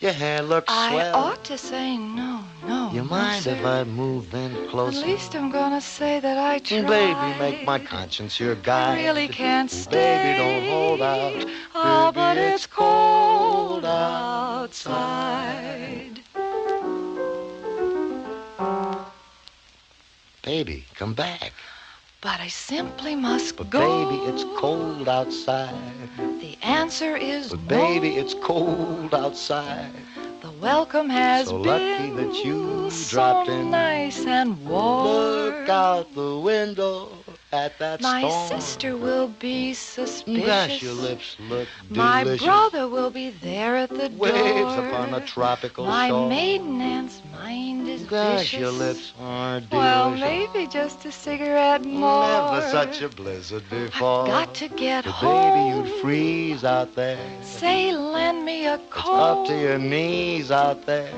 Your 0.00 0.12
hair 0.12 0.42
looks 0.42 0.72
I 0.72 0.92
swell. 0.92 1.16
I 1.16 1.18
ought 1.18 1.44
to 1.44 1.58
say 1.58 1.96
no, 1.98 2.44
no. 2.66 2.90
You 2.92 3.02
no, 3.02 3.08
mind 3.08 3.46
if. 3.46 3.64
I 3.64 3.84
move 3.84 4.32
in 4.34 4.68
closer? 4.68 5.00
At 5.00 5.06
least 5.06 5.34
I'm 5.34 5.50
gonna 5.50 5.80
say 5.80 6.20
that 6.20 6.38
I 6.38 6.58
tried. 6.58 6.86
Baby, 6.86 7.38
make 7.38 7.64
my 7.66 7.78
conscience 7.78 8.40
your 8.40 8.54
guide. 8.54 8.98
I 8.98 9.04
really 9.04 9.28
can't 9.28 9.70
stay. 9.70 9.90
Baby, 9.92 10.38
don't 10.38 10.68
hold 10.70 11.02
out. 11.02 11.34
Oh, 11.34 11.42
Baby, 11.44 11.54
ah, 11.74 12.12
but 12.14 12.36
it's 12.38 12.64
it's 12.64 12.72
cold 12.72 13.84
outside. 13.84 15.00
Baby, 20.42 20.84
come 20.94 21.12
back. 21.14 21.52
But 22.22 22.40
I 22.40 22.48
simply 22.48 23.16
must 23.16 23.56
But 23.56 23.70
go. 23.70 23.80
baby, 23.80 24.22
it's 24.24 24.44
cold 24.60 25.08
outside. 25.08 25.72
The 26.40 26.58
answer 26.62 27.16
is 27.16 27.48
But 27.50 27.60
no. 27.62 27.68
baby, 27.68 28.16
it's 28.16 28.34
cold 28.34 29.14
outside. 29.14 29.92
The 30.42 30.50
welcome 30.52 31.08
has 31.08 31.48
So 31.48 31.58
been 31.62 31.66
lucky 31.68 32.10
that 32.22 32.44
you 32.44 32.90
so 32.90 33.10
dropped 33.10 33.48
in. 33.48 33.70
nice 33.70 34.26
and 34.26 34.66
warm. 34.68 35.04
Look 35.06 35.68
out 35.70 36.14
the 36.14 36.38
window 36.38 37.19
at 37.52 37.78
that 37.78 38.00
My 38.00 38.20
storm. 38.20 38.60
sister 38.60 38.96
will 38.96 39.28
be 39.28 39.74
suspicious. 39.74 40.46
Gosh, 40.46 40.82
your 40.82 40.92
lips 40.94 41.36
look 41.48 41.68
My 41.88 42.22
brother 42.36 42.88
will 42.88 43.10
be 43.10 43.30
there 43.30 43.76
at 43.76 43.90
the 43.90 44.08
Waves 44.16 44.74
door. 44.76 44.86
upon 44.86 45.14
a 45.14 45.20
tropical 45.26 45.86
My 45.86 46.08
shore. 46.08 46.28
maiden 46.28 46.80
aunt's 46.80 47.20
mind 47.32 47.88
is 47.88 48.02
Gosh, 48.02 48.38
vicious. 48.40 48.60
your 48.60 48.70
lips 48.70 49.12
are 49.20 49.60
delicious. 49.60 49.72
Well, 49.72 50.10
maybe 50.12 50.66
just 50.68 51.04
a 51.04 51.12
cigarette 51.12 51.84
more. 51.84 52.22
Never 52.22 52.68
such 52.70 53.02
a 53.02 53.08
blizzard 53.08 53.68
before. 53.68 54.22
I've 54.22 54.26
Got 54.28 54.54
to 54.54 54.68
get 54.68 55.04
But 55.04 55.10
home. 55.12 55.74
baby, 55.82 55.90
you'd 55.90 56.00
freeze 56.00 56.64
out 56.64 56.94
there. 56.94 57.18
Say, 57.42 57.92
lend 57.92 58.44
me 58.44 58.66
a 58.66 58.78
coat. 58.90 59.10
up 59.42 59.46
to 59.48 59.58
your 59.58 59.78
knees 59.78 60.50
out 60.52 60.86
there. 60.86 61.12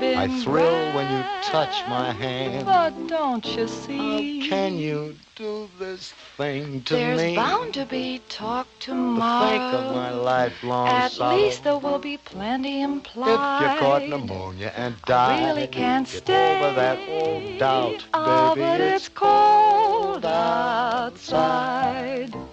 I 0.00 0.26
thrill 0.42 0.94
when 0.94 1.12
you 1.12 1.22
touch 1.42 1.86
my 1.86 2.12
hand. 2.12 2.64
But 2.64 3.08
don't 3.08 3.44
you 3.44 3.68
see? 3.68 4.40
How 4.40 4.48
can 4.48 4.78
you 4.78 5.14
do 5.36 5.68
this 5.78 6.14
thing 6.38 6.80
to 6.84 6.94
There's 6.94 7.18
me? 7.18 7.34
There's 7.34 7.36
bound 7.36 7.74
to 7.74 7.84
be 7.84 8.22
talk 8.30 8.66
tomorrow. 8.80 9.50
The 9.50 9.50
think 9.50 9.74
of 9.90 9.94
my 9.94 10.10
lifelong 10.12 10.88
At 10.88 11.12
sorrow. 11.12 11.36
least 11.36 11.64
there 11.64 11.76
will 11.76 11.98
be 11.98 12.16
plenty 12.16 12.80
implied. 12.80 13.28
If 13.28 13.74
you 13.74 13.80
caught 13.80 14.08
pneumonia 14.08 14.72
and 14.76 14.96
died, 15.02 15.42
I 15.42 15.46
really 15.48 15.66
can't 15.66 16.10
get 16.10 16.22
stay. 16.22 16.56
over 16.64 16.74
that 16.74 16.98
old 17.10 17.58
doubt, 17.58 18.06
oh, 18.14 18.54
baby. 18.54 18.66
but 18.66 18.80
it's, 18.80 19.06
it's 19.06 19.14
cold 19.14 20.24
outside. 20.24 22.34
outside. 22.34 22.51